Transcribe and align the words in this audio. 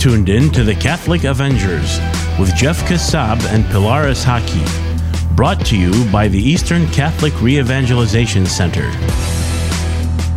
tuned 0.00 0.30
in 0.30 0.50
to 0.50 0.64
the 0.64 0.74
Catholic 0.74 1.24
Avengers 1.24 1.98
with 2.38 2.54
Jeff 2.56 2.80
Kassab 2.88 3.38
and 3.52 3.64
Pilar 3.66 4.12
Shaki. 4.12 4.64
Brought 5.36 5.64
to 5.66 5.76
you 5.76 6.10
by 6.10 6.26
the 6.26 6.38
Eastern 6.38 6.86
Catholic 6.88 7.38
Re-Evangelization 7.42 8.46
Center. 8.46 8.90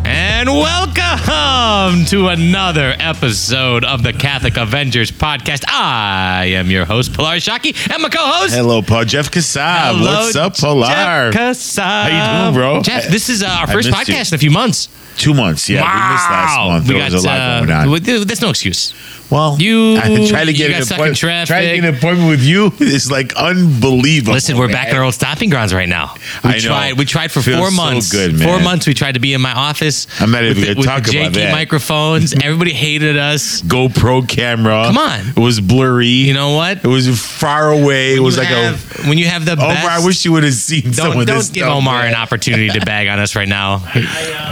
And 0.05 0.49
welcome 0.49 2.03
to 2.07 2.27
another 2.27 2.93
episode 2.99 3.85
of 3.85 4.03
the 4.03 4.11
Catholic 4.11 4.57
Avengers 4.57 5.11
podcast. 5.11 5.63
I 5.69 6.45
am 6.55 6.69
your 6.69 6.83
host, 6.83 7.13
Pilar 7.13 7.37
Shaki, 7.37 7.89
and 7.93 8.03
my 8.03 8.09
co-host. 8.09 8.53
Hello, 8.53 8.81
Paul. 8.81 9.05
Jeff 9.05 9.31
Kassab. 9.31 9.95
Hello, 9.95 10.23
What's 10.25 10.35
up, 10.35 10.57
Pilar? 10.57 11.31
Jeff 11.31 11.33
Kassab. 11.33 12.09
How 12.09 12.47
you 12.47 12.51
doing, 12.51 12.53
bro? 12.61 12.81
Jeff, 12.81 13.07
this 13.07 13.29
is 13.29 13.41
uh, 13.41 13.47
our 13.47 13.69
I 13.69 13.73
first 13.73 13.89
missed 13.89 14.07
you. 14.09 14.15
podcast 14.15 14.31
in 14.33 14.35
a 14.35 14.39
few 14.39 14.51
months. 14.51 14.89
Two 15.15 15.33
months. 15.33 15.69
Yeah, 15.69 15.81
we 15.81 16.13
missed 16.13 16.29
last 16.29 16.57
Wow. 16.57 16.67
month. 16.69 16.87
We 16.87 16.93
There 16.95 17.03
got, 17.03 17.11
was 17.13 17.23
a 17.23 17.27
lot 17.27 17.39
uh, 17.39 17.59
going 17.59 17.71
on. 17.71 17.89
well, 17.91 17.99
There's 18.01 18.41
no 18.41 18.49
excuse. 18.49 18.93
Well, 19.33 19.57
you- 19.59 19.97
I 19.97 20.25
tried 20.27 20.45
to 20.45 20.51
you 20.51 20.57
get 20.57 20.69
got 20.71 20.77
an 20.79 20.85
stuck 20.85 20.97
in 20.99 21.01
appointment. 21.01 21.17
traffic. 21.17 21.47
Trying 21.47 21.67
to 21.69 21.75
get 21.81 21.89
an 21.89 21.95
appointment 21.95 22.29
with 22.29 22.41
you 22.43 22.71
is 22.79 23.09
like 23.11 23.33
unbelievable. 23.35 24.33
Listen, 24.33 24.57
we're 24.57 24.67
man. 24.67 24.73
back 24.75 24.89
in 24.89 24.95
our 24.95 25.03
old 25.03 25.13
stomping 25.13 25.49
grounds 25.49 25.73
right 25.73 25.89
now. 25.89 26.13
We 26.43 26.49
I 26.51 26.53
know. 26.53 26.59
tried. 26.59 26.97
We 26.97 27.05
tried 27.05 27.31
for 27.31 27.41
Feels 27.41 27.57
four 27.59 27.69
so 27.71 27.75
months. 27.75 28.11
good, 28.11 28.39
Four 28.41 28.59
months. 28.59 28.87
We 28.87 28.93
tried 28.93 29.13
to 29.13 29.19
be 29.19 29.33
in 29.33 29.41
my 29.41 29.51
office. 29.53 30.07
I'm 30.19 30.31
not 30.31 30.43
even 30.43 30.57
with 30.61 30.75
gonna 30.75 30.87
talk 30.87 31.03
the 31.03 31.17
about 31.19 31.31
janky 31.31 31.35
that. 31.35 31.51
microphones. 31.51 32.33
Everybody 32.43 32.73
hated 32.73 33.17
us. 33.17 33.61
GoPro 33.63 34.27
camera. 34.27 34.83
Come 34.85 34.97
on. 34.97 35.29
It 35.29 35.39
was 35.39 35.59
blurry. 35.59 36.07
You 36.07 36.33
know 36.33 36.55
what? 36.55 36.83
It 36.83 36.87
was 36.87 37.07
far 37.19 37.71
away. 37.71 38.15
It 38.15 38.19
was 38.19 38.37
like 38.37 38.47
have- 38.47 39.07
when 39.07 39.17
you 39.17 39.25
have 39.27 39.45
the 39.45 39.53
a. 39.53 39.55
best. 39.55 39.83
Omar, 39.83 39.91
I 39.99 40.05
wish 40.05 40.23
you 40.25 40.31
would 40.33 40.43
have 40.43 40.53
seen 40.53 40.93
some 40.93 41.11
don't 41.11 41.21
of 41.21 41.27
don't 41.27 41.37
this 41.37 41.49
give 41.49 41.63
stuff, 41.63 41.77
Omar 41.77 41.99
man. 42.03 42.09
an 42.09 42.15
opportunity 42.15 42.69
to 42.69 42.85
bag 42.85 43.07
on 43.07 43.19
us 43.19 43.35
right 43.35 43.47
now. 43.47 43.81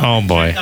oh 0.03 0.23
boy. 0.28 0.56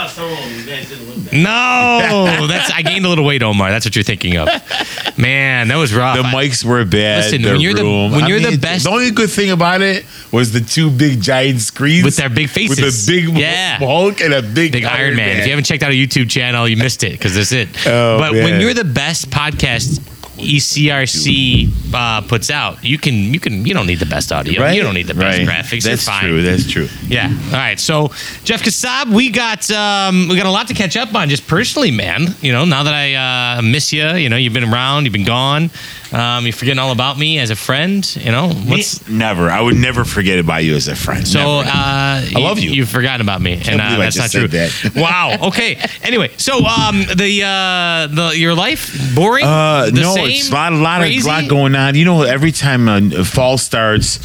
No, 1.31 2.47
that's 2.47 2.71
I 2.71 2.81
gained 2.81 3.05
a 3.05 3.09
little 3.09 3.25
weight, 3.25 3.43
Omar. 3.43 3.69
That's 3.69 3.85
what 3.85 3.95
you're 3.95 4.03
thinking 4.09 4.37
of. 4.37 4.47
Man, 5.17 5.67
that 5.67 5.75
was 5.77 5.93
rough. 5.93 6.17
The 6.17 6.23
mics 6.23 6.63
were 6.65 6.83
bad. 6.85 7.25
Listen, 7.25 7.41
the 7.43 7.51
when 7.51 7.61
you're 7.61 7.73
the- 7.73 7.83
room. 7.83 8.11
when 8.11 8.23
I 8.23 8.27
you're 8.27 8.39
the 8.39 8.51
mean, 8.51 8.59
best- 8.59 8.85
The 8.85 8.89
only 8.89 9.11
good 9.11 9.29
thing 9.29 9.51
about 9.51 9.81
it 9.81 10.05
was 10.31 10.51
the 10.51 10.61
two 10.61 10.89
big 10.89 11.21
giant 11.21 11.61
screens 11.61 12.03
With 12.05 12.15
their 12.17 12.29
big 12.29 12.49
faces. 12.49 12.79
with 12.79 13.07
a 13.09 13.11
big 13.11 13.37
Yeah. 13.37 13.77
Hulk 13.77 14.21
and 14.21 14.33
a 14.33 14.41
big, 14.41 14.71
Big 14.71 14.85
Iron 14.85 15.15
Man. 15.15 15.37
If 15.37 15.45
you 15.45 15.51
haven't 15.51 15.65
checked 15.65 15.83
out 15.83 15.91
a 15.91 15.93
YouTube 15.93 16.29
channel, 16.29 16.67
you 16.67 16.77
missed 16.77 17.03
it 17.03 17.11
because 17.13 17.35
that's 17.35 17.51
it. 17.51 17.69
Oh, 17.85 18.17
but 18.17 18.33
when 18.33 18.59
you're 18.61 18.73
the 18.73 18.83
best 18.83 19.29
podcast 19.29 19.99
ECRC 20.39 21.69
uh, 21.93 22.21
puts 22.21 22.49
out, 22.49 22.83
you 22.83 22.97
can 22.97 23.13
you 23.33 23.39
can 23.39 23.65
you 23.65 23.73
don't 23.73 23.87
need 23.87 23.99
the 23.99 24.05
best 24.05 24.31
audio. 24.31 24.61
Right? 24.61 24.75
You 24.75 24.83
don't 24.83 24.93
need 24.93 25.07
the 25.07 25.13
best 25.13 25.39
Right. 25.39 25.47
graphics. 25.47 25.83
That's 25.83 26.05
You're 26.05 26.13
fine. 26.13 26.23
true. 26.23 26.41
That's 26.43 26.69
true. 26.69 26.87
Yeah. 27.07 27.27
All 27.47 27.51
right. 27.53 27.79
So 27.79 28.09
Jeff 28.43 28.61
Kassab, 28.63 29.13
we 29.13 29.29
got 29.29 29.69
um, 29.71 30.27
we 30.29 30.35
got 30.37 30.45
a 30.45 30.51
lot 30.51 30.67
to 30.67 30.73
catch 30.73 30.97
up 30.97 31.13
on 31.15 31.29
just 31.29 31.47
personally, 31.47 31.91
man. 31.91 32.27
You 32.41 32.51
know, 32.51 32.65
now 32.65 32.83
that 32.83 32.93
I 32.93 33.57
uh, 33.57 33.61
miss 33.61 33.91
you, 33.93 34.07
you 34.15 34.29
know, 34.29 34.37
you've 34.37 34.53
been 34.53 34.63
around, 34.71 35.05
you've 35.05 35.13
been 35.13 35.25
gone. 35.25 35.69
Um, 36.11 36.43
you're 36.45 36.53
forgetting 36.53 36.79
all 36.79 36.91
about 36.91 37.17
me 37.19 37.37
as 37.39 37.49
a 37.51 37.55
friend. 37.55 38.03
You 38.15 38.31
know, 38.31 38.49
what's 38.49 39.07
never. 39.07 39.49
I 39.49 39.61
would 39.61 39.75
never 39.75 40.03
forget 40.05 40.39
about 40.39 40.63
you 40.63 40.75
as 40.75 40.87
a 40.87 40.95
friend. 40.95 41.27
so 41.27 41.59
uh, 41.59 41.63
I 41.65 42.31
love 42.35 42.57
you. 42.59 42.71
You've 42.71 42.89
forgotten 42.89 43.21
about 43.21 43.41
me, 43.41 43.53
and 43.53 43.63
believe 43.63 43.79
uh, 43.79 43.83
I 43.83 43.97
that's 43.97 44.15
just 44.15 44.33
not 44.33 44.39
true. 44.39 44.49
said 44.49 44.71
that. 44.93 44.95
wow. 45.01 45.37
Okay. 45.49 45.79
Anyway, 46.03 46.31
so 46.37 46.65
um, 46.65 47.01
the 47.15 47.43
uh, 47.43 48.07
the 48.07 48.33
your 48.37 48.55
life 48.55 48.91
boring? 49.15 49.45
Uh, 49.45 49.85
The 49.91 50.01
no, 50.01 50.15
same? 50.15 50.29
it's 50.29 50.49
a 50.49 50.53
lot, 50.53 50.73
a 50.73 50.77
lot, 50.77 51.01
of, 51.01 51.05
Crazy? 51.07 51.27
lot 51.27 51.47
going 51.47 51.75
on. 51.75 51.93
You 51.95 52.05
know, 52.05 52.23
every 52.23 52.51
time 52.51 52.87
uh, 52.89 53.23
fall 53.23 53.57
starts, 53.57 54.19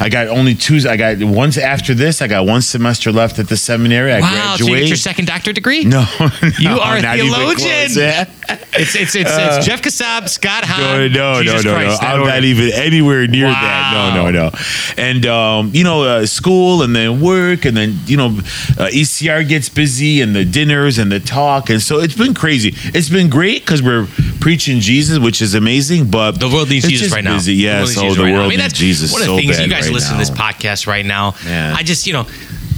I 0.00 0.08
got 0.08 0.28
only 0.28 0.54
two. 0.54 0.78
I 0.88 0.96
got 0.96 1.18
once 1.22 1.58
after 1.58 1.94
this. 1.94 2.22
I 2.22 2.26
got 2.26 2.44
one 2.46 2.62
semester 2.62 3.12
left 3.12 3.38
at 3.38 3.48
the 3.48 3.56
seminary. 3.56 4.12
I 4.12 4.20
Wow. 4.20 4.28
So 4.56 4.64
you 4.64 4.70
graduate. 4.70 4.80
get 4.82 4.88
your 4.88 4.96
second 4.96 5.26
doctorate 5.26 5.54
degree? 5.56 5.84
no, 5.96 6.06
You 6.58 6.70
no, 6.70 6.80
are 6.80 6.96
a 6.96 7.02
not 7.02 7.18
even 7.18 7.30
theologian. 7.30 7.88
close. 7.88 7.96
Yeah. 8.00 8.24
It's 8.72 8.94
it's 8.96 9.14
it's, 9.14 9.30
it's 9.32 9.64
Jeff 9.66 9.80
Kassab, 9.82 10.28
Scott 10.28 10.64
Uh, 10.64 10.66
No, 10.66 10.74
Hahn, 10.74 11.12
no, 11.12 11.19
no, 11.20 11.42
Jesus 11.42 11.64
no, 11.64 11.74
Christ, 11.74 12.02
no. 12.02 12.08
I'm 12.08 12.20
order. 12.20 12.32
not 12.32 12.44
even 12.44 12.72
anywhere 12.72 13.26
near 13.26 13.46
that. 13.46 14.12
No, 14.14 14.30
no, 14.30 14.30
no. 14.30 14.50
And 14.96 15.26
um, 15.26 15.70
you 15.72 15.84
know, 15.84 16.02
uh, 16.02 16.26
school 16.26 16.82
and 16.82 16.94
then 16.94 17.20
work 17.20 17.64
and 17.64 17.76
then 17.76 17.98
you 18.06 18.16
know, 18.16 18.26
uh, 18.78 18.88
ECR 18.92 19.46
gets 19.46 19.68
busy 19.68 20.20
and 20.20 20.34
the 20.34 20.44
dinners 20.44 20.98
and 20.98 21.10
the 21.12 21.20
talk 21.20 21.70
and 21.70 21.80
so 21.80 21.98
it's 22.00 22.14
been 22.16 22.34
crazy. 22.34 22.74
It's 22.96 23.08
been 23.08 23.28
great 23.30 23.62
because 23.62 23.82
we're 23.82 24.06
preaching 24.40 24.80
Jesus, 24.80 25.18
which 25.18 25.40
is 25.42 25.54
amazing. 25.54 26.10
But 26.10 26.40
The 26.40 26.48
world 26.48 26.68
needs 26.70 26.88
Jesus 26.88 27.12
right 27.12 27.24
now. 27.24 27.34
Busy. 27.34 27.54
Yeah, 27.54 27.80
world 27.80 27.90
so 27.90 28.00
the 28.14 28.22
right 28.22 28.30
now. 28.30 28.34
world 28.34 28.46
I 28.46 28.48
mean, 28.48 28.58
needs 28.58 28.74
Jesus 28.74 29.12
One 29.12 29.22
of 29.22 29.28
the 29.28 29.32
so 29.34 29.36
things 29.36 29.60
you 29.60 29.68
guys 29.68 29.86
right 29.86 29.94
listen 29.94 30.12
to 30.14 30.18
this 30.18 30.30
podcast 30.30 30.86
right 30.86 31.04
now. 31.04 31.34
Yeah. 31.46 31.74
I 31.76 31.82
just 31.82 32.06
you 32.06 32.12
know. 32.12 32.26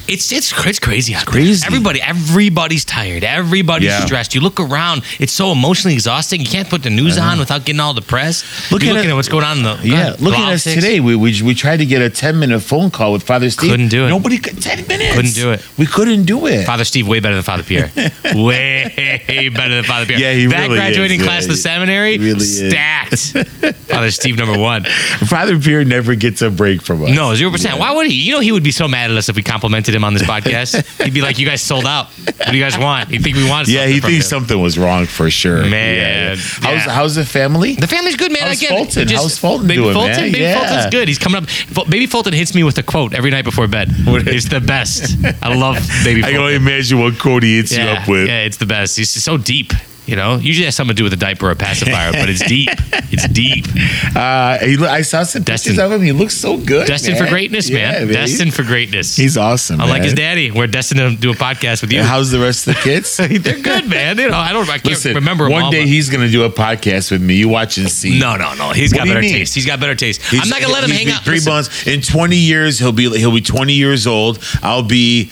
It's 0.09 0.33
it's 0.33 0.53
it's 0.67 0.79
crazy 0.79 1.15
out 1.15 1.27
crazy. 1.27 1.61
there. 1.61 1.67
Everybody 1.69 2.01
everybody's 2.03 2.85
tired. 2.85 3.25
Everybody's 3.25 3.87
Yeah. 3.89 4.05
stressed. 4.05 4.35
You 4.35 4.41
look 4.41 4.59
around. 4.61 5.03
It's 5.21 5.33
so 5.33 5.53
emotionally 5.53 5.95
exhausting. 5.95 6.41
You 6.41 6.47
can't 6.49 6.69
put 6.69 6.83
the 6.83 6.91
news 6.91 7.17
uh-huh. 7.17 7.31
on 7.33 7.39
without 7.39 7.65
getting 7.65 7.81
all 7.81 7.95
the 7.95 8.03
press. 8.03 8.45
Look 8.73 8.83
You're 8.83 8.91
at 8.91 8.95
looking 8.97 9.11
it- 9.11 9.13
at 9.13 9.17
what's 9.17 9.29
going 9.29 9.45
on 9.45 9.59
in 9.59 9.63
the 9.63 9.79
Yeah, 9.83 10.17
look 10.19 10.35
at 10.35 10.53
us 10.53 10.65
today. 10.65 11.01
We, 11.01 11.15
we 11.17 11.41
we 11.43 11.55
tried 11.55 11.79
to 11.79 11.87
get 11.87 12.03
a 12.03 12.11
ten 12.11 12.39
minute 12.39 12.61
phone 12.61 12.91
call 12.91 13.13
with 13.13 13.23
Father 13.23 13.49
Steve. 13.51 13.71
Couldn't 13.71 13.89
do 13.89 14.07
it. 14.07 14.09
Nobody 14.09 14.39
could 14.39 14.61
ten 14.61 14.87
minutes. 14.87 15.15
Couldn't 15.15 15.35
do 15.35 15.53
it. 15.53 15.65
We 15.79 15.87
couldn't 15.87 16.25
do 16.25 16.47
it. 16.47 16.65
Father 16.67 16.85
Steve 16.85 17.07
way 17.07 17.21
better 17.21 17.35
than 17.37 17.45
Father 17.45 17.63
Pierre. 17.63 17.91
way 18.35 19.51
better 19.55 19.75
than 19.77 19.85
Father 19.85 20.07
Pierre. 20.07 20.19
Yeah, 20.19 20.33
he 20.33 20.47
that 20.47 20.63
really 20.63 20.77
graduating 20.77 21.21
is. 21.21 21.27
class 21.27 21.43
Yeah, 21.43 21.49
of 21.51 21.51
the 21.53 21.57
seminary 21.57 22.19
really 22.19 22.41
is. 22.41 22.71
stacked. 22.71 23.77
Father 23.89 24.11
Steve 24.11 24.37
number 24.37 24.59
one. 24.59 24.85
Father 25.27 25.59
Pierre 25.59 25.85
never 25.85 26.15
gets 26.15 26.43
a 26.43 26.51
break 26.51 26.83
from 26.83 27.05
us. 27.05 27.11
No, 27.11 27.35
zero 27.35 27.51
percent. 27.51 27.79
Why 27.79 27.93
would 27.95 28.07
he? 28.07 28.15
You 28.15 28.33
know, 28.33 28.41
he 28.41 28.53
would 28.53 28.65
be 28.65 28.73
so 28.73 28.89
mad 28.89 29.11
at 29.11 29.17
us 29.17 29.29
if 29.29 29.37
we 29.37 29.43
complimented 29.43 29.92
him 29.95 30.05
on 30.05 30.15
this 30.15 30.23
podcast. 30.23 30.85
He'd 31.05 31.15
be 31.15 31.21
like, 31.23 31.39
"You 31.39 31.47
guys 31.47 31.63
sold 31.63 31.85
out. 31.87 32.07
What 32.09 32.49
do 32.51 32.57
you 32.57 32.63
guys 32.63 32.77
want? 32.79 33.11
You 33.11 33.19
think 33.21 33.37
we 33.37 33.49
want?" 33.49 33.69
Yeah, 33.69 33.87
he 33.87 34.01
thinks 34.01 34.27
him." 34.27 34.39
something 34.41 34.61
was 34.61 34.79
wrong 34.79 35.07
for 35.07 35.31
sure. 35.31 35.63
Man, 35.67 35.95
Yeah, 35.97 36.03
yeah. 36.03 36.37
How's 36.37 36.87
yeah. 36.87 36.93
how's 36.93 37.15
the 37.15 37.25
family? 37.25 37.75
The 37.75 37.87
family's 37.87 38.17
good, 38.17 38.33
man. 38.33 38.43
How's 38.43 38.59
Again, 38.63 38.71
Fulton? 38.85 39.09
just- 39.09 39.23
How's 39.23 39.39
Fulton 39.39 39.67
Baby 39.67 39.83
doing, 39.83 39.95
Fulton, 39.95 40.11
man? 40.13 40.33
Baby 40.33 40.39
Yeah. 40.41 40.59
Fulton's 40.67 40.91
good. 40.95 41.09
He's 41.09 41.19
coming 41.19 41.43
up. 41.45 41.89
Baby 41.89 42.07
Fulton 42.07 42.33
hits 42.33 42.55
me 42.55 42.63
with 42.65 42.77
a 42.79 42.83
quote 42.83 43.15
every 43.15 43.31
night 43.31 43.45
before 43.45 43.67
bed. 43.69 43.89
It's 43.91 44.49
the 44.49 44.61
best. 44.61 45.17
I 45.43 45.55
love 45.55 45.77
Baby 46.05 46.23
Fulton. 46.23 46.25
I 46.25 46.31
can 46.33 46.41
only 46.41 46.55
imagine 46.57 46.99
what 46.99 47.19
Cody 47.19 47.57
hits 47.57 47.73
you 47.77 47.83
up 47.83 48.09
with. 48.09 48.27
yeah, 48.29 48.43
it's 48.45 48.57
the 48.57 48.67
best. 48.67 48.97
He's 48.97 49.11
so 49.11 49.37
deep. 49.37 49.73
You 50.05 50.17
know, 50.17 50.37
usually 50.37 50.65
has 50.65 50.75
something 50.75 50.97
to 50.97 51.01
do 51.01 51.05
with 51.05 51.13
a 51.13 51.17
diaper 51.17 51.47
or 51.47 51.53
a 51.53 51.57
pacifier, 51.57 52.11
but 52.11 52.29
it's 52.29 52.45
deep. 52.45 52.69
It's 53.13 53.29
deep. 53.29 53.67
Uh, 54.15 54.59
he, 54.59 54.77
I 54.85 55.03
saw 55.03 55.23
some 55.23 55.43
Destined- 55.43 55.77
pictures 55.77 55.79
of 55.79 55.93
him. 55.93 56.03
He 56.03 56.13
looks 56.13 56.37
so 56.37 56.59
good. 56.59 56.87
Destined 56.87 57.19
man. 57.19 57.25
for 57.25 57.31
greatness, 57.31 57.71
Yeah, 57.71 58.05
man. 58.05 58.09
Destined 58.09 58.53
for 58.53 58.63
greatness. 58.63 59.17
He's 59.17 59.37
awesome. 59.39 59.81
Unlike 59.81 59.93
man. 60.01 60.03
his 60.03 60.13
daddy, 60.15 60.51
we're 60.51 60.67
destined 60.67 61.01
to 61.01 61.17
do 61.17 61.31
a 61.31 61.35
podcast 61.35 61.81
with 61.81 61.93
you. 61.93 62.01
And 62.01 62.07
how's 62.07 62.31
the 62.31 62.39
rest 62.41 62.67
of 62.67 62.75
the 62.75 62.81
kids? 62.81 63.17
They're 63.17 63.39
good, 63.61 63.89
man. 63.89 64.19
You 64.19 64.29
know, 64.29 64.37
I 64.37 64.53
don't. 64.53 64.69
I 64.69 64.73
can't 64.75 64.85
Listen, 64.87 65.15
remember. 65.15 65.49
one 65.49 65.63
all, 65.65 65.71
day 65.71 65.87
he's 65.87 66.11
going 66.11 66.21
to 66.27 66.31
do 66.31 66.45
a 66.45 66.51
podcast 66.51 67.11
with 67.11 67.23
me. 67.23 67.37
You 67.37 67.49
watch 67.49 67.79
and 67.79 67.89
see. 67.91 68.19
No, 68.19 68.37
no, 68.37 68.53
no. 68.55 68.71
He's 68.73 68.93
What 68.93 68.99
got 68.99 69.07
better 69.09 69.21
mean? 69.21 69.33
taste. 69.33 69.55
He's 69.55 69.67
got 69.67 69.81
better 69.81 69.95
taste. 69.95 70.21
He's- 70.23 70.43
I'm 70.43 70.51
not 70.51 70.61
gonna 70.61 70.75
let 70.75 70.85
him 70.85 70.91
hang 70.91 71.09
out. 71.11 71.23
Three 71.25 71.37
Listen, 71.37 71.53
months 71.55 71.87
in 71.87 72.03
20 72.03 72.37
years. 72.37 72.79
He'll 72.79 72.93
be 72.93 73.09
he'll 73.19 73.33
be 73.35 73.41
20 73.41 73.73
years 73.73 74.07
old. 74.07 74.41
I'll 74.63 74.83
be 74.83 75.31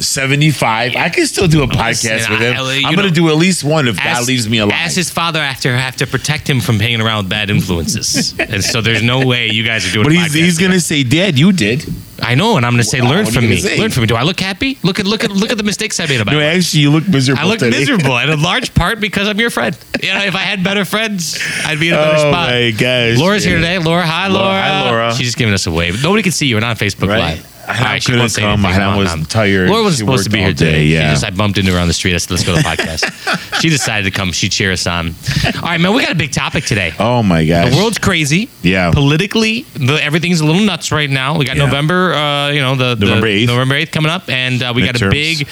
75. 0.00 0.96
I 0.96 1.08
can 1.08 1.26
still 1.26 1.46
do 1.48 1.62
a 1.62 1.66
podcast 1.66 2.04
Listen, 2.04 2.32
with 2.32 2.40
him. 2.40 2.56
I, 2.56 2.82
I'm 2.86 2.94
going 2.94 3.08
to 3.08 3.14
do 3.14 3.28
at 3.28 3.36
least 3.36 3.64
one 3.64 3.88
if 3.88 3.96
God 3.96 4.06
As- 4.20 4.28
leaves 4.28 4.48
me 4.48 4.58
alive. 4.58 4.74
As 4.78 4.96
his 4.96 5.10
father, 5.10 5.40
I 5.40 5.46
have 5.46 5.60
to 5.62 5.76
have 5.76 5.96
to 5.96 6.06
protect 6.06 6.48
him 6.48 6.60
from 6.60 6.78
hanging 6.80 7.00
around 7.00 7.24
with 7.24 7.30
bad 7.30 7.50
influences, 7.50 8.34
and 8.38 8.62
so 8.64 8.80
there's 8.80 9.02
no 9.02 9.24
way 9.26 9.48
you 9.48 9.64
guys 9.64 9.86
are 9.88 9.92
doing. 9.92 10.04
but 10.04 10.12
a 10.12 10.16
he's, 10.16 10.32
he's 10.32 10.58
going 10.58 10.72
to 10.72 10.80
say, 10.80 11.02
Dad, 11.02 11.38
you 11.38 11.52
did. 11.52 11.84
I 12.22 12.34
know, 12.34 12.58
and 12.58 12.66
I'm 12.66 12.72
going 12.72 12.82
to 12.82 12.88
say, 12.88 13.00
Wow, 13.00 13.10
learn 13.10 13.26
from 13.26 13.48
me. 13.48 13.62
Learn 13.78 13.90
from 13.90 14.02
me. 14.02 14.06
Do 14.06 14.14
I 14.14 14.24
look 14.24 14.38
happy? 14.40 14.78
Look 14.82 15.00
at 15.00 15.06
look 15.06 15.24
at 15.24 15.30
look 15.30 15.50
at 15.50 15.56
the 15.56 15.62
mistakes 15.64 15.98
I 16.00 16.06
made 16.06 16.20
about. 16.20 16.32
No, 16.32 16.40
it. 16.40 16.54
actually, 16.56 16.80
you 16.82 16.90
look 16.90 17.08
miserable. 17.08 17.40
I 17.42 17.46
look 17.46 17.60
today. 17.60 17.78
miserable, 17.78 18.18
and 18.18 18.30
in 18.30 18.42
large 18.50 18.74
part 18.74 19.00
because 19.00 19.26
I'm 19.26 19.40
your 19.40 19.48
friend. 19.48 19.74
You 20.02 20.12
know, 20.12 20.20
if 20.24 20.34
I 20.34 20.40
had 20.40 20.62
better 20.62 20.84
friends, 20.84 21.38
I'd 21.64 21.80
be 21.80 21.88
in 21.88 21.94
a 21.94 21.96
better 21.96 22.16
Oh, 22.16 22.30
spot. 22.30 22.50
my 22.50 22.70
gosh. 22.72 23.18
Laura's 23.18 23.42
here 23.44 23.56
today. 23.56 23.78
Laura, 23.78 24.06
hi, 24.06 24.26
Laura. 24.28 24.44
Laura, 24.48 24.60
hi, 24.62 24.90
Laura. 24.90 25.14
She's 25.14 25.28
just 25.28 25.38
giving 25.38 25.54
us 25.54 25.66
a 25.66 25.70
wave. 25.72 26.02
Nobody 26.02 26.22
can 26.22 26.32
see 26.32 26.46
you. 26.46 26.56
We're 26.56 26.60
not 26.60 26.70
on 26.70 26.76
Facebook 26.76 27.08
Right. 27.08 27.38
Live. 27.38 27.46
I 27.70 27.98
she 27.98 28.06
couldn't 28.12 28.20
won't 28.20 28.34
come. 28.36 28.66
I 28.66 28.96
was 28.96 29.28
tired. 29.28 29.68
Laura 29.70 29.82
was 29.84 29.94
She 29.94 29.98
supposed 30.00 30.24
to 30.24 30.30
be 30.30 30.38
here 30.38 30.48
today. 30.48 30.70
day, 30.72 30.84
She 30.86 30.92
yeah. 30.94 31.10
just, 31.12 31.24
I 31.24 31.30
bumped 31.30 31.58
into 31.58 31.72
her 31.72 31.78
on 31.78 31.88
the 31.88 31.94
street. 31.94 32.14
I 32.14 32.18
said, 32.18 32.30
let's 32.32 32.44
go 32.44 32.56
to 32.56 32.62
the 32.62 32.68
podcast. 32.68 33.04
she 33.60 33.68
decided 33.68 34.04
to 34.04 34.10
come. 34.16 34.32
She'd 34.32 34.52
cheer 34.52 34.72
us 34.72 34.86
on. 34.86 35.14
All 35.56 35.62
right, 35.62 35.80
man, 35.80 35.94
we 35.94 36.02
got 36.02 36.12
a 36.12 36.16
big 36.16 36.32
topic 36.32 36.64
today. 36.64 36.92
Oh, 36.98 37.22
my 37.22 37.44
gosh. 37.44 37.70
The 37.72 37.76
world's 37.76 37.98
crazy. 37.98 38.48
Yeah. 38.62 38.90
Politically, 38.92 39.62
the, 39.74 39.98
everything's 40.02 40.40
a 40.40 40.46
little 40.46 40.62
nuts 40.62 40.90
right 40.92 41.08
now. 41.10 41.38
We 41.38 41.44
got 41.44 41.56
Yeah. 41.56 41.66
November, 41.66 42.12
uh, 42.14 42.50
you 42.50 42.60
know, 42.60 42.74
the, 42.76 42.94
the 42.94 43.06
November 43.06 43.26
8th. 43.28 43.46
November 43.46 43.74
8th 43.76 43.92
coming 43.92 44.10
up, 44.10 44.28
and 44.28 44.62
uh, 44.62 44.72
we 44.74 44.84
got 44.84 45.00
a 45.00 45.08
big, 45.10 45.46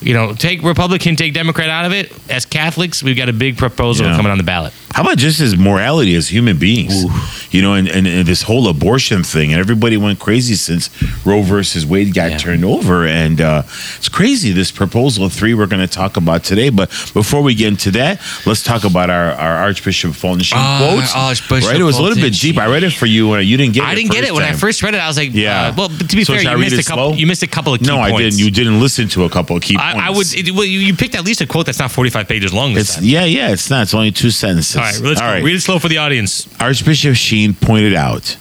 you 0.00 0.12
know, 0.14 0.34
take 0.34 0.62
Republican, 0.62 1.16
take 1.16 1.32
Democrat 1.34 1.68
out 1.68 1.84
of 1.84 1.92
it. 1.92 2.12
As 2.30 2.44
Catholics, 2.44 3.02
we've 3.02 3.16
got 3.16 3.28
a 3.28 3.32
big 3.32 3.56
proposal 3.56 4.06
Yeah. 4.06 4.16
coming 4.16 4.30
on 4.30 4.38
the 4.38 4.44
ballot. 4.44 4.72
How 4.94 5.02
about 5.02 5.18
just 5.18 5.38
his 5.40 5.56
morality 5.58 6.14
as 6.14 6.28
human 6.28 6.56
beings? 6.58 7.04
You 7.52 7.60
know, 7.62 7.74
and, 7.74 7.86
and, 7.88 8.06
and 8.06 8.26
this 8.26 8.42
whole 8.42 8.68
abortion 8.68 9.22
thing, 9.24 9.52
and 9.52 9.60
everybody 9.60 9.96
went 9.96 10.18
crazy 10.18 10.54
since 10.54 10.90
Roe 11.26 11.42
versus 11.42 11.84
Wade 11.86 12.14
got 12.14 12.30
Yeah. 12.32 12.38
turned 12.38 12.64
over, 12.64 13.06
and 13.06 13.40
uh, 13.40 13.62
it's 13.96 14.08
crazy. 14.08 14.52
This 14.52 14.70
proposal 14.70 15.28
three 15.28 15.54
we're 15.54 15.66
going 15.66 15.86
to 15.86 15.92
talk 15.92 16.16
about 16.16 16.44
today, 16.44 16.68
but 16.70 16.88
before 17.12 17.42
we 17.42 17.54
get 17.54 17.68
into 17.68 17.90
that, 17.92 18.20
let's 18.46 18.62
talk 18.62 18.84
about 18.84 19.10
our, 19.10 19.32
our 19.32 19.56
Archbishop 19.56 20.14
Fulton 20.14 20.42
Sheen 20.42 20.58
Ah, 20.58 20.78
quotes. 20.94 21.14
Archbishop 21.14 21.70
right, 21.72 21.80
it 21.80 21.84
was 21.84 21.98
a 21.98 22.02
little 22.02 22.16
bit 22.22 22.32
deep. 22.34 22.58
I 22.58 22.66
read 22.66 22.82
it 22.84 22.92
for 22.92 23.06
you 23.06 23.28
when 23.28 23.46
you 23.46 23.56
didn't 23.56 23.74
get 23.74 23.84
it. 23.84 23.86
I 23.86 23.94
didn't 23.94 24.12
get 24.12 24.24
it 24.24 24.32
when 24.34 24.44
I 24.44 24.52
first 24.52 24.82
read 24.82 24.94
it. 24.94 24.98
I 24.98 25.08
was 25.08 25.16
like, 25.16 25.30
Yeah. 25.32 25.68
uh, 25.68 25.74
well, 25.76 25.88
to 25.88 26.16
be 26.16 26.24
So 26.24 26.34
fair, 26.34 26.42
you 26.52 26.58
missed 26.58 26.78
a 26.78 26.82
couple. 26.90 27.14
You 27.14 27.26
missed 27.26 27.42
a 27.42 27.46
couple 27.46 27.74
of 27.74 27.80
key 27.80 27.86
No, 27.86 27.98
I 28.00 28.10
points. 28.10 28.36
didn't. 28.36 28.44
You 28.46 28.50
didn't 28.50 28.80
listen 28.80 29.08
to 29.10 29.24
a 29.24 29.30
couple 29.30 29.56
of 29.56 29.62
key 29.62 29.76
I 29.94 29.98
I, 29.98 30.06
I 30.06 30.10
would. 30.10 30.26
It, 30.34 30.50
well, 30.52 30.64
you, 30.64 30.80
you 30.80 30.94
picked 30.94 31.14
at 31.14 31.24
least 31.24 31.40
a 31.40 31.46
quote 31.46 31.66
that's 31.66 31.78
not 31.78 31.90
45 31.90 32.28
pages 32.28 32.52
long 32.52 32.74
this 32.74 32.88
It's 32.88 32.94
time. 32.96 33.04
yeah, 33.04 33.24
yeah. 33.24 33.52
It's 33.52 33.70
not. 33.70 33.82
It's 33.82 33.94
only 33.94 34.10
two 34.12 34.30
sentences. 34.30 34.76
All 34.76 34.82
right, 34.82 34.98
let's 35.00 35.20
All 35.20 35.26
right. 35.26 35.42
read 35.42 35.56
it 35.56 35.60
slow 35.60 35.78
for 35.78 35.88
the 35.88 35.98
audience. 35.98 36.48
Archbishop 36.60 37.14
Sheen 37.16 37.54
pointed 37.54 37.94
out 37.94 38.36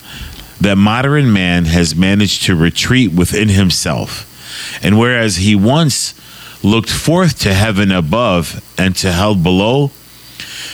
that 0.62 0.78
modern 0.78 1.32
man 1.34 1.66
has 1.66 1.96
managed 1.96 2.44
to 2.46 2.56
retreat 2.56 3.12
within 3.12 3.50
himself, 3.50 4.80
and 4.84 4.98
whereas 4.98 5.36
he 5.38 5.56
once 5.56 6.14
looked 6.64 6.90
forth 6.90 7.38
to 7.40 7.54
heaven 7.54 7.92
above 7.92 8.64
and 8.78 8.96
to 8.96 9.12
hell 9.12 9.36
below, 9.36 9.92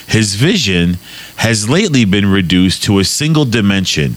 his 0.07 0.35
vision 0.35 0.97
has 1.37 1.67
lately 1.69 2.05
been 2.05 2.25
reduced 2.25 2.83
to 2.83 2.99
a 2.99 3.03
single 3.03 3.45
dimension. 3.45 4.15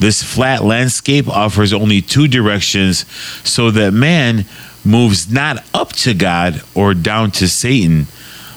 This 0.00 0.22
flat 0.22 0.62
landscape 0.64 1.26
offers 1.28 1.72
only 1.72 2.00
two 2.02 2.28
directions, 2.28 3.04
so 3.44 3.70
that 3.70 3.92
man 3.92 4.44
moves 4.84 5.30
not 5.30 5.64
up 5.74 5.92
to 5.94 6.14
God 6.14 6.62
or 6.74 6.94
down 6.94 7.30
to 7.32 7.48
Satan, 7.48 8.06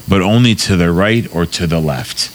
but 0.08 0.22
only 0.22 0.56
to 0.56 0.78
the 0.78 0.92
right 0.92 1.28
or 1.36 1.46
to 1.46 1.68
the 1.68 1.80
left. 1.80 2.32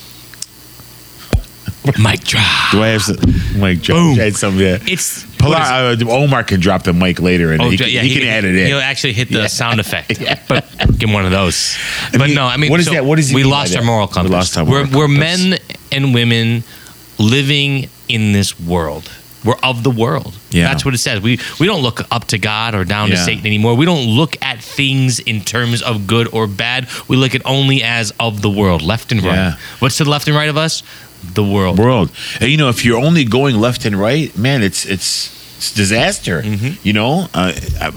Mic 1.99 2.21
drop. 2.25 2.73
Do 2.73 2.83
I 2.83 2.89
have 2.89 3.03
some? 3.03 3.17
Like, 3.61 3.87
Boom. 3.87 4.19
I 4.19 4.25
had 4.25 4.35
some, 4.35 4.59
yeah. 4.59 4.79
It's 4.83 5.25
Pilar, 5.37 5.93
is- 5.93 6.03
uh, 6.03 6.11
Omar 6.11 6.43
can 6.43 6.59
drop 6.59 6.83
the 6.83 6.93
mic 6.93 7.21
later 7.21 7.53
and 7.53 7.63
Oh, 7.63 7.71
he, 7.71 7.77
can- 7.79 7.89
yeah, 7.91 8.01
he, 8.03 8.13
can 8.19 8.27
add 8.27 8.45
it 8.45 8.57
in. 8.57 8.67
He'll 8.67 8.79
actually 8.79 9.13
hit 9.13 9.31
the 9.31 9.47
sound 9.49 9.79
effect, 9.79 10.19
but 10.49 10.65
give 10.99 11.09
him 11.09 11.13
one 11.13 11.25
of 11.25 11.31
those. 11.31 11.77
I 12.13 12.19
But 12.19 12.27
mean, 12.27 12.35
no, 12.35 12.45
I 12.47 12.57
mean, 12.57 12.71
what 12.73 12.81
is 12.81 12.87
so 12.87 12.93
that- 12.93 13.05
what 13.05 13.19
he 13.21 13.33
we 13.35 13.45
lost 13.45 13.77
our 13.77 13.85
moral 13.85 14.09
We 14.09 14.13
compass. 14.15 14.33
lost 14.33 14.59
our 14.59 14.65
we're 14.65 14.85
moral 14.87 14.99
we're 14.99 15.09
men 15.09 15.59
and 15.93 16.13
women 16.13 16.65
living 17.19 17.89
in 18.09 18.33
this 18.33 18.59
world. 18.59 19.11
We're 19.45 19.57
of 19.63 19.83
the 19.85 19.91
world. 19.91 20.37
Yeah. 20.51 20.69
That's 20.69 20.85
what 20.85 20.95
it 20.95 20.99
says. 20.99 21.21
We 21.21 21.39
we 21.61 21.67
don't 21.67 21.83
look 21.83 22.01
up 22.11 22.25
to 22.29 22.39
God 22.39 22.75
or 22.75 22.85
down 22.85 23.11
to 23.11 23.17
Satan 23.17 23.47
anymore. 23.47 23.77
We 23.77 23.85
don't 23.85 24.07
look 24.07 24.37
at 24.43 24.61
things 24.61 25.21
in 25.21 25.41
terms 25.43 25.83
of 25.83 26.07
good 26.07 26.29
or 26.33 26.47
bad. 26.47 26.89
We 27.07 27.17
look 27.17 27.35
at 27.35 27.43
only 27.47 27.83
as 27.83 28.13
of 28.19 28.43
the 28.43 28.51
world, 28.51 28.83
left 28.83 29.13
and 29.13 29.23
right. 29.23 29.35
Yeah. 29.35 29.57
What's 29.79 29.99
to 29.99 30.05
the 30.05 30.11
left 30.11 30.27
and 30.27 30.37
right 30.37 30.49
of 30.49 30.57
us? 30.57 30.83
The 31.35 31.45
world. 31.45 31.79
world. 31.79 32.11
And 32.41 32.51
you 32.51 32.57
know, 32.57 32.69
if 32.69 32.85
you're 32.85 32.99
only 32.99 33.25
going 33.25 33.57
left 33.57 33.85
and 33.85 33.97
right, 33.97 34.37
man, 34.37 34.63
it's 34.63 34.85
it's, 34.85 35.57
it's 35.59 35.73
disaster. 35.73 36.43
You 36.83 36.93
know, 36.93 37.29
uh, 37.35 37.53
I, 37.81 37.93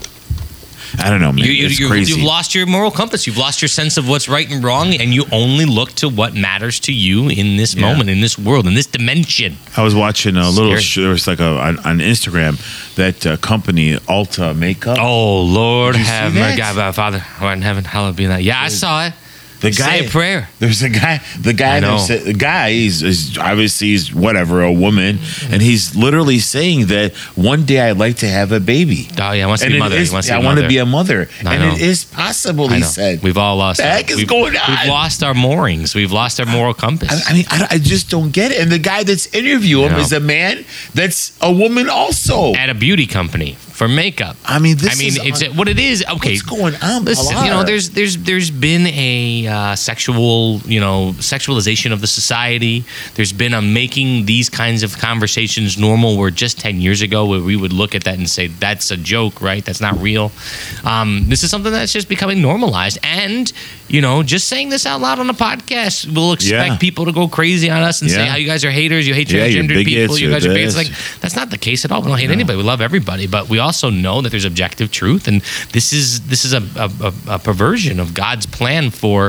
I 0.97 1.09
don't 1.09 1.21
know, 1.21 1.31
man. 1.31 1.45
You, 1.45 1.51
you, 1.51 1.65
it's 1.68 1.80
you, 1.80 1.88
crazy. 1.88 2.13
You've 2.13 2.24
lost 2.24 2.56
your 2.56 2.65
moral 2.65 2.89
compass. 2.91 3.27
You've 3.27 3.38
lost 3.38 3.62
your 3.62 3.69
sense 3.69 3.97
of 3.97 4.07
what's 4.09 4.27
right 4.27 4.50
and 4.50 4.63
wrong, 4.63 4.94
and 4.95 5.13
you 5.13 5.25
only 5.31 5.65
look 5.65 5.91
to 5.95 6.09
what 6.09 6.33
matters 6.33 6.80
to 6.81 6.94
you 6.94 7.30
in 7.30 7.57
this 7.57 7.75
Yeah. 7.75 7.81
moment, 7.91 8.09
in 8.09 8.21
this 8.21 8.38
world, 8.39 8.65
in 8.68 8.74
this 8.74 8.88
dimension. 8.88 9.57
I 9.77 9.83
was 9.83 9.94
watching 9.94 10.36
a 10.36 10.50
little. 10.50 10.75
Sh- 10.77 10.95
there 10.97 11.09
was 11.09 11.27
like 11.27 11.39
a 11.39 11.45
on, 11.59 11.77
on 11.80 12.00
Instagram 12.00 12.57
that 12.95 13.25
uh, 13.25 13.38
company 13.38 13.94
Ulta 14.07 14.56
Makeup. 14.56 14.97
Oh 15.00 15.41
Lord, 15.41 15.94
Did 15.94 16.00
you 16.00 16.06
see 16.06 16.12
have 16.12 16.33
that? 16.33 16.51
my 16.51 16.57
God, 16.57 16.75
my 16.75 16.91
Father, 16.91 17.19
who 17.19 17.45
art 17.45 17.57
in 17.57 17.62
heaven, 17.62 17.83
hallowed 17.83 18.15
be 18.15 18.25
thy. 18.25 18.39
Yeah, 18.39 18.59
I 18.62 18.69
saw 18.69 19.06
it. 19.06 19.13
The 19.62 19.72
guy. 19.72 20.00
Say 20.00 20.08
a 20.08 20.10
prayer. 20.10 20.50
There's 20.60 20.82
a 20.82 20.90
guy. 20.90 21.22
The 21.40 21.54
guy. 21.54 21.78
I 21.78 21.98
said- 21.98 22.24
the 22.24 22.34
guy. 22.34 22.72
He's, 22.72 23.02
he's 23.02 23.38
obviously 23.38 23.88
he's 23.90 24.14
whatever 24.14 24.62
a 24.64 24.72
woman, 24.72 25.20
and 25.50 25.62
he's 25.62 25.96
literally 25.96 26.40
saying 26.40 26.88
that 26.88 27.14
one 27.36 27.66
day 27.66 27.82
I'd 27.82 27.98
like 27.98 28.18
to 28.18 28.28
have 28.28 28.52
a 28.52 28.60
baby. 28.60 29.08
Oh 29.20 29.32
yeah, 29.32 29.34
he 29.34 29.46
wants 29.46 29.62
to 29.62 29.68
And 29.68 29.74
be 29.74 29.78
it 29.78 29.80
mother. 29.80 29.96
is- 29.98 30.12
to 30.12 30.34
I 30.34 30.40
be 30.40 30.46
want 30.46 30.60
to 30.60 30.68
be 30.68 30.78
a 30.78 30.86
mother, 30.86 31.28
I 31.46 31.56
and 31.56 31.64
know. 31.64 31.74
it 31.76 31.82
is 31.82 32.06
possible. 32.06 32.68
He 32.70 32.82
said. 32.84 33.22
We've 33.22 33.38
all 33.38 33.58
lost. 33.58 33.78
The 33.80 33.86
our- 33.88 33.92
heck 33.98 34.10
is 34.12 34.18
we've, 34.18 34.28
going 34.28 34.56
on? 34.56 34.70
We've 34.70 34.90
lost 34.90 35.24
our 35.24 35.34
moorings. 35.34 35.94
We've 35.96 36.12
lost 36.12 36.40
our 36.40 36.46
moral 36.46 36.74
compass. 36.74 37.28
I, 37.28 37.32
I 37.32 37.34
mean, 37.34 37.46
I, 37.50 37.68
I 37.72 37.78
just 37.80 38.10
don't 38.10 38.32
get 38.32 38.52
it. 38.52 38.60
And 38.62 38.72
the 38.72 38.80
guy 38.80 39.04
that's 39.04 39.28
interviewing 39.34 39.90
him 39.92 40.00
is 40.00 40.14
a 40.14 40.20
man 40.20 40.66
that's 40.94 41.38
a 41.42 41.52
woman 41.52 41.90
also. 41.90 42.54
at 42.54 42.70
a 42.70 42.74
beauty 42.74 43.06
company 43.06 43.58
for 43.80 43.88
makeup. 43.88 44.36
I 44.44 44.60
mean, 44.60 44.76
this 44.76 44.94
I 44.94 45.00
mean, 45.00 45.08
is 45.08 45.20
it's 45.24 45.42
un- 45.42 45.56
what 45.56 45.70
it 45.70 45.80
is. 45.80 46.04
Okay, 46.16 46.31
What's 46.34 46.42
going 46.42 46.76
on, 46.84 47.06
Listen, 47.06 47.38
you 47.46 47.50
know, 47.50 47.64
there's 47.64 47.92
there's 47.92 48.18
there's 48.18 48.52
been 48.52 48.86
a 48.88 49.48
uh, 49.48 49.76
sexual, 49.78 50.60
you 50.66 50.81
know, 50.81 51.14
sexualization 51.20 51.94
of 51.94 52.02
the 52.02 52.08
society. 52.08 52.84
There's 53.16 53.31
been 53.31 53.54
a 53.54 53.62
making 53.62 54.26
these 54.26 54.50
kinds 54.50 54.84
of 54.84 54.98
conversations 54.98 55.78
normal. 55.78 56.18
Where 56.18 56.30
just 56.30 56.60
ten 56.60 56.81
years 56.81 57.02
ago, 57.02 57.26
where 57.26 57.40
we 57.42 57.56
would 57.56 57.72
look 57.72 57.96
at 57.96 58.04
that 58.04 58.18
and 58.18 58.30
say 58.30 58.48
that's 58.48 58.92
a 58.92 58.98
joke, 58.98 59.42
right? 59.42 59.64
That's 59.64 59.80
not 59.80 59.98
real. 60.02 60.34
Um, 60.84 61.30
this 61.30 61.44
is 61.44 61.50
something 61.50 61.72
that's 61.72 61.94
just 61.94 62.10
becoming 62.10 62.42
normalized, 62.42 63.00
and 63.02 63.50
you 63.88 64.02
know, 64.02 64.24
just 64.24 64.48
saying 64.48 64.70
this 64.70 64.86
out 64.86 65.00
loud 65.00 65.20
on 65.20 65.30
a 65.30 65.34
podcast 65.34 66.14
will 66.14 66.34
expect 66.34 66.72
Yeah. 66.74 66.78
people 66.78 67.06
to 67.06 67.14
go 67.14 67.28
crazy 67.30 67.70
on 67.72 67.82
us 67.82 68.02
and 68.02 68.12
say 68.12 68.18
Yeah. 68.25 68.32
how 68.32 68.36
you 68.38 68.46
guys 68.46 68.64
are 68.66 68.72
haters, 68.72 69.08
you 69.08 69.14
hate 69.16 69.32
Yeah, 69.32 69.48
transgender 69.48 69.84
people, 69.86 70.18
you 70.20 70.30
guys 70.30 70.46
are 70.46 70.54
bigots. 70.54 70.75
Like 70.75 70.92
that's 71.22 71.36
not 71.36 71.50
the 71.50 71.58
case 71.58 71.86
at 71.86 71.92
all. 71.94 72.02
We 72.02 72.10
don't 72.10 72.20
hate 72.20 72.30
anybody. 72.30 72.58
We 72.58 72.64
love 72.64 72.82
everybody, 72.82 73.25
but 73.25 73.48
we 73.50 73.58
also 73.69 73.89
know 74.06 74.18
that 74.21 74.30
there's 74.33 74.50
objective 74.54 74.89
truth, 75.01 75.24
and 75.30 75.38
this 75.75 75.88
is 76.00 76.07
this 76.31 76.42
is 76.48 76.54
a, 76.54 76.62
a, 76.86 77.13
a, 77.36 77.39
perversion 77.48 78.00
of 78.04 78.07
God's 78.24 78.45
plan 78.57 78.83
for 78.92 79.21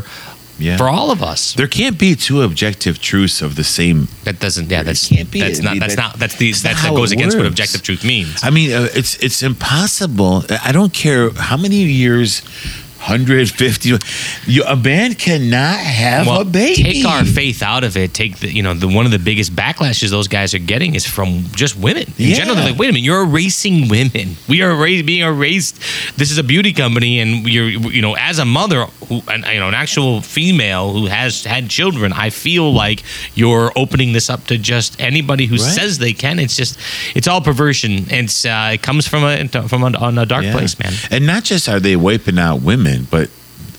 Yeah. 0.59 0.77
for 0.81 0.89
all 0.97 1.09
of 1.11 1.21
us. 1.33 1.55
There 1.61 1.69
can't 1.81 1.99
be 2.07 2.11
two 2.27 2.39
objective 2.49 2.95
truths 3.11 3.43
of 3.47 3.51
the 3.61 3.65
same. 3.65 3.99
That 4.25 4.37
doesn't. 4.45 4.67
Yeah, 4.71 4.85
that's 4.89 5.09
can't 5.09 5.31
be. 5.31 5.41
that's 5.41 5.61
not. 5.67 5.75
That's 5.81 5.97
that- 5.97 6.03
not. 6.05 6.13
That's 6.23 6.37
the. 6.41 6.49
that's 6.53 6.63
That's, 6.67 6.83
that 6.83 6.95
goes 7.01 7.13
against 7.13 7.37
what 7.39 7.47
objective 7.55 7.81
truth 7.89 8.03
means. 8.15 8.37
I 8.49 8.51
mean, 8.57 8.69
uh, 8.79 8.89
it's 9.01 9.13
it's 9.27 9.41
impossible. 9.53 10.35
I 10.69 10.73
don't 10.79 10.95
care 11.05 11.25
how 11.49 11.57
many 11.67 11.81
years, 12.03 12.43
150. 13.01 13.99
You, 14.47 14.63
a 14.65 14.77
band 14.77 15.19
cannot 15.19 15.79
have 15.79 16.29
a 16.29 16.45
baby. 16.45 16.83
Take 16.83 17.05
our 17.07 17.25
faith 17.25 17.63
out 17.63 17.83
of 17.85 17.97
it. 17.97 18.13
Take 18.15 18.39
the, 18.39 18.53
you 18.53 18.63
know, 18.63 18.75
the 18.75 18.89
one 18.89 19.07
of 19.07 19.13
the 19.13 19.19
biggest 19.19 19.55
backlashes 19.57 20.11
those 20.11 20.29
guys 20.29 20.55
are 20.55 20.59
getting 20.59 20.95
is 20.95 21.07
from 21.07 21.45
just 21.55 21.77
women 21.77 22.05
in 22.19 22.29
Yeah. 22.29 22.35
general. 22.37 22.57
They're 22.57 22.71
like, 22.71 22.79
wait 22.79 22.91
a 22.91 22.93
minute, 22.93 23.05
you're 23.05 23.23
erasing 23.23 23.89
women. 23.89 24.37
We 24.49 24.63
are 24.63 24.71
erased, 24.73 25.07
being 25.07 25.23
erased. 25.27 25.79
This 26.17 26.31
is 26.31 26.39
a 26.39 26.43
beauty 26.45 26.73
company, 26.73 27.21
and 27.21 27.47
you're, 27.49 27.69
you 27.69 28.03
know, 28.03 28.15
as 28.17 28.39
a 28.39 28.45
mother 28.45 28.85
who, 29.09 29.23
and, 29.29 29.45
you 29.47 29.61
know, 29.61 29.69
an 29.69 29.75
actual 29.75 30.21
female 30.21 30.93
who 30.93 31.07
has 31.07 31.45
had 31.45 31.69
children, 31.71 32.13
I 32.13 32.31
feel 32.31 32.73
like 32.73 33.03
you're 33.35 33.73
opening 33.77 34.13
this 34.13 34.29
up 34.31 34.47
to 34.49 34.59
just 34.59 35.01
anybody 35.01 35.47
who 35.47 35.57
Right. 35.57 35.73
says 35.75 35.99
they 35.99 36.13
can. 36.13 36.39
It's 36.39 36.57
just, 36.57 36.79
it's 37.15 37.27
all 37.29 37.41
perversion. 37.41 38.07
It's 38.11 38.45
uh, 38.45 38.71
it 38.75 38.83
comes 38.83 39.07
from 39.07 39.25
a 39.25 39.49
from 39.69 39.83
a, 39.83 39.97
on 39.99 40.19
a 40.19 40.27
dark 40.27 40.45
Yeah. 40.45 40.53
place, 40.53 40.79
man. 40.79 40.93
And 41.11 41.27
not 41.27 41.45
just 41.45 41.69
are 41.69 41.81
they 41.81 41.97
wiping 41.97 42.39
out 42.39 42.63
women, 42.63 42.90
but 43.11 43.31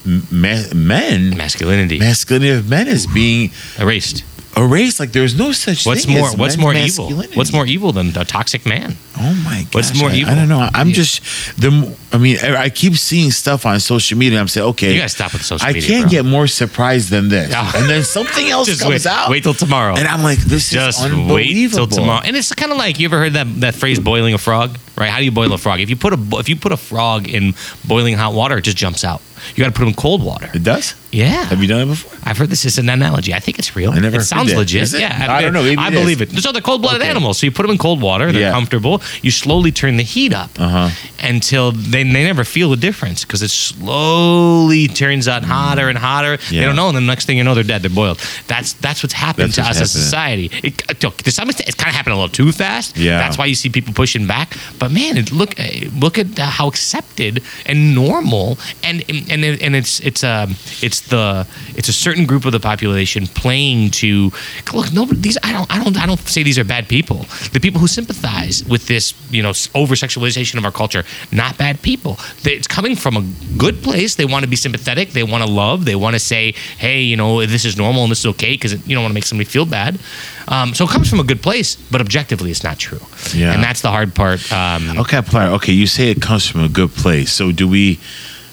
ma- 0.06 0.64
men, 0.74 1.36
Masculinity 1.38 2.00
masculinity 2.00 2.52
of 2.52 2.70
men 2.70 2.88
is 2.88 3.08
being 3.08 3.52
erased. 3.80 4.24
erased. 4.58 5.00
Like 5.00 5.12
there's 5.12 5.38
no 5.38 5.52
such 5.52 5.86
What's 5.86 6.06
thing 6.06 6.18
more? 6.18 6.28
as 6.30 6.36
What's 6.38 6.58
men 6.58 6.64
more 6.64 6.74
evil? 6.74 7.12
What's 7.36 7.54
more 7.54 7.66
evil 7.66 7.92
than 7.94 8.08
a 8.18 8.26
toxic 8.26 8.66
man? 8.66 8.96
Oh 9.18 9.34
my 9.46 9.64
god! 9.64 9.76
What's 9.76 9.98
more 10.00 10.10
I, 10.10 10.16
evil? 10.16 10.32
I 10.34 10.36
don't 10.36 10.50
know. 10.50 10.68
I'm 10.74 10.88
Yeah. 10.90 10.94
just 10.96 11.22
the. 11.62 11.96
I 12.14 12.18
mean, 12.18 12.38
I 12.40 12.70
keep 12.70 12.96
seeing 12.98 13.32
stuff 13.32 13.66
on 13.66 13.80
social 13.80 14.18
media. 14.18 14.38
and 14.38 14.42
I'm 14.42 14.48
saying, 14.50 14.68
okay, 14.70 14.92
You 14.94 14.98
gotta 15.00 15.10
stop 15.10 15.32
with 15.34 15.44
social 15.46 15.66
I 15.68 15.72
media, 15.74 15.88
can't 15.88 16.04
bro. 16.04 16.10
get 16.12 16.26
more 16.26 16.48
surprised 16.48 17.10
than 17.10 17.30
this. 17.30 17.52
Yeah. 17.52 17.72
And 17.76 17.90
then 17.90 18.04
something 18.04 18.50
else 18.56 18.68
comes 18.82 18.90
wait, 18.90 19.06
out. 19.06 19.30
wait 19.30 19.44
till 19.44 19.54
tomorrow. 19.54 19.96
and 19.96 20.08
I'm 20.08 20.24
like, 20.24 20.40
this 20.40 20.70
Just 20.70 21.00
is 21.00 21.06
wait 21.06 21.12
unbelievable. 21.14 21.88
till 21.88 21.98
tomorrow. 22.00 22.22
And 22.26 22.36
it's 22.36 22.52
kind 22.54 22.72
of 22.72 22.78
like 22.78 23.00
you 23.00 23.06
ever 23.08 23.20
heard 23.20 23.34
that 23.34 23.48
that 23.62 23.76
phrase 23.76 24.00
"boiling 24.00 24.34
a 24.34 24.38
frog"? 24.38 24.78
Right? 24.98 25.10
How 25.10 25.18
do 25.20 25.26
you 25.26 25.32
boil 25.32 25.52
a 25.54 25.58
frog? 25.58 25.80
If 25.80 25.90
you 25.90 25.96
put 25.96 26.14
a 26.14 26.20
if 26.40 26.50
you 26.50 26.56
put 26.56 26.72
a 26.72 26.78
frog 26.78 27.28
in 27.28 27.54
boiling 27.88 28.16
hot 28.18 28.34
water, 28.34 28.58
it 28.58 28.62
just 28.64 28.78
jumps 28.78 29.04
out. 29.04 29.22
You 29.56 29.64
got 29.64 29.68
to 29.68 29.72
put 29.72 29.80
them 29.80 29.88
in 29.90 29.96
cold 29.96 30.24
water. 30.24 30.52
It 30.54 30.64
does. 30.64 30.94
Yeah. 31.12 31.46
Have 31.46 31.60
you 31.64 31.68
done 31.68 31.82
it 31.82 31.86
before? 31.88 32.16
I've 32.24 32.38
heard 32.38 32.50
this 32.50 32.64
is 32.64 32.78
an 32.78 32.88
analogy. 32.90 33.34
I 33.34 33.40
think 33.40 33.58
it's 33.58 33.76
real. 33.76 33.90
I 33.92 33.98
never 34.00 34.18
It 34.18 34.24
sounds 34.26 34.54
legit. 34.54 34.94
It? 34.94 35.00
Yeah, 35.00 35.26
I 35.36 35.42
don't 35.42 35.52
know. 35.54 35.64
Maybe 35.64 35.78
I 35.82 35.88
it 35.88 35.92
believe 35.92 36.22
is. 36.22 36.32
it. 36.32 36.42
So 36.44 36.52
they're 36.52 36.62
cold-blooded 36.62 37.02
Okay. 37.02 37.10
animals. 37.10 37.40
So 37.40 37.48
you 37.48 37.52
put 37.52 37.64
them 37.64 37.72
in 37.72 37.80
cold 37.80 38.02
water. 38.04 38.32
They're 38.32 38.42
Yeah. 38.42 38.52
comfortable. 38.52 39.02
You 39.24 39.32
slowly 39.32 39.72
turn 39.72 39.98
the 39.98 40.04
heat 40.04 40.32
up 40.32 40.52
Uh-huh. 40.60 40.90
until 41.24 41.72
they, 41.72 42.04
they 42.04 42.24
never 42.24 42.44
feel 42.44 42.70
the 42.70 42.78
difference 42.78 43.26
because 43.26 43.42
it 43.42 43.50
slowly 43.50 44.71
turns 44.88 45.28
out 45.28 45.44
hotter 45.44 45.90
and 45.90 45.98
hotter. 45.98 46.38
They 46.50 46.62
don't 46.62 46.76
know, 46.76 46.88
and 46.88 46.98
the 46.98 47.02
next 47.02 47.26
thing 47.26 47.38
you 47.38 47.44
know, 47.44 47.54
they're 47.54 47.64
dead. 47.64 47.82
They're 47.82 47.90
boiled. 47.90 48.20
That's 48.48 48.74
that's 48.74 49.04
what's 49.04 49.14
happened 49.14 49.54
That's 49.54 49.68
to 49.68 49.82
us 49.82 49.82
as 49.82 49.96
a 49.96 50.00
society. 50.00 50.50
It, 50.64 50.78
to 51.00 51.32
some 51.32 51.50
extent, 51.50 51.68
it's 51.68 51.76
kind 51.76 51.90
of 51.90 51.96
happening 51.96 52.18
a 52.18 52.22
little 52.22 52.34
too 52.34 52.52
fast. 52.52 52.98
Yeah. 52.98 53.18
That's 53.18 53.38
why 53.38 53.46
you 53.46 53.56
see 53.56 53.70
people 53.70 53.94
pushing 53.94 54.28
back. 54.28 54.58
But 54.80 54.92
man, 54.92 55.18
it, 55.18 55.32
look 55.32 55.60
eh, 55.60 55.90
look 55.98 56.18
at 56.18 56.38
how 56.38 56.68
accepted 56.68 57.44
and 57.66 57.96
normal 57.96 58.58
and 58.84 59.04
and 59.10 59.44
and, 59.44 59.76
it's 59.76 60.00
it's 60.02 60.24
um 60.24 60.52
it's 60.82 61.02
the 61.02 61.48
it's 61.76 61.90
a 61.90 61.94
certain 61.94 62.26
group 62.26 62.46
of 62.46 62.52
the 62.52 62.60
population 62.60 63.28
playing 63.28 63.92
to 63.92 64.32
look. 64.74 64.92
No, 64.94 65.06
these 65.06 65.38
I 65.44 65.52
don't 65.52 65.74
I 65.74 65.84
don't 65.84 65.98
I 65.98 66.06
don't 66.06 66.20
say 66.20 66.44
these 66.44 66.60
are 66.60 66.64
bad 66.64 66.88
people. 66.88 67.26
The 67.54 67.60
people 67.60 67.80
who 67.80 67.88
sympathize 67.88 68.64
with 68.66 68.88
this 68.88 69.14
you 69.30 69.44
know 69.44 69.54
over 69.76 69.96
sexualization 69.96 70.58
of 70.58 70.66
our 70.66 70.72
culture, 70.72 71.04
not 71.32 71.58
bad 71.58 71.82
people. 71.82 72.18
It's 72.44 72.68
coming 72.68 72.96
from 72.96 73.18
a 73.18 73.24
good 73.58 73.82
place. 73.84 74.16
They 74.16 74.26
want 74.26 74.44
to 74.44 74.50
be 74.50 74.56
sympathetic. 74.56 74.71
They 74.78 75.24
want 75.24 75.44
to 75.44 75.50
love. 75.50 75.86
They 75.86 75.96
want 75.96 76.16
to 76.16 76.20
say, 76.20 76.54
hey, 76.78 77.02
you 77.02 77.18
know, 77.18 77.46
this 77.46 77.66
is 77.66 77.78
normal 77.78 78.04
and 78.04 78.12
this 78.12 78.20
is 78.20 78.26
okay 78.28 78.54
because 78.54 78.74
you 78.88 78.96
don't 78.96 79.04
want 79.04 79.12
to 79.12 79.16
make 79.16 79.24
somebody 79.26 79.50
feel 79.50 79.66
bad. 79.66 80.00
Um, 80.48 80.74
so 80.74 80.86
it 80.86 80.90
comes 80.90 81.10
from 81.10 81.20
a 81.20 81.24
good 81.24 81.42
place, 81.42 81.76
but 81.76 82.02
objectively, 82.02 82.52
it's 82.52 82.64
not 82.64 82.78
true. 82.80 83.00
Yeah. 83.34 83.54
and 83.54 83.64
that's 83.64 83.82
the 83.82 83.90
hard 83.90 84.14
part. 84.16 84.52
Um, 84.52 85.00
Okay, 85.00 85.22
Pilar, 85.22 85.52
okay, 85.56 85.74
you 85.74 85.88
say 85.88 86.12
it 86.12 86.22
comes 86.22 86.48
from 86.48 86.62
a 86.64 86.70
good 86.70 86.92
place. 86.92 87.32
So 87.32 87.52
do 87.52 87.68
we 87.68 88.00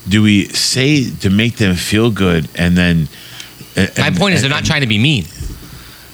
do 0.08 0.22
we 0.22 0.46
say 0.48 1.10
to 1.10 1.28
make 1.30 1.56
them 1.56 1.74
feel 1.74 2.10
good 2.10 2.48
and 2.54 2.76
then 2.76 3.08
My 3.98 4.10
point 4.10 4.34
is, 4.34 4.40
they're 4.40 4.50
not 4.50 4.64
trying 4.64 4.80
to 4.80 4.86
be 4.86 4.98
mean. 4.98 5.24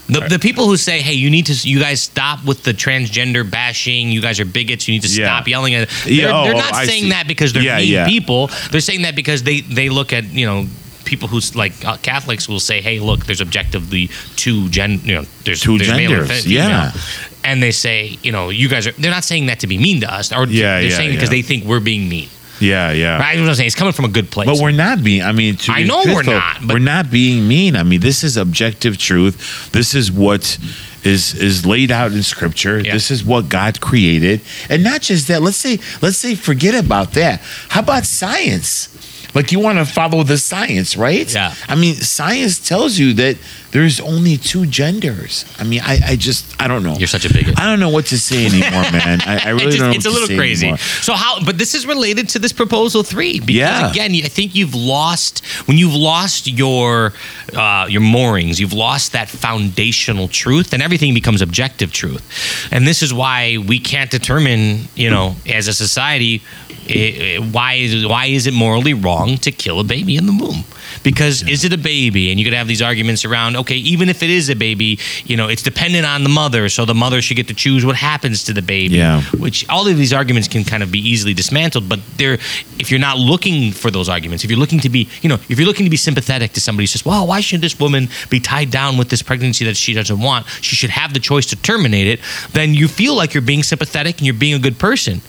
The, 0.06 0.20
the 0.28 0.38
people 0.38 0.66
who 0.66 0.76
say, 0.76 1.00
"Hey, 1.00 1.14
you 1.14 1.30
need 1.30 1.46
to, 1.46 1.54
you 1.68 1.80
guys 1.80 2.02
stop 2.02 2.44
with 2.44 2.62
the 2.62 2.72
transgender 2.72 3.48
bashing. 3.48 4.10
You 4.10 4.20
guys 4.20 4.38
are 4.38 4.44
bigots. 4.44 4.86
You 4.86 4.94
need 4.94 5.02
to 5.02 5.08
Yeah. 5.08 5.26
stop 5.38 5.48
yelling 5.48 5.74
at." 5.74 5.88
Yeah, 6.06 6.26
They're, 6.26 6.34
oh, 6.34 6.44
they're 6.44 6.54
oh, 6.54 6.58
not 6.58 6.74
I 6.74 6.84
saying 6.86 7.08
that 7.08 7.26
because 7.26 7.52
they're 7.54 7.62
Yeah, 7.62 7.78
mean 7.78 7.88
yeah. 7.88 8.06
people. 8.06 8.50
They're 8.70 8.80
saying 8.82 9.02
that 9.02 9.16
because 9.16 9.42
they 9.44 9.62
they 9.62 9.88
look 9.88 10.12
at 10.12 10.24
you 10.24 10.44
know 10.44 10.66
people 11.06 11.28
who's 11.28 11.54
like 11.56 11.72
uh, 11.84 11.96
Catholics 11.98 12.48
will 12.48 12.60
say, 12.60 12.80
"Hey, 12.82 12.98
look, 13.00 13.24
there's 13.26 13.40
objectively 13.40 14.10
two 14.36 14.68
gen, 14.68 15.00
you 15.04 15.14
know, 15.14 15.24
there's 15.44 15.60
Two 15.62 15.78
there's 15.78 15.90
and 15.90 15.98
genders, 16.00 16.46
yeah. 16.46 16.92
And 17.42 17.62
they 17.62 17.72
say, 17.72 18.18
you 18.22 18.32
know, 18.32 18.48
you 18.50 18.68
guys 18.68 18.86
are. 18.86 18.92
They're 18.92 19.10
not 19.10 19.24
saying 19.24 19.46
that 19.46 19.60
to 19.60 19.66
be 19.66 19.78
mean 19.78 20.00
to 20.00 20.12
us, 20.12 20.32
or 20.32 20.46
Yeah, 20.46 20.80
they're 20.80 20.90
yeah, 20.90 20.96
saying 20.96 21.10
because 21.12 21.28
yeah. 21.30 21.36
they 21.36 21.42
think 21.42 21.64
we're 21.64 21.80
being 21.80 22.08
mean. 22.08 22.28
Yeah, 22.60 22.92
yeah. 22.92 23.18
Right? 23.18 23.38
I'm 23.38 23.54
saying 23.54 23.66
it's 23.66 23.74
coming 23.76 23.92
from 23.92 24.04
a 24.04 24.08
good 24.08 24.30
place. 24.30 24.46
But 24.48 24.58
we're 24.60 24.70
not 24.70 25.02
being. 25.02 25.22
I 25.22 25.32
mean, 25.32 25.56
to 25.56 25.72
I 25.72 25.82
know 25.82 26.02
we're 26.06 26.22
not, 26.22 26.58
but- 26.62 26.74
we're 26.74 26.78
not 26.78 27.10
being 27.10 27.46
mean. 27.48 27.76
I 27.76 27.82
mean, 27.82 28.00
this 28.00 28.22
is 28.24 28.36
objective 28.36 28.98
truth. 28.98 29.70
This 29.72 29.94
is 29.94 30.10
what 30.10 30.58
is 31.04 31.34
is 31.34 31.66
laid 31.66 31.90
out 31.90 32.12
in 32.12 32.22
Scripture. 32.22 32.80
Yeah. 32.80 32.92
This 32.92 33.10
is 33.10 33.24
what 33.24 33.48
God 33.48 33.80
created, 33.80 34.40
and 34.70 34.82
not 34.84 35.02
just 35.02 35.28
that. 35.28 35.42
Let's 35.42 35.56
say, 35.56 35.78
let's 36.00 36.16
say, 36.16 36.34
forget 36.34 36.74
about 36.74 37.12
that. 37.12 37.40
How 37.68 37.80
about 37.80 38.04
science? 38.04 38.88
Like 39.34 39.50
you 39.50 39.58
want 39.58 39.78
to 39.78 39.84
follow 39.84 40.22
the 40.22 40.38
science, 40.38 40.96
right? 40.96 41.32
Yeah. 41.32 41.54
I 41.68 41.74
mean, 41.74 41.94
science 41.96 42.60
tells 42.60 42.98
you 42.98 43.12
that 43.14 43.36
there's 43.74 43.98
only 44.00 44.36
two 44.38 44.64
genders. 44.66 45.44
I 45.58 45.64
mean, 45.64 45.80
I, 45.84 45.98
I 46.12 46.16
just, 46.16 46.44
I 46.62 46.68
don't 46.68 46.84
know. 46.84 46.94
You're 46.94 47.08
such 47.08 47.24
a 47.26 47.32
bigot. 47.32 47.58
I 47.60 47.66
don't 47.66 47.80
know 47.80 47.88
what 47.90 48.06
to 48.06 48.18
say 48.18 48.46
anymore, 48.46 48.70
man. 48.92 49.20
I, 49.26 49.48
I 49.48 49.48
really 49.50 49.64
It 49.66 49.70
just- 49.72 49.78
don't 49.80 49.90
know. 49.90 49.96
it's 49.96 50.04
what 50.06 50.12
a 50.14 50.14
to 50.14 50.20
little 50.20 50.36
crazy. 50.38 50.66
anymore. 50.68 50.78
So 50.78 51.12
how? 51.14 51.44
But 51.44 51.58
this 51.58 51.74
is 51.74 51.84
related 51.84 52.28
to 52.30 52.38
this 52.38 52.52
proposal 52.52 53.02
three 53.02 53.40
because 53.40 53.56
Yeah. 53.56 53.90
again, 53.90 54.12
I 54.24 54.28
think 54.28 54.54
you've 54.54 54.76
lost 54.76 55.44
when 55.66 55.76
you've 55.76 55.94
lost 55.94 56.46
your 56.46 57.12
uh, 57.52 57.86
your 57.90 58.00
moorings. 58.00 58.60
You've 58.60 58.72
lost 58.72 59.10
that 59.12 59.28
foundational 59.28 60.28
truth, 60.28 60.72
and 60.72 60.80
everything 60.80 61.12
becomes 61.12 61.42
objective 61.42 61.92
truth. 61.92 62.22
And 62.72 62.86
this 62.86 63.02
is 63.02 63.12
why 63.12 63.58
we 63.58 63.78
can't 63.80 64.10
determine, 64.10 64.88
you 64.94 65.10
know, 65.10 65.34
as 65.46 65.66
a 65.68 65.74
society, 65.74 66.42
i- 66.88 66.92
i- 66.92 67.50
why 67.50 67.74
is 67.74 68.06
why 68.06 68.26
is 68.26 68.46
it 68.46 68.54
morally 68.54 68.94
wrong 68.94 69.36
to 69.38 69.50
kill 69.50 69.80
a 69.80 69.84
baby 69.84 70.16
in 70.16 70.26
the 70.26 70.32
womb? 70.32 70.64
Because 71.04 71.46
is 71.48 71.62
it 71.64 71.72
a 71.72 71.78
baby? 71.78 72.30
And 72.30 72.40
you 72.40 72.44
could 72.46 72.54
have 72.54 72.66
these 72.66 72.82
arguments 72.82 73.24
around, 73.24 73.56
okay, 73.56 73.76
even 73.76 74.08
if 74.08 74.22
it 74.22 74.30
is 74.30 74.48
a 74.48 74.56
baby, 74.56 74.98
you 75.24 75.36
know, 75.36 75.48
it's 75.48 75.62
dependent 75.62 76.04
on 76.06 76.24
the 76.24 76.30
mother, 76.30 76.68
so 76.68 76.84
the 76.84 76.94
mother 76.94 77.22
should 77.22 77.36
get 77.36 77.46
to 77.48 77.54
choose 77.54 77.84
what 77.84 77.94
happens 77.94 78.42
to 78.44 78.52
the 78.52 78.62
baby 78.62 78.96
Yeah. 78.96 79.22
which 79.38 79.68
all 79.68 79.86
of 79.86 79.96
these 79.96 80.12
arguments 80.12 80.48
can 80.48 80.64
kind 80.64 80.82
of 80.82 80.90
be 80.90 80.98
easily 80.98 81.34
dismantled. 81.34 81.88
But 81.88 82.00
they're 82.16 82.38
if 82.80 82.90
you're 82.90 82.98
not 83.00 83.18
looking 83.18 83.70
for 83.72 83.90
those 83.90 84.08
arguments 84.08 84.42
if 84.44 84.50
you're 84.50 84.58
looking 84.58 84.80
to 84.80 84.88
be 84.88 85.08
you 85.22 85.28
know 85.28 85.38
if 85.48 85.58
you're 85.58 85.66
looking 85.66 85.84
to 85.86 85.90
be 85.90 85.96
sympathetic 85.96 86.52
to 86.54 86.60
somebody 86.60 86.84
who 86.84 86.86
says 86.88 87.04
well 87.04 87.26
why 87.26 87.40
should 87.40 87.60
this 87.60 87.78
woman 87.78 88.08
be 88.30 88.40
tied 88.40 88.70
down 88.70 88.96
with 88.96 89.08
this 89.10 89.22
pregnancy 89.22 89.64
that 89.66 89.76
she 89.76 89.92
doesn't 89.92 90.18
want? 90.18 90.46
She 90.62 90.74
should 90.74 90.90
have 90.90 91.12
the 91.14 91.20
choice 91.20 91.46
to 91.46 91.56
terminate 91.56 92.06
it. 92.06 92.20
Then 92.52 92.74
you 92.74 92.88
feel 92.88 93.14
like 93.14 93.34
you're 93.34 93.42
being 93.42 93.62
sympathetic 93.62 94.18
and 94.18 94.26
you're 94.26 94.34
being 94.34 94.54
a 94.54 94.58
good 94.58 94.78
person 94.78 95.20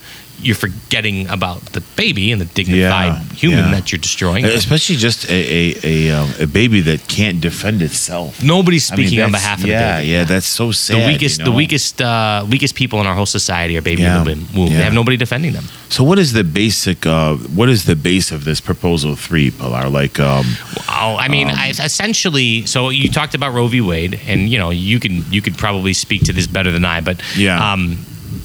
you're 0.41 0.55
forgetting 0.55 1.27
about 1.29 1.61
the 1.73 1.81
baby 1.95 2.31
and 2.31 2.39
the 2.41 2.45
dignified 2.45 3.13
Yeah, 3.13 3.33
human 3.33 3.59
yeah. 3.65 3.71
that 3.71 3.91
you're 3.91 3.99
destroying 3.99 4.45
Especially 4.45 4.95
just 4.95 5.29
a 5.29 5.33
a, 5.33 5.75
a, 5.83 6.11
um, 6.11 6.29
a 6.39 6.45
baby 6.47 6.81
that 6.81 7.07
can't 7.07 7.39
defend 7.41 7.81
itself. 7.81 8.43
nobody's 8.43 8.91
I 8.91 8.95
mean, 8.95 9.07
speaking 9.07 9.23
on 9.23 9.31
behalf 9.31 9.59
of 9.63 9.67
yeah, 9.67 9.97
the 9.97 10.01
baby 10.01 10.11
yeah, 10.11 10.23
that's 10.25 10.45
so 10.47 10.71
sad. 10.71 11.01
the 11.01 11.07
weakest, 11.07 11.39
you 11.39 11.45
the 11.45 11.51
weakest, 11.51 12.01
uh, 12.01 12.45
weakest 12.49 12.75
people 12.75 12.99
in 13.01 13.07
our 13.07 13.15
whole 13.15 13.25
society 13.25 13.77
are 13.77 13.81
baby 13.81 14.01
Yeah, 14.03 14.19
in 14.19 14.23
the 14.25 14.31
womb. 14.35 14.47
womb. 14.55 14.67
yeah. 14.71 14.77
They 14.77 14.83
have 14.83 14.93
nobody 14.93 15.17
defending 15.17 15.53
them. 15.53 15.65
So, 15.89 16.03
what 16.03 16.19
is 16.19 16.33
the 16.33 16.43
basic? 16.43 17.05
Uh, 17.05 17.35
what 17.55 17.69
is 17.69 17.85
the 17.85 17.95
base 17.95 18.31
of 18.31 18.43
this 18.43 18.59
proposal 18.59 19.15
three, 19.15 19.51
Pilar? 19.51 19.87
Like, 19.89 20.19
um, 20.19 20.45
Oh, 20.89 21.15
I 21.17 21.27
mean, 21.29 21.47
I, 21.47 21.69
essentially. 21.69 22.65
So 22.65 22.89
you 22.89 23.09
talked 23.09 23.35
about 23.35 23.53
Roe 23.53 23.67
v. 23.67 23.81
Wade, 23.81 24.19
and 24.27 24.49
you 24.49 24.57
know, 24.57 24.71
you 24.71 24.99
can 24.99 25.23
you 25.31 25.41
could 25.41 25.57
probably 25.57 25.93
speak 25.93 26.23
to 26.23 26.33
this 26.33 26.47
better 26.47 26.71
than 26.71 26.83
I, 26.85 27.01
but 27.01 27.21
Yeah. 27.37 27.71
Um, 27.73 27.97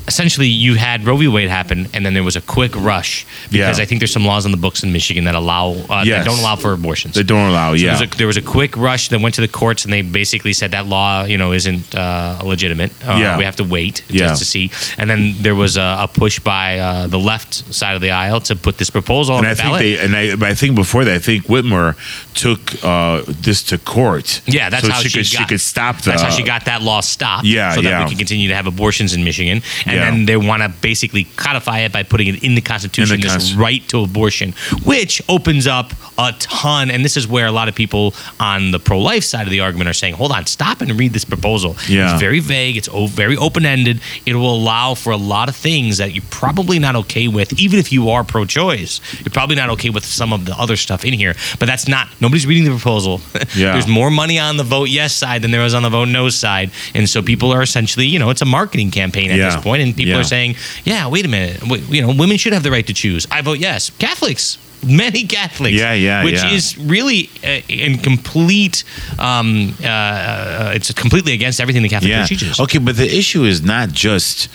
essentially, 0.09 0.47
you 0.49 0.75
had 0.75 1.07
Roe 1.07 1.17
v. 1.17 1.29
Wade 1.29 1.49
happen, 1.49 1.89
and 1.95 2.05
then 2.05 2.15
there 2.15 2.23
was 2.25 2.37
a 2.37 2.41
quick 2.41 2.75
rush 2.77 3.27
because 3.51 3.79
Yeah. 3.79 3.83
I 3.83 3.87
think 3.87 4.01
there's 4.01 4.13
some 4.13 4.25
laws 4.25 4.45
on 4.45 4.51
the 4.53 4.57
books 4.59 4.83
in 4.83 4.93
Michigan 4.93 5.25
that 5.25 5.35
allow 5.35 5.73
uh, 5.89 6.03
Yes. 6.05 6.25
that 6.25 6.25
don't 6.31 6.39
allow 6.41 6.57
for 6.57 6.73
abortions. 6.73 7.15
they 7.15 7.23
don't 7.23 7.49
allow. 7.51 7.71
So 7.71 7.77
yeah, 7.77 7.95
there, 7.97 8.07
was 8.07 8.15
a, 8.15 8.19
there 8.19 8.27
was 8.27 8.37
a 8.37 8.43
quick 8.43 8.77
rush 8.77 9.09
that 9.11 9.21
went 9.21 9.35
to 9.37 9.41
the 9.41 9.49
courts, 9.49 9.85
and 9.85 9.93
they 9.93 10.03
basically 10.03 10.53
said 10.53 10.71
that 10.73 10.87
law, 10.87 11.25
you 11.25 11.39
know, 11.39 11.53
isn't 11.53 11.95
uh, 11.95 12.41
legitimate. 12.45 12.91
Uh, 13.07 13.17
Yeah. 13.21 13.39
we 13.39 13.45
have 13.45 13.57
to 13.57 13.65
wait 13.65 14.03
Yeah. 14.09 14.29
just 14.29 14.41
to 14.41 14.45
see. 14.45 14.71
And 14.99 15.09
then 15.11 15.35
there 15.41 15.55
was 15.55 15.77
a, 15.77 15.97
a 16.01 16.09
push 16.09 16.39
by 16.41 16.79
uh, 16.79 17.07
the 17.07 17.19
left 17.19 17.55
side 17.75 17.95
of 17.95 18.01
the 18.01 18.11
aisle 18.11 18.41
to 18.43 18.57
put 18.57 18.79
this 18.79 18.91
proposal 18.91 19.37
on 19.37 19.45
and 19.45 19.49
I 19.49 19.55
the 19.55 19.63
think 19.63 19.69
ballot. 19.69 19.83
they, 19.83 19.99
and 20.33 20.45
I, 20.45 20.51
I 20.51 20.55
think 20.55 20.75
before 20.75 21.05
that, 21.05 21.15
I 21.15 21.19
think 21.19 21.47
Whitmer 21.47 21.95
took 22.35 22.61
uh, 22.85 23.23
this 23.27 23.63
to 23.65 23.79
court. 23.79 24.41
Yeah, 24.47 24.71
that's 24.71 24.87
so 24.87 24.93
how 24.93 25.01
she, 25.01 25.09
she, 25.09 25.19
could 25.19 25.33
got, 25.33 25.39
she 25.39 25.45
could 25.47 25.61
stop 25.61 25.97
the. 26.03 26.11
That's 26.11 26.23
how 26.23 26.31
she 26.31 26.43
got 26.43 26.65
that 26.67 26.83
law 26.83 27.01
stopped. 27.01 27.45
Yeah, 27.45 27.73
so 27.75 27.83
that 27.83 27.89
yeah. 27.89 28.03
we 28.05 28.09
can 28.11 28.19
continue 28.19 28.49
to 28.49 28.55
have 28.55 28.67
abortions 28.67 29.13
in 29.15 29.25
Michigan, 29.25 29.63
and 29.91 29.97
Yeah. 29.99 30.11
then 30.11 30.27
they 30.27 30.37
want 30.37 30.63
to 30.63 30.69
basically 30.69 31.25
codify 31.37 31.81
it 31.81 31.93
by 31.93 32.03
putting 32.03 32.29
it 32.29 32.43
in 32.43 32.55
the 32.55 32.61
Constitution. 32.61 33.17
In 33.17 33.21
the 33.21 33.29
this 33.29 33.53
right 33.53 33.87
to 33.89 34.03
abortion, 34.03 34.55
which 34.85 35.21
opens 35.29 35.67
up 35.67 35.93
a 36.19 36.33
ton. 36.39 36.91
And 36.91 37.05
this 37.05 37.17
is 37.17 37.27
where 37.27 37.47
a 37.47 37.53
lot 37.53 37.69
of 37.69 37.75
people 37.75 38.15
on 38.39 38.71
the 38.71 38.79
pro-life 38.79 39.25
side 39.25 39.47
of 39.47 39.51
the 39.51 39.61
argument 39.61 39.89
are 39.89 39.95
saying, 39.95 40.15
"Hold 40.15 40.33
on, 40.33 40.47
stop 40.47 40.81
and 40.83 40.99
read 40.99 41.13
this 41.13 41.25
proposal. 41.25 41.77
Yeah. 41.89 42.13
It's 42.13 42.21
very 42.21 42.41
vague. 42.41 42.77
It's 42.77 42.89
o- 42.93 43.07
very 43.07 43.37
open-ended. 43.37 44.01
It 44.27 44.35
will 44.35 44.55
allow 44.55 44.95
for 44.95 45.13
a 45.13 45.17
lot 45.17 45.49
of 45.49 45.57
things 45.57 45.97
that 45.99 46.13
you're 46.15 46.25
probably 46.31 46.79
not 46.79 46.95
okay 46.97 47.27
with, 47.29 47.59
even 47.59 47.79
if 47.79 47.91
you 47.93 48.11
are 48.11 48.23
pro-choice. 48.25 49.01
You're 49.25 49.31
probably 49.33 49.57
not 49.57 49.71
okay 49.71 49.91
with 49.91 50.05
some 50.05 50.33
of 50.33 50.45
the 50.45 50.55
other 50.59 50.77
stuff 50.77 51.05
in 51.05 51.15
here. 51.15 51.35
But 51.59 51.67
that's 51.67 51.89
not. 51.89 52.09
Nobody's 52.21 52.47
reading 52.47 52.65
the 52.65 52.71
proposal. 52.71 53.21
Yeah. 53.57 53.73
There's 53.73 53.89
more 53.89 54.11
money 54.11 54.39
on 54.39 54.57
the 54.59 54.63
vote 54.63 54.89
yes 54.91 55.13
side 55.13 55.43
than 55.43 55.51
there 55.51 55.63
was 55.63 55.75
on 55.75 55.83
the 55.83 55.91
vote 55.91 56.09
no 56.09 56.29
side, 56.29 56.71
and 56.95 57.09
so 57.09 57.21
people 57.21 57.53
are 57.53 57.63
essentially, 57.63 58.07
you 58.07 58.19
know, 58.19 58.31
it's 58.31 58.43
a 58.43 58.45
marketing 58.45 58.91
campaign 58.91 59.31
at 59.31 59.39
Yeah. 59.39 59.51
this 59.51 59.57
point, 59.63 59.80
and 59.81 59.97
people 59.97 60.13
Yeah. 60.13 60.21
are 60.21 60.25
saying, 60.25 60.55
yeah, 60.85 61.09
wait 61.09 61.25
a 61.25 61.29
minute, 61.29 61.61
w- 61.61 61.83
you 61.91 62.03
know, 62.03 62.15
women 62.15 62.37
should 62.37 62.53
have 62.53 62.63
the 62.63 62.71
right 62.71 62.87
to 62.87 62.95
choose. 62.95 63.27
I 63.31 63.41
vote 63.43 63.59
yes. 63.59 63.91
Catholics. 63.99 64.59
Many 64.87 65.25
Catholics, 65.27 65.77
Yeah, 65.77 65.93
yeah, 65.93 66.25
which 66.25 66.35
yeah. 66.43 66.53
is 66.53 66.79
really 66.79 67.29
uh, 67.45 67.61
in 67.69 67.99
complete. 67.99 68.83
Um, 69.19 69.75
uh, 69.83 69.87
uh, 69.87 70.73
it's 70.75 70.91
completely 70.93 71.33
against 71.35 71.61
everything 71.61 71.83
the 71.83 71.89
Catholic 71.91 72.11
yeah. 72.11 72.21
Church 72.27 72.41
teaches. 72.41 72.61
Okay, 72.61 72.79
but 72.79 72.97
the 72.97 73.07
issue 73.19 73.45
is 73.45 73.61
not 73.63 73.91
just. 73.93 74.49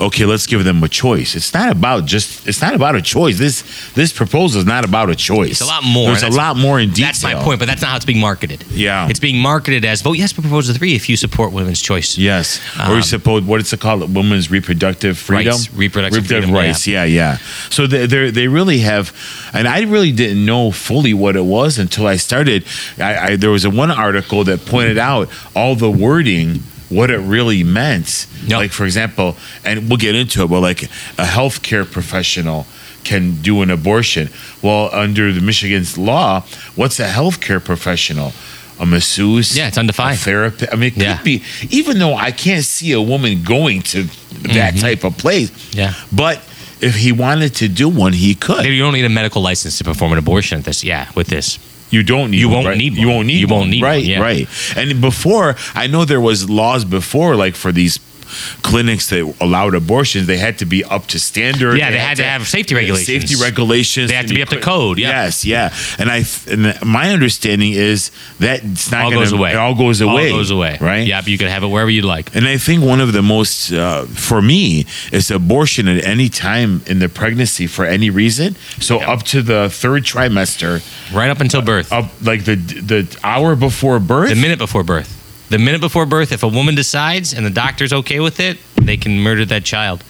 Okay, 0.00 0.24
let's 0.24 0.46
give 0.46 0.62
them 0.62 0.80
a 0.84 0.88
choice. 0.88 1.34
It's 1.34 1.52
not 1.52 1.72
about 1.72 2.04
just. 2.06 2.46
It's 2.46 2.62
not 2.62 2.74
about 2.74 2.94
a 2.94 3.02
choice. 3.02 3.36
This 3.36 3.64
this 3.94 4.12
proposal 4.12 4.60
is 4.60 4.66
not 4.66 4.84
about 4.84 5.10
a 5.10 5.16
choice. 5.16 5.50
It's 5.50 5.60
a 5.60 5.66
lot 5.66 5.82
more. 5.82 6.06
There's 6.10 6.22
a 6.22 6.30
lot 6.30 6.56
more 6.56 6.78
in 6.78 6.90
detail. 6.90 7.06
That's 7.06 7.22
my 7.24 7.34
point, 7.42 7.58
but 7.58 7.66
that's 7.66 7.82
not 7.82 7.88
how 7.90 7.96
it's 7.96 8.04
being 8.04 8.20
marketed. 8.20 8.64
Yeah. 8.70 9.08
it's 9.08 9.18
being 9.18 9.38
marketed 9.42 9.84
as 9.84 10.02
vote 10.02 10.16
yes 10.16 10.30
for 10.30 10.40
proposal 10.42 10.74
three 10.76 10.94
if 10.94 11.08
you 11.08 11.16
support 11.16 11.52
women's 11.52 11.82
choice. 11.82 12.16
Yes, 12.16 12.60
or 12.78 12.90
you 12.90 12.96
Um, 12.96 13.02
suppose 13.02 13.42
what 13.42 13.58
it's 13.60 13.74
called, 13.74 14.14
women's 14.14 14.50
reproductive 14.52 15.18
freedom, 15.18 15.52
Rights, 15.54 15.74
reproductive 15.74 16.26
freedom, 16.26 16.52
rights. 16.52 16.86
Yeah, 16.86 17.02
yeah. 17.04 17.38
So 17.70 17.88
they 17.88 18.06
they 18.06 18.30
they 18.30 18.46
really 18.46 18.78
have, 18.80 19.12
and 19.52 19.66
I 19.66 19.80
really 19.82 20.12
didn't 20.12 20.44
know 20.46 20.70
fully 20.70 21.12
what 21.12 21.34
it 21.34 21.44
was 21.44 21.76
until 21.76 22.06
I 22.06 22.18
started. 22.18 22.64
I, 22.98 23.32
I 23.32 23.36
there 23.36 23.50
was 23.50 23.64
a 23.64 23.70
one 23.70 23.90
article 23.90 24.44
that 24.44 24.64
pointed 24.64 24.98
out 24.98 25.28
all 25.56 25.74
the 25.74 25.90
wording. 25.90 26.62
What 26.88 27.10
it 27.10 27.18
really 27.18 27.62
meant, 27.64 28.26
Yep. 28.46 28.58
like 28.58 28.72
for 28.72 28.84
example, 28.86 29.36
and 29.64 29.88
we'll 29.88 29.98
get 29.98 30.14
into 30.14 30.42
it, 30.42 30.48
but 30.48 30.60
like 30.60 30.84
a 31.18 31.24
healthcare 31.24 31.90
professional 31.90 32.66
can 33.04 33.40
do 33.42 33.62
an 33.62 33.70
abortion. 33.70 34.30
Well, 34.62 34.90
under 34.92 35.32
the 35.32 35.40
Michigan's 35.40 35.96
law, 35.98 36.42
what's 36.76 36.98
a 37.00 37.06
healthcare 37.08 37.62
professional? 37.62 38.32
A 38.80 38.86
masseuse, 38.86 39.56
Yeah, 39.56 39.68
it's 39.68 39.76
undefined. 39.78 40.16
A 40.16 40.20
therapist. 40.20 40.72
I 40.72 40.76
mean, 40.76 40.92
it 40.94 41.02
Yeah. 41.02 41.16
could 41.16 41.24
be 41.24 41.42
even 41.70 41.98
though 41.98 42.14
I 42.14 42.30
can't 42.30 42.64
see 42.64 42.92
a 42.92 43.00
woman 43.00 43.42
going 43.42 43.82
to 43.82 44.08
that 44.54 44.76
type 44.78 45.04
of 45.04 45.16
place. 45.18 45.50
Mm-hmm. 45.50 45.78
Yeah. 45.78 45.94
But 46.12 46.42
if 46.80 46.94
he 46.94 47.10
wanted 47.12 47.54
to 47.56 47.68
do 47.68 47.88
one, 47.88 48.12
he 48.12 48.34
could. 48.34 48.64
You 48.64 48.78
don't 48.78 48.94
need 48.94 49.04
a 49.04 49.08
medical 49.08 49.42
license 49.42 49.78
to 49.78 49.84
perform 49.84 50.12
an 50.12 50.18
abortion. 50.18 50.58
At 50.60 50.64
this, 50.64 50.84
yeah, 50.84 51.06
with 51.14 51.26
this. 51.26 51.58
You 51.90 52.02
don't 52.02 52.30
need 52.30 52.38
You 52.40 52.48
won't 52.48 52.66
right? 52.66 52.76
need 52.76 52.94
You 52.96 53.08
won't 53.08 53.26
need 53.26 53.40
You 53.40 53.46
won't 53.48 53.60
one. 53.62 53.70
need 53.70 53.82
one, 53.82 53.90
right, 53.90 54.04
yeah. 54.04 54.20
right. 54.20 54.48
And 54.76 55.00
before, 55.00 55.56
I 55.74 55.86
know 55.86 56.04
there 56.04 56.20
was 56.20 56.48
laws 56.50 56.84
before, 56.84 57.34
like 57.36 57.54
for 57.54 57.72
these 57.72 57.98
clinics 58.62 59.08
that 59.10 59.34
allowed 59.40 59.74
abortions, 59.74 60.26
they 60.26 60.38
had 60.38 60.58
to 60.58 60.64
be 60.66 60.84
up 60.84 61.06
to 61.08 61.18
standard. 61.18 61.78
Yeah, 61.78 61.90
they 61.90 61.98
had 61.98 62.16
to 62.18 62.24
have 62.24 62.46
safety 62.46 62.74
regulations. 62.74 63.06
Safety 63.28 63.42
regulations. 63.42 64.10
They 64.10 64.16
had 64.16 64.28
to 64.28 64.34
be 64.34 64.42
up 64.42 64.48
to 64.50 64.60
code, 64.60 64.98
yeah. 64.98 65.08
Yes, 65.24 65.44
yeah. 65.44 65.74
And 65.98 66.10
I, 66.10 66.22
and 66.50 66.80
my 66.84 67.10
understanding 67.10 67.72
is 67.72 68.10
that 68.40 68.62
it's 68.64 68.90
not 68.90 69.04
all 69.04 69.10
gonna, 69.10 69.22
goes 69.22 69.32
away. 69.32 69.52
It 69.52 69.56
all 69.56 69.74
goes 69.74 70.00
away. 70.00 70.30
All 70.30 70.38
goes 70.38 70.50
away. 70.50 70.78
Right. 70.80 71.06
Yep. 71.06 71.26
You 71.28 71.38
could 71.38 71.48
have 71.48 71.62
it 71.62 71.68
wherever 71.68 71.90
you'd 71.90 72.04
like. 72.04 72.34
And 72.34 72.46
I 72.46 72.58
think 72.58 72.84
one 72.84 73.00
of 73.00 73.12
the 73.12 73.22
most, 73.22 73.72
uh, 73.72 74.04
for 74.06 74.40
me, 74.42 74.86
is 75.12 75.30
abortion 75.30 75.88
at 75.88 76.04
any 76.04 76.28
time 76.28 76.82
in 76.86 76.98
the 76.98 77.08
pregnancy 77.08 77.66
for 77.66 77.84
any 77.84 78.10
reason. 78.10 78.56
So 78.80 78.98
Yep. 79.00 79.08
up 79.08 79.22
to 79.24 79.42
the 79.42 79.68
third 79.70 80.04
trimester, 80.04 80.82
Right 81.14 81.30
up 81.30 81.40
until 81.40 81.62
birth. 81.62 81.92
up 81.92 82.10
like 82.22 82.44
the 82.44 82.56
the 82.56 83.18
hour 83.22 83.56
before 83.56 83.98
birth. 83.98 84.28
The 84.30 84.34
minute 84.36 84.58
before 84.58 84.82
birth. 84.84 85.14
The 85.50 85.58
minute 85.58 85.80
before 85.80 86.04
birth, 86.04 86.30
if 86.30 86.42
a 86.42 86.48
woman 86.48 86.74
decides 86.74 87.32
and 87.32 87.44
the 87.44 87.50
doctor's 87.50 87.92
okay 87.92 88.20
with 88.20 88.38
it, 88.38 88.58
they 88.76 88.98
can 88.98 89.18
murder 89.18 89.46
that 89.46 89.64
child. 89.64 90.04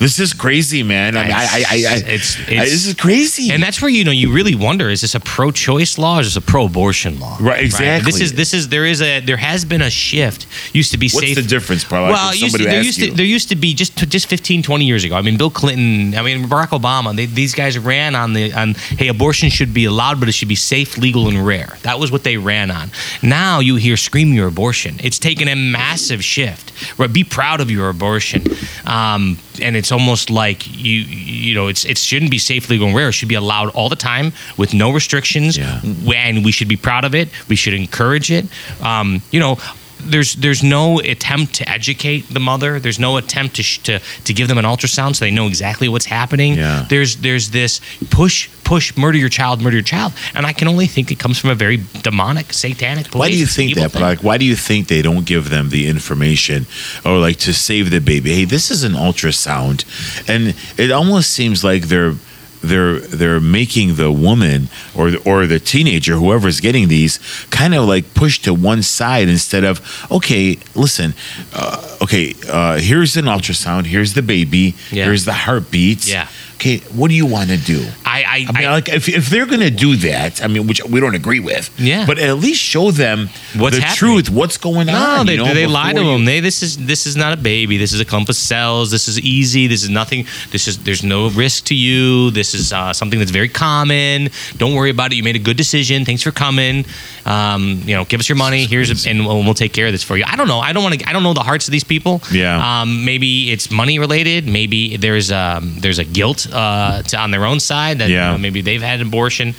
This 0.00 0.18
is 0.18 0.32
crazy, 0.32 0.82
man. 0.82 1.14
I 1.14 1.24
mean, 1.24 1.32
I, 1.32 1.36
I, 1.36 1.44
I, 1.44 1.74
I, 1.74 1.96
It's- 1.98 2.38
I- 2.48 2.64
this 2.64 2.86
is 2.86 2.94
crazy. 2.94 3.50
And 3.52 3.62
that's 3.62 3.82
where 3.82 3.90
you 3.90 4.02
know 4.02 4.10
you 4.10 4.32
really 4.32 4.54
wonder: 4.54 4.88
is 4.88 5.02
this 5.02 5.14
a 5.14 5.20
pro-choice 5.20 5.98
law 5.98 6.16
or 6.16 6.20
is 6.22 6.28
this 6.28 6.36
a 6.36 6.40
pro-abortion 6.40 7.20
law? 7.20 7.36
Right, 7.38 7.62
exactly. 7.62 8.10
This 8.10 8.22
is 8.22 8.32
this 8.32 8.54
is 8.54 8.70
there 8.70 8.86
is 8.86 9.02
a 9.02 9.20
there 9.20 9.36
has 9.36 9.66
been 9.66 9.82
a 9.82 9.90
shift. 9.90 10.46
Used 10.72 10.90
to 10.92 10.98
be 10.98 11.08
safe. 11.08 11.16
What's 11.16 11.26
safe. 11.26 11.36
the 11.36 11.42
difference? 11.42 11.90
Well, 11.90 12.34
used 12.34 12.56
to, 12.56 12.64
there 12.64 12.82
used 12.82 12.98
to 13.00 13.10
there 13.10 13.26
used 13.26 13.50
to 13.50 13.56
be 13.56 13.74
just 13.74 13.94
just 14.08 14.26
15, 14.28 14.62
20 14.62 14.86
years 14.86 15.04
ago. 15.04 15.16
I 15.16 15.20
mean, 15.20 15.36
Bill 15.36 15.50
Clinton. 15.50 16.18
I 16.18 16.22
mean, 16.22 16.44
Barack 16.48 16.68
Obama. 16.68 17.14
They, 17.14 17.26
these 17.26 17.54
guys 17.54 17.78
ran 17.78 18.14
on 18.14 18.32
the 18.32 18.54
on 18.54 18.76
hey, 18.96 19.08
abortion 19.08 19.50
should 19.50 19.74
be 19.74 19.84
allowed, 19.84 20.18
but 20.18 20.30
it 20.30 20.32
should 20.32 20.48
be 20.48 20.54
safe, 20.54 20.96
legal, 20.96 21.28
and 21.28 21.46
rare. 21.46 21.76
That 21.82 21.98
was 21.98 22.10
what 22.10 22.24
they 22.24 22.38
ran 22.38 22.70
on. 22.70 22.90
Now 23.22 23.60
you 23.60 23.76
hear 23.76 23.98
scream 23.98 24.32
your 24.32 24.48
abortion. 24.48 24.96
It's 25.02 25.18
taken 25.18 25.46
a 25.46 25.54
massive 25.54 26.24
shift. 26.24 26.72
Right? 26.98 27.12
Be 27.12 27.22
proud 27.22 27.60
of 27.60 27.70
your 27.70 27.90
abortion. 27.90 28.44
Um, 28.86 29.36
and 29.62 29.76
it's 29.76 29.92
almost 29.92 30.30
like 30.30 30.66
you 30.66 31.00
you 31.00 31.54
know 31.54 31.68
it's 31.68 31.84
it 31.84 31.98
shouldn't 31.98 32.30
be 32.30 32.38
safe, 32.38 32.68
legal, 32.70 32.86
and 32.86 32.96
rare. 32.96 33.08
It 33.08 33.12
should 33.12 33.28
be 33.28 33.34
allowed 33.34 33.70
all 33.70 33.88
the 33.88 33.96
time 33.96 34.32
with 34.56 34.74
no 34.74 34.90
restrictions. 34.92 35.56
Yeah. 35.56 35.80
And 36.14 36.44
we 36.44 36.52
should 36.52 36.68
be 36.68 36.76
proud 36.76 37.04
of 37.04 37.14
it. 37.14 37.28
We 37.48 37.56
should 37.56 37.74
encourage 37.74 38.30
it. 38.30 38.46
Um, 38.82 39.22
you 39.30 39.40
know. 39.40 39.58
There's 40.04 40.34
there's 40.34 40.62
no 40.62 41.00
attempt 41.00 41.54
to 41.54 41.68
educate 41.68 42.32
the 42.32 42.40
mother. 42.40 42.80
There's 42.80 42.98
no 42.98 43.16
attempt 43.16 43.56
to 43.56 43.62
sh- 43.62 43.78
to 43.84 44.00
to 44.24 44.32
give 44.32 44.48
them 44.48 44.58
an 44.58 44.64
ultrasound 44.64 45.16
so 45.16 45.24
they 45.24 45.30
know 45.30 45.46
exactly 45.46 45.88
what's 45.88 46.06
happening. 46.06 46.54
Yeah. 46.54 46.86
There's 46.88 47.16
there's 47.16 47.50
this 47.50 47.80
push 48.10 48.48
push 48.64 48.96
murder 48.96 49.18
your 49.18 49.28
child 49.28 49.60
murder 49.60 49.76
your 49.76 49.82
child, 49.82 50.12
and 50.34 50.46
I 50.46 50.52
can 50.52 50.68
only 50.68 50.86
think 50.86 51.10
it 51.10 51.18
comes 51.18 51.38
from 51.38 51.50
a 51.50 51.54
very 51.54 51.80
demonic 52.02 52.52
satanic 52.52 53.06
place. 53.06 53.20
Why 53.20 53.30
do 53.30 53.38
you 53.38 53.46
think 53.46 53.74
that? 53.74 53.84
But 53.84 53.92
thing. 53.92 54.02
like, 54.02 54.22
why 54.22 54.38
do 54.38 54.44
you 54.44 54.56
think 54.56 54.88
they 54.88 55.02
don't 55.02 55.26
give 55.26 55.50
them 55.50 55.70
the 55.70 55.86
information 55.86 56.66
or 57.04 57.18
like 57.18 57.38
to 57.40 57.52
save 57.52 57.90
the 57.90 58.00
baby? 58.00 58.32
Hey, 58.34 58.44
this 58.44 58.70
is 58.70 58.84
an 58.84 58.92
ultrasound, 58.92 59.84
and 60.28 60.54
it 60.78 60.90
almost 60.90 61.30
seems 61.30 61.64
like 61.64 61.88
they're 61.88 62.14
they're 62.62 63.00
they're 63.00 63.40
making 63.40 63.94
the 63.96 64.10
woman 64.12 64.68
or 64.94 65.10
the, 65.10 65.18
or 65.30 65.46
the 65.46 65.58
teenager, 65.58 66.14
whoever's 66.16 66.60
getting 66.60 66.88
these, 66.88 67.18
kind 67.50 67.74
of 67.74 67.86
like 67.88 68.12
pushed 68.14 68.44
to 68.44 68.54
one 68.54 68.82
side 68.82 69.28
instead 69.28 69.64
of 69.64 69.80
okay, 70.10 70.58
listen, 70.74 71.14
uh, 71.54 71.96
okay, 72.02 72.34
uh, 72.48 72.78
here's 72.78 73.16
an 73.16 73.24
ultrasound, 73.26 73.86
here's 73.86 74.14
the 74.14 74.22
baby, 74.22 74.74
Yeah. 74.90 75.04
here's 75.06 75.24
the 75.24 75.32
heartbeats. 75.32 76.08
Yeah. 76.08 76.28
Okay, 76.60 76.76
what 76.94 77.08
do 77.08 77.14
you 77.14 77.24
want 77.24 77.48
to 77.48 77.56
do? 77.56 77.80
I 78.04 78.22
I, 78.22 78.46
I 78.48 78.52
mean, 78.58 78.68
I- 78.68 78.72
like 78.72 78.88
if, 78.90 79.08
if 79.08 79.30
they're 79.30 79.46
going 79.46 79.60
to 79.60 79.70
do 79.70 79.96
that, 79.96 80.44
I 80.44 80.46
mean, 80.46 80.66
which 80.66 80.84
we 80.84 81.00
don't 81.00 81.14
agree 81.14 81.40
with, 81.40 81.70
Yeah. 81.78 82.04
but 82.04 82.18
at 82.18 82.36
least 82.36 82.60
show 82.60 82.90
them 82.90 83.30
What's 83.56 83.76
the 83.76 83.82
happening. 83.82 83.96
truth, 83.96 84.28
what's 84.30 84.58
going 84.58 84.88
No, 84.88 84.94
on. 85.20 85.26
they, 85.26 85.36
you 85.36 85.38
know, 85.38 85.54
they 85.54 85.66
lie 85.66 85.94
to 85.94 86.00
you- 86.02 86.06
them. 86.12 86.26
They 86.26 86.40
this 86.40 86.62
is 86.62 86.76
this 86.76 87.06
is 87.06 87.16
not 87.16 87.32
a 87.32 87.40
baby. 87.40 87.78
This 87.78 87.94
is 87.94 88.00
a 88.00 88.04
clump 88.04 88.28
of 88.28 88.36
cells. 88.36 88.90
This 88.90 89.08
is 89.08 89.18
easy. 89.20 89.68
This 89.68 89.82
is 89.82 89.88
nothing. 89.88 90.26
This 90.50 90.68
is 90.68 90.76
there's 90.84 91.02
no 91.02 91.30
risk 91.30 91.64
to 91.66 91.74
you. 91.74 92.30
This 92.30 92.52
is 92.52 92.74
uh, 92.74 92.92
something 92.92 93.18
that's 93.18 93.30
very 93.30 93.48
common. 93.48 94.28
Don't 94.58 94.74
worry 94.74 94.90
about 94.90 95.12
it. 95.12 95.16
You 95.16 95.22
made 95.24 95.36
a 95.36 95.44
good 95.48 95.56
decision. 95.56 96.04
Thanks 96.04 96.22
for 96.22 96.30
coming. 96.32 96.84
Um, 97.24 97.80
you 97.86 97.94
know, 97.96 98.04
give 98.04 98.20
us 98.20 98.28
your 98.28 98.36
money. 98.36 98.66
Here's 98.66 98.90
a, 98.90 99.08
and 99.08 99.24
we'll, 99.24 99.42
we'll 99.44 99.54
take 99.54 99.72
care 99.72 99.86
of 99.86 99.92
this 99.92 100.02
for 100.02 100.16
you. 100.18 100.24
I 100.26 100.36
don't 100.36 100.48
know. 100.48 100.58
I 100.60 100.72
don't 100.74 100.82
want 100.82 101.00
to. 101.00 101.08
I 101.08 101.12
don't 101.14 101.22
know 101.22 101.32
the 101.32 101.42
hearts 101.42 101.68
of 101.68 101.72
these 101.72 101.84
people. 101.84 102.20
Yeah. 102.30 102.60
Um, 102.82 103.04
maybe 103.06 103.50
it's 103.50 103.70
money 103.70 103.98
related. 103.98 104.46
Maybe 104.46 104.98
there's 104.98 105.30
um, 105.32 105.74
there's 105.78 105.98
a 105.98 106.04
guilt 106.04 106.46
uh, 106.52 107.02
to, 107.02 107.16
on 107.18 107.30
their 107.30 107.44
own 107.44 107.60
side 107.60 107.98
that 107.98 108.08
Yeah. 108.10 108.26
you 108.26 108.32
know, 108.32 108.38
maybe 108.38 108.60
they've 108.62 108.82
had 108.82 109.00
an 109.00 109.06
abortion. 109.08 109.54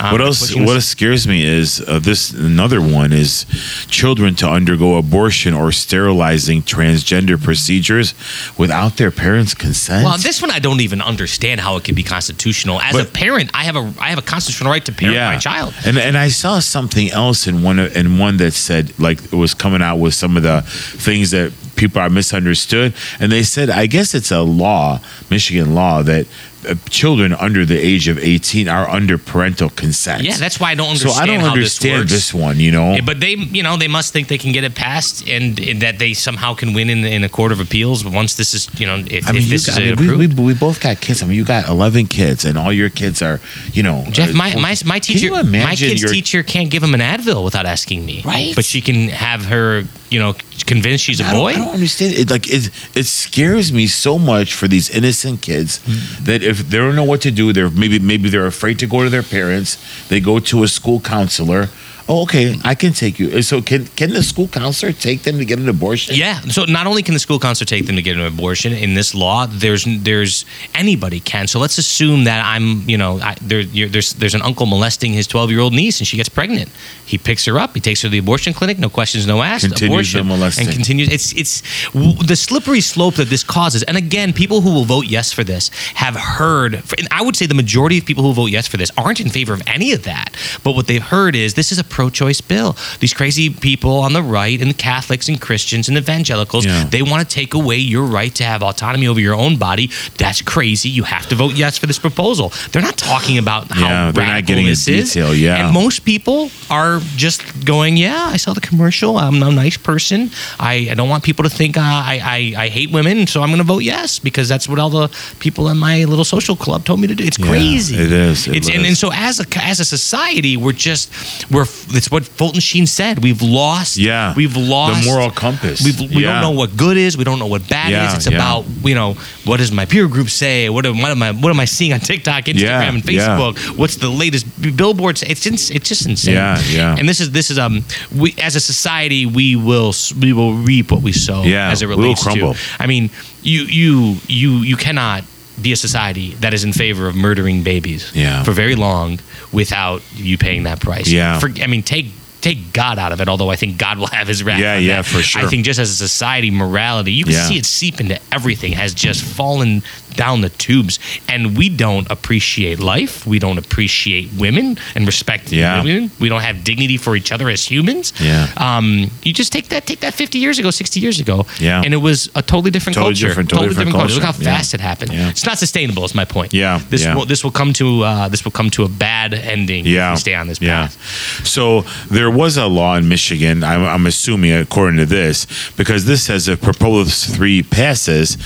Um, 0.00 0.12
What 0.12 0.20
else? 0.20 0.54
What 0.54 0.74
this- 0.74 0.86
scares 0.88 1.26
me 1.26 1.44
is 1.44 1.80
uh, 1.80 1.98
this. 1.98 2.32
Another 2.32 2.80
one 2.80 3.12
is 3.12 3.46
children 3.88 4.34
to 4.36 4.48
undergo 4.48 4.96
abortion 4.96 5.54
or 5.54 5.72
sterilizing 5.72 6.62
transgender 6.62 7.42
procedures 7.42 8.14
without 8.58 8.96
their 8.96 9.10
parents' 9.10 9.54
consent. 9.54 10.04
Well, 10.04 10.18
this 10.18 10.40
one 10.42 10.50
I 10.50 10.58
don't 10.58 10.80
even 10.80 11.00
understand 11.02 11.60
how 11.60 11.76
it 11.76 11.84
can 11.84 11.94
be 11.94 12.02
constitutional. 12.02 12.80
As 12.80 12.94
a 12.96 13.04
parent, 13.04 13.50
I 13.54 13.64
have 13.64 13.76
a 13.76 13.92
I 14.00 14.08
have 14.10 14.18
a 14.18 14.22
constitutional 14.22 14.70
right 14.72 14.84
to 14.84 14.92
parent 14.92 15.16
my 15.16 15.38
child. 15.38 15.74
And 15.84 15.98
and 15.98 16.16
I 16.16 16.28
saw 16.28 16.60
something 16.60 17.10
else 17.10 17.46
in 17.46 17.62
one 17.62 17.78
in 17.78 18.18
one 18.18 18.36
that 18.38 18.52
said 18.52 18.92
like 18.98 19.22
it 19.24 19.36
was 19.36 19.54
coming 19.54 19.82
out 19.82 19.96
with 19.98 20.14
some 20.14 20.36
of 20.36 20.42
the 20.42 20.62
things 20.62 21.30
that 21.30 21.52
people 21.76 22.00
are 22.00 22.10
misunderstood, 22.10 22.94
and 23.20 23.30
they 23.30 23.42
said 23.42 23.70
I 23.70 23.86
guess 23.86 24.14
it's 24.14 24.30
a 24.30 24.42
law, 24.42 25.00
Michigan 25.30 25.74
law 25.74 26.02
that. 26.02 26.26
Uh, 26.66 26.74
children 26.88 27.32
under 27.34 27.64
the 27.64 27.78
age 27.78 28.08
of 28.08 28.18
18 28.18 28.68
are 28.68 28.88
under 28.88 29.18
parental 29.18 29.70
consent. 29.70 30.22
Yeah, 30.22 30.36
that's 30.36 30.58
why 30.58 30.70
I 30.70 30.74
don't 30.74 30.88
understand. 30.88 31.14
so. 31.14 31.22
I 31.22 31.26
don't 31.26 31.40
how 31.40 31.52
understand 31.52 32.08
this, 32.08 32.32
this, 32.32 32.34
one, 32.34 32.58
you 32.58 32.70
know. 32.72 32.98
But 33.04 33.20
they, 33.20 33.34
you 33.34 33.62
know, 33.62 33.76
they 33.76 33.88
must 33.88 34.12
think 34.12 34.28
they 34.28 34.38
can 34.38 34.52
get 34.52 34.64
it 34.64 34.74
passed, 34.74 35.28
and, 35.28 35.58
and 35.60 35.80
that 35.82 35.98
they 35.98 36.14
somehow 36.14 36.54
can 36.54 36.72
win 36.72 36.90
in, 36.90 37.04
in 37.04 37.24
a 37.24 37.28
court 37.28 37.52
of 37.52 37.60
appeals 37.60 38.02
But 38.02 38.12
once 38.12 38.34
this 38.36 38.54
is, 38.54 38.68
you 38.80 38.86
know, 38.86 38.96
if, 39.06 39.28
I 39.28 39.32
mean, 39.32 39.42
if 39.42 39.48
this 39.48 39.66
got, 39.66 39.72
is 39.72 39.78
I 39.78 39.80
mean, 39.82 39.92
approved. 39.94 40.38
we, 40.38 40.44
we, 40.44 40.52
we 40.52 40.58
both 40.58 40.80
got 40.80 41.00
kids. 41.00 41.22
I 41.22 41.26
mean, 41.26 41.36
you 41.36 41.44
got 41.44 41.68
11 41.68 42.06
kids, 42.06 42.44
and 42.44 42.58
all 42.58 42.72
your 42.72 42.90
kids 42.90 43.22
are, 43.22 43.40
you 43.72 43.82
know. 43.82 44.04
Jeff, 44.10 44.30
uh, 44.30 44.32
my, 44.32 44.54
my, 44.56 44.74
my 44.84 44.98
teacher, 44.98 45.30
my 45.44 45.74
kid's 45.76 46.02
your- 46.02 46.10
teacher 46.10 46.42
can't 46.42 46.70
give 46.70 46.82
him 46.82 46.94
an 46.94 47.00
Advil 47.00 47.44
without 47.44 47.66
asking 47.66 48.04
me. 48.04 48.22
Right. 48.24 48.54
But 48.54 48.64
she 48.64 48.80
can 48.80 49.08
have 49.10 49.44
her, 49.46 49.82
you 50.10 50.18
know, 50.18 50.34
convinced 50.66 51.04
she's 51.04 51.20
a 51.20 51.24
I 51.24 51.32
boy. 51.34 51.50
I 51.50 51.54
don't 51.56 51.74
understand 51.74 52.14
it. 52.14 52.30
Like 52.30 52.48
it, 52.48 52.70
it 52.94 53.04
scares 53.04 53.72
me 53.72 53.86
so 53.86 54.18
much 54.18 54.54
for 54.54 54.66
these 54.68 54.90
innocent 54.90 55.42
kids 55.42 55.80
that 56.22 56.42
if 56.42 56.55
they 56.62 56.78
don't 56.78 56.96
know 56.96 57.04
what 57.04 57.20
to 57.22 57.30
do, 57.30 57.52
they're 57.52 57.70
maybe 57.70 57.98
maybe 57.98 58.28
they're 58.28 58.46
afraid 58.46 58.78
to 58.80 58.86
go 58.86 59.04
to 59.04 59.10
their 59.10 59.22
parents. 59.22 59.78
They 60.08 60.20
go 60.20 60.38
to 60.38 60.62
a 60.62 60.68
school 60.68 61.00
counselor. 61.00 61.68
Oh, 62.08 62.22
okay, 62.22 62.54
I 62.64 62.76
can 62.76 62.92
take 62.92 63.18
you. 63.18 63.42
So 63.42 63.60
can 63.60 63.86
can 63.96 64.10
the 64.10 64.22
school 64.22 64.46
counselor 64.46 64.92
take 64.92 65.22
them 65.24 65.38
to 65.38 65.44
get 65.44 65.58
an 65.58 65.68
abortion? 65.68 66.14
Yeah. 66.14 66.38
So 66.42 66.64
not 66.64 66.86
only 66.86 67.02
can 67.02 67.14
the 67.14 67.20
school 67.20 67.40
counselor 67.40 67.66
take 67.66 67.86
them 67.86 67.96
to 67.96 68.02
get 68.02 68.16
an 68.16 68.22
abortion 68.24 68.72
in 68.72 68.94
this 68.94 69.12
law, 69.14 69.46
there's 69.46 69.84
there's 70.02 70.44
anybody 70.74 71.18
can. 71.18 71.48
So 71.48 71.58
let's 71.58 71.78
assume 71.78 72.24
that 72.24 72.44
I'm, 72.44 72.88
you 72.88 72.96
know, 72.96 73.18
I, 73.20 73.34
there, 73.42 73.60
you're, 73.60 73.88
there's 73.88 74.12
there's 74.14 74.34
an 74.34 74.42
uncle 74.42 74.66
molesting 74.66 75.12
his 75.14 75.26
12 75.26 75.50
year 75.50 75.58
old 75.60 75.72
niece 75.72 75.98
and 75.98 76.06
she 76.06 76.16
gets 76.16 76.28
pregnant. 76.28 76.70
He 77.06 77.18
picks 77.18 77.44
her 77.46 77.58
up. 77.58 77.74
He 77.74 77.80
takes 77.80 78.02
her 78.02 78.06
to 78.08 78.12
the 78.12 78.18
abortion 78.18 78.52
clinic. 78.52 78.78
No 78.78 78.88
questions, 78.88 79.26
no 79.26 79.42
asked. 79.42 79.64
Continues 79.64 80.12
the 80.12 80.18
abortion 80.20 80.28
molesting. 80.28 80.66
and 80.68 80.76
continues. 80.76 81.08
It's 81.08 81.32
it's 81.32 81.62
w- 81.92 82.14
the 82.22 82.36
slippery 82.36 82.80
slope 82.80 83.14
that 83.16 83.30
this 83.30 83.42
causes. 83.42 83.82
And 83.82 83.96
again, 83.96 84.32
people 84.32 84.60
who 84.60 84.72
will 84.72 84.84
vote 84.84 85.06
yes 85.06 85.32
for 85.32 85.42
this 85.42 85.70
have 85.94 86.14
heard. 86.14 86.74
And 86.74 87.08
I 87.10 87.22
would 87.22 87.34
say 87.34 87.46
the 87.46 87.54
majority 87.54 87.98
of 87.98 88.04
people 88.06 88.22
who 88.22 88.32
vote 88.32 88.46
yes 88.50 88.68
for 88.68 88.76
this 88.76 88.92
aren't 88.96 89.20
in 89.20 89.28
favor 89.28 89.52
of 89.54 89.62
any 89.66 89.92
of 89.92 90.04
that. 90.04 90.36
But 90.62 90.76
what 90.76 90.86
they've 90.86 91.02
heard 91.02 91.34
is 91.34 91.54
this 91.54 91.72
is 91.72 91.78
a 91.80 91.84
pro-choice 91.96 92.42
bill. 92.42 92.76
These 93.00 93.14
crazy 93.14 93.48
people 93.48 93.94
on 94.06 94.12
the 94.12 94.22
right 94.22 94.60
and 94.60 94.68
the 94.70 94.74
Catholics 94.90 95.28
and 95.30 95.40
Christians 95.40 95.88
and 95.88 95.96
evangelicals, 95.96 96.64
Yeah. 96.66 96.84
they 96.90 97.02
want 97.02 97.20
to 97.26 97.34
take 97.40 97.54
away 97.54 97.78
your 97.78 98.04
right 98.04 98.34
to 98.34 98.44
have 98.44 98.62
autonomy 98.62 99.06
over 99.08 99.18
your 99.28 99.34
own 99.34 99.56
body. 99.56 99.86
That's 100.18 100.42
crazy. 100.42 100.90
You 100.90 101.04
have 101.04 101.26
to 101.30 101.34
vote 101.34 101.54
yes 101.54 101.78
for 101.78 101.86
this 101.86 101.98
proposal. 101.98 102.52
They're 102.70 102.82
not 102.90 102.98
talking 102.98 103.38
about 103.38 103.70
how 103.72 103.88
Yeah, 103.88 104.10
they're 104.12 104.26
not 104.26 104.32
radical 104.32 104.48
getting 104.48 104.66
this 104.66 104.86
is. 104.88 105.12
detail, 105.14 105.34
yeah. 105.34 105.56
And 105.64 105.72
most 105.72 106.04
people 106.04 106.50
are 106.68 107.00
just 107.16 107.40
going, 107.64 107.96
yeah, 107.96 108.34
I 108.34 108.36
saw 108.36 108.52
the 108.52 108.60
commercial. 108.60 109.16
I'm 109.16 109.42
a 109.42 109.50
nice 109.50 109.78
person. 109.78 110.30
I, 110.60 110.88
I 110.90 110.94
don't 110.94 111.08
want 111.08 111.24
people 111.24 111.44
to 111.48 111.50
think 111.60 111.78
uh, 111.78 111.80
I, 111.80 112.20
I, 112.56 112.64
I 112.64 112.68
hate 112.68 112.90
women, 112.90 113.26
so 113.26 113.40
I'm 113.42 113.48
going 113.48 113.58
to 113.66 113.70
vote 113.74 113.84
yes 113.84 114.18
because 114.18 114.46
that's 114.52 114.68
what 114.68 114.78
all 114.78 114.90
the 114.90 115.08
people 115.38 115.68
in 115.70 115.78
my 115.78 116.04
little 116.04 116.24
social 116.26 116.56
club 116.56 116.84
told 116.84 117.00
me 117.00 117.06
to 117.06 117.14
do. 117.14 117.24
It's 117.24 117.38
Yeah, 117.38 117.48
crazy. 117.48 117.96
it 117.96 118.12
is. 118.12 118.46
It 118.48 118.56
it's 118.56 118.68
and, 118.68 118.84
and 118.84 118.96
so 118.96 119.08
as 119.12 119.40
a 119.40 119.46
as 119.72 119.80
a 119.80 119.84
society, 119.84 120.56
we're 120.58 120.72
just 120.90 121.04
we're 121.50 121.64
it's 121.90 122.10
what 122.10 122.24
Fulton 122.24 122.60
Sheen 122.60 122.86
said. 122.86 123.22
We've 123.22 123.42
lost. 123.42 123.96
Yeah. 123.96 124.34
we've 124.34 124.56
lost 124.56 125.04
The 125.04 125.10
moral 125.10 125.30
compass. 125.30 125.84
We've, 125.84 125.98
we 126.00 126.22
Yeah. 126.22 126.32
don't 126.32 126.40
know 126.42 126.50
what 126.58 126.76
good 126.76 126.96
is. 126.96 127.16
We 127.16 127.24
don't 127.24 127.38
know 127.38 127.46
what 127.46 127.68
bad 127.68 127.90
Yeah, 127.90 128.08
is. 128.08 128.14
It's 128.14 128.30
yeah. 128.30 128.36
about 128.36 128.64
you 128.84 128.94
know 128.94 129.14
what 129.44 129.58
does 129.58 129.70
my 129.72 129.84
peer 129.86 130.08
group 130.08 130.28
say? 130.30 130.68
What 130.68 130.84
am, 130.86 131.00
what 131.00 131.10
am 131.10 131.22
I 131.22 131.32
what 131.32 131.50
am 131.50 131.60
I 131.60 131.64
seeing 131.66 131.92
on 131.92 132.00
TikTok, 132.00 132.44
Instagram, 132.44 132.94
and. 132.94 133.02
Facebook? 133.02 133.56
What's 133.78 133.96
the 133.96 134.08
latest 134.08 134.44
billboards? 134.76 135.22
It's 135.22 135.46
ins- 135.46 135.70
it's 135.70 135.88
just 135.88 136.06
insane. 136.06 136.34
Yeah, 136.34 136.60
yeah. 136.70 136.96
And 136.98 137.08
this 137.08 137.20
is 137.20 137.30
this 137.30 137.50
is 137.50 137.58
um 137.58 137.84
we 138.14 138.34
as 138.42 138.56
a 138.56 138.60
society 138.60 139.26
we 139.26 139.56
will 139.56 139.92
we 140.20 140.32
will 140.32 140.54
reap 140.54 140.90
what 140.90 141.02
we 141.02 141.12
sow. 141.12 141.42
Yeah, 141.44 141.70
as 141.70 141.82
it 141.82 141.86
we 141.86 141.94
will 141.94 142.02
relates 142.02 142.22
crumble. 142.22 142.54
to. 142.54 142.60
I 142.80 142.86
mean, 142.86 143.10
you 143.42 143.62
you 143.62 144.16
you 144.26 144.50
you 144.58 144.76
cannot 144.76 145.24
be 145.60 145.72
a 145.72 145.76
society 145.76 146.34
that 146.40 146.52
is 146.54 146.64
in 146.64 146.72
favor 146.72 147.06
of 147.08 147.14
murdering 147.16 147.62
babies 147.62 148.10
Yeah. 148.14 148.42
for 148.42 148.52
very 148.52 148.74
long 148.74 149.18
without 149.52 150.02
you 150.14 150.36
paying 150.38 150.64
that 150.64 150.80
price. 150.80 151.08
Yeah. 151.08 151.38
For, 151.38 151.50
I 151.62 151.66
mean, 151.66 151.82
take 151.82 152.06
take 152.42 152.72
God 152.72 152.98
out 152.98 153.10
of 153.10 153.20
it. 153.20 153.28
Although 153.28 153.50
I 153.50 153.56
think 153.56 153.76
God 153.76 153.98
will 153.98 154.06
have 154.08 154.28
His 154.28 154.44
wrath. 154.44 154.60
Yeah, 154.60 154.76
yeah, 154.78 154.96
that. 154.96 155.06
for 155.06 155.20
sure. 155.22 155.42
I 155.42 155.46
think 155.48 155.64
just 155.64 155.80
as 155.80 155.90
a 155.90 155.94
society, 155.94 156.50
morality, 156.50 157.12
you 157.12 157.24
can 157.24 157.32
Yeah. 157.32 157.46
see 157.48 157.56
it 157.56 157.66
seep 157.66 157.98
into 158.00 158.20
everything. 158.30 158.72
Has 158.72 158.94
just 158.94 159.22
fallen 159.22 159.82
down 160.16 160.40
the 160.40 160.50
tubes, 160.50 160.98
and 161.28 161.56
we 161.56 161.68
don't 161.68 162.10
appreciate 162.10 162.78
life. 162.80 163.26
We 163.26 163.38
don't 163.38 163.58
appreciate 163.58 164.30
women 164.38 164.78
and 164.94 165.06
respect 165.06 165.52
Yeah. 165.52 165.82
women. 165.82 166.10
We 166.18 166.28
don't 166.28 166.42
have 166.42 166.64
dignity 166.64 166.96
for 166.96 167.16
each 167.16 167.30
other 167.32 167.48
as 167.50 167.64
humans. 167.64 168.12
Yeah. 168.20 168.48
Um, 168.56 169.10
you 169.22 169.32
just 169.32 169.52
take 169.52 169.68
that 169.68 169.86
take 169.86 170.00
that 170.00 170.14
50 170.14 170.38
years 170.38 170.58
ago, 170.58 170.70
60 170.70 171.00
years 171.00 171.20
ago. 171.20 171.46
Yeah. 171.60 171.82
And 171.84 171.92
it 171.94 171.98
was 171.98 172.28
a 172.34 172.42
totally 172.42 172.70
different 172.70 172.94
Totally 172.96 173.14
culture. 173.14 173.28
different- 173.28 173.50
totally 173.50 173.68
different 173.68 173.92
culture. 173.92 174.14
Look 174.14 174.22
how 174.24 174.32
culture. 174.32 174.50
Yeah. 174.50 174.56
fast 174.56 174.74
it 174.74 174.80
happened. 174.80 175.12
Yeah. 175.12 175.28
It's 175.30 175.44
not 175.46 175.58
sustainable. 175.58 176.04
Is 176.04 176.14
my 176.14 176.24
point. 176.24 176.52
Yeah, 176.54 176.80
This 176.90 177.02
yeah. 177.02 177.14
will 177.14 177.26
this 177.26 177.42
will 177.44 177.50
come 177.60 177.72
to 177.74 177.86
uh, 178.04 178.28
this 178.28 178.44
will 178.44 178.52
come 178.52 178.70
to 178.70 178.84
a 178.84 178.88
bad 178.88 179.34
ending. 179.34 179.86
yeah, 179.86 180.12
If 180.12 180.16
we 180.16 180.20
stay 180.20 180.34
on 180.34 180.46
this 180.48 180.58
path. 180.58 180.96
yeah. 180.96 181.44
So 181.44 181.84
there 182.10 182.30
was 182.30 182.56
a 182.56 182.66
law 182.66 182.96
in 182.96 183.08
Michigan. 183.08 183.62
I'm, 183.64 183.84
I'm 183.84 184.06
assuming, 184.06 184.52
according 184.52 184.98
to 184.98 185.06
this, 185.06 185.46
because 185.76 186.04
this 186.04 186.22
says 186.22 186.48
if 186.48 186.60
Proposal 186.60 187.04
Three 187.36 187.62
passes, 187.62 188.36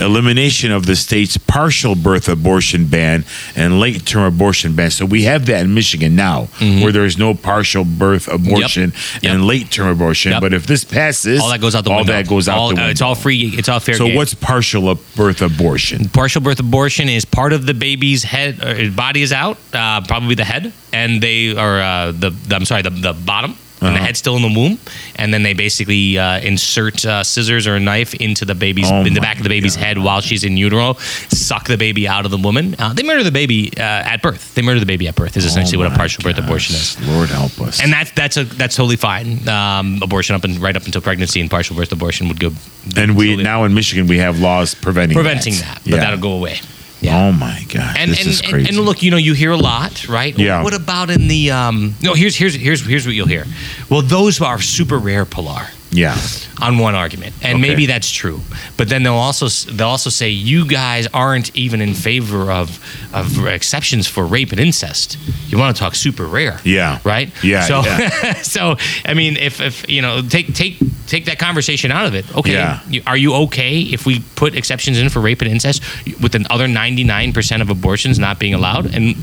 elimination 0.00 0.72
of 0.72 0.86
the 0.86 0.96
state's 1.26 1.36
partial 1.46 1.94
birth 1.94 2.28
abortion 2.28 2.86
ban 2.86 3.24
and 3.56 3.78
late 3.80 4.06
term 4.06 4.22
abortion 4.24 4.74
ban. 4.74 4.90
So 4.90 5.04
we 5.04 5.24
have 5.24 5.46
that 5.46 5.64
in 5.64 5.74
Michigan 5.74 6.16
now, 6.16 6.44
where 6.58 6.92
there 6.92 7.04
is 7.04 7.18
no 7.18 7.34
partial 7.34 7.84
birth 7.84 8.26
abortion 8.28 8.90
Mm-hmm. 8.90 9.24
Yep. 9.24 9.32
and 9.34 9.46
late 9.46 9.70
term 9.70 9.88
abortion. 9.88 10.32
Yep. 10.32 10.40
But 10.40 10.54
if 10.54 10.66
this 10.66 10.84
passes, 10.84 11.40
all 11.40 11.50
that 11.50 11.60
goes 11.60 11.74
out 11.74 11.84
the 11.84 11.90
all 11.90 11.98
window. 11.98 12.12
that 12.12 12.28
goes 12.28 12.48
out 12.48 12.58
All- 12.58 12.74
the 12.74 12.82
uh. 12.82 12.88
It's 12.90 13.02
all 13.02 13.14
free. 13.14 13.52
It's 13.54 13.68
all 13.68 13.80
fair. 13.80 13.94
so 13.94 14.06
game. 14.06 14.16
what's 14.16 14.34
partial 14.34 14.94
birth 15.16 15.42
abortion? 15.42 16.08
partial 16.08 16.40
birth 16.40 16.60
abortion 16.60 17.08
is 17.08 17.24
part 17.24 17.52
of 17.52 17.66
the 17.66 17.74
baby's 17.74 18.22
head 18.22 18.62
or 18.64 18.90
body 18.90 19.22
is 19.22 19.32
out, 19.32 19.58
uh, 19.74 20.00
probably 20.02 20.34
the 20.34 20.44
head, 20.44 20.72
and 20.92 21.22
they 21.22 21.54
are 21.56 21.80
uh, 21.80 22.12
the, 22.12 22.30
the 22.30 22.54
I'm 22.56 22.64
sorry, 22.64 22.82
the, 22.82 22.90
the 22.90 23.12
bottom. 23.12 23.56
And 23.82 23.88
the 23.88 23.94
Uh-huh. 23.96 24.04
head's 24.06 24.18
still 24.18 24.36
in 24.36 24.42
the 24.42 24.52
womb, 24.60 24.78
and 25.16 25.32
then 25.32 25.42
they 25.42 25.54
basically 25.54 26.18
uh, 26.18 26.38
insert 26.40 27.02
uh, 27.06 27.24
scissors 27.24 27.66
or 27.66 27.76
a 27.76 27.80
knife 27.80 28.12
into 28.14 28.44
the 28.44 28.54
baby's 28.54 28.90
Oh 28.90 29.04
in 29.04 29.14
the 29.14 29.22
back 29.22 29.38
of 29.38 29.42
the 29.42 29.48
baby's 29.48 29.74
God. 29.76 29.84
head 29.84 29.98
while 29.98 30.20
she's 30.20 30.44
in 30.44 30.56
utero, 30.58 30.94
suck 31.30 31.66
the 31.66 31.78
baby 31.78 32.06
out 32.06 32.24
of 32.26 32.30
the 32.30 32.36
woman. 32.36 32.76
Uh, 32.78 32.92
they 32.92 33.02
murder 33.02 33.24
the 33.24 33.30
baby 33.32 33.72
uh, 33.78 33.80
at 33.82 34.20
birth. 34.20 34.54
They 34.54 34.60
murder 34.62 34.80
the 34.80 34.86
baby 34.86 35.08
at 35.08 35.14
birth. 35.16 35.36
Is 35.38 35.46
essentially 35.46 35.78
Oh 35.78 35.88
what 35.88 35.92
a 35.94 35.96
partial 35.96 36.22
birth 36.22 36.36
abortion 36.38 36.76
is. 36.76 37.00
Lord 37.08 37.30
help 37.30 37.58
us. 37.60 37.80
And 37.82 37.90
that's 37.90 38.10
that's 38.12 38.36
a 38.36 38.44
that's 38.44 38.76
totally 38.76 38.96
fine. 38.96 39.48
Um, 39.48 40.00
abortion 40.02 40.36
up 40.36 40.44
and 40.44 40.58
right 40.58 40.76
up 40.76 40.84
until 40.84 41.00
pregnancy 41.00 41.40
and 41.40 41.50
partial 41.50 41.74
birth 41.74 41.90
abortion 41.92 42.28
would 42.28 42.38
go. 42.40 42.52
And 42.96 43.16
we 43.16 43.36
now 43.36 43.64
in 43.64 43.72
Michigan 43.72 44.06
we 44.06 44.18
have 44.18 44.40
laws 44.40 44.74
preventing 44.74 45.14
preventing 45.14 45.54
that, 45.54 45.80
but 45.84 45.94
Yeah. 45.94 46.00
that'll 46.00 46.18
go 46.20 46.32
away. 46.32 46.60
Yeah. 47.00 47.28
Oh 47.28 47.32
my 47.32 47.64
god, 47.72 47.96
and 47.98 48.10
this 48.10 48.20
and, 48.20 48.28
is 48.28 48.40
and, 48.42 48.50
crazy. 48.50 48.68
and 48.68 48.84
look, 48.84 49.02
you 49.02 49.10
know, 49.10 49.16
you 49.16 49.32
hear 49.32 49.52
a 49.52 49.56
lot, 49.56 50.06
right? 50.08 50.36
Yeah. 50.38 50.62
What 50.62 50.74
about 50.74 51.08
in 51.10 51.28
the 51.28 51.50
um? 51.50 51.94
No, 52.02 52.14
here's 52.14 52.36
here's 52.36 52.54
here's 52.54 52.86
here's 52.86 53.06
what 53.06 53.14
you'll 53.14 53.26
hear. 53.26 53.46
Well, 53.88 54.02
those 54.02 54.40
are 54.40 54.60
super 54.60 54.98
rare, 54.98 55.24
Pilar. 55.24 55.68
Yeah, 55.92 56.16
On 56.62 56.78
one 56.78 56.94
argument, 56.94 57.34
and 57.42 57.54
Okay. 57.58 57.68
maybe 57.68 57.86
that's 57.86 58.10
true, 58.10 58.40
but 58.76 58.88
then 58.88 59.02
they'll 59.02 59.14
also 59.14 59.48
they'll 59.72 59.88
also 59.88 60.10
say 60.10 60.28
you 60.28 60.64
guys 60.66 61.08
aren't 61.12 61.50
even 61.56 61.80
in 61.80 61.94
favor 61.94 62.50
of 62.52 62.78
of 63.12 63.46
exceptions 63.46 64.06
for 64.06 64.24
rape 64.24 64.52
and 64.52 64.60
incest. 64.60 65.16
You 65.48 65.58
want 65.58 65.74
to 65.76 65.80
talk 65.80 65.94
super 65.96 66.26
rare, 66.26 66.60
Yeah. 66.64 66.98
right? 67.02 67.30
Yeah, 67.42 67.64
So 67.66 67.82
yeah. 67.84 68.34
so 68.42 68.76
I 69.04 69.14
mean, 69.14 69.36
if 69.36 69.60
if 69.60 69.84
you 69.88 70.00
know, 70.02 70.22
take 70.22 70.54
take 70.54 70.78
take 71.06 71.24
that 71.24 71.38
conversation 71.38 71.90
out 71.90 72.06
of 72.06 72.14
it. 72.14 72.24
Okay, 72.36 72.52
Yeah. 72.52 72.78
you- 72.88 73.02
are 73.06 73.16
you 73.16 73.34
okay 73.46 73.80
if 73.80 74.06
we 74.06 74.20
put 74.36 74.54
exceptions 74.54 74.96
in 74.98 75.08
for 75.08 75.20
rape 75.20 75.42
and 75.42 75.50
incest 75.50 75.82
with 76.20 76.32
the 76.32 76.46
other 76.50 76.68
ninety 76.68 77.02
nine 77.04 77.32
percent 77.32 77.62
of 77.62 77.70
abortions 77.70 78.18
not 78.18 78.38
being 78.38 78.54
allowed, 78.54 78.94
and 78.94 79.16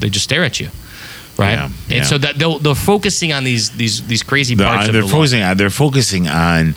they 0.00 0.08
just 0.08 0.24
stare 0.24 0.44
at 0.44 0.58
you, 0.60 0.68
right? 1.38 1.52
Yeah, 1.52 1.68
yeah. 1.88 1.96
And 1.98 2.06
so 2.06 2.18
that 2.18 2.38
they'll, 2.38 2.58
they're 2.58 2.74
focusing 2.74 3.32
on 3.32 3.44
these 3.44 3.70
these 3.70 4.06
these 4.06 4.22
crazy 4.22 4.54
The- 4.54 4.64
parts 4.64 4.84
uh, 4.84 4.88
of 4.88 4.92
they're 4.92 5.02
the 5.02 5.08
law. 5.08 5.12
focusing 5.14 5.42
on 5.42 5.56
they're 5.56 5.70
focusing 5.70 6.28
on 6.28 6.74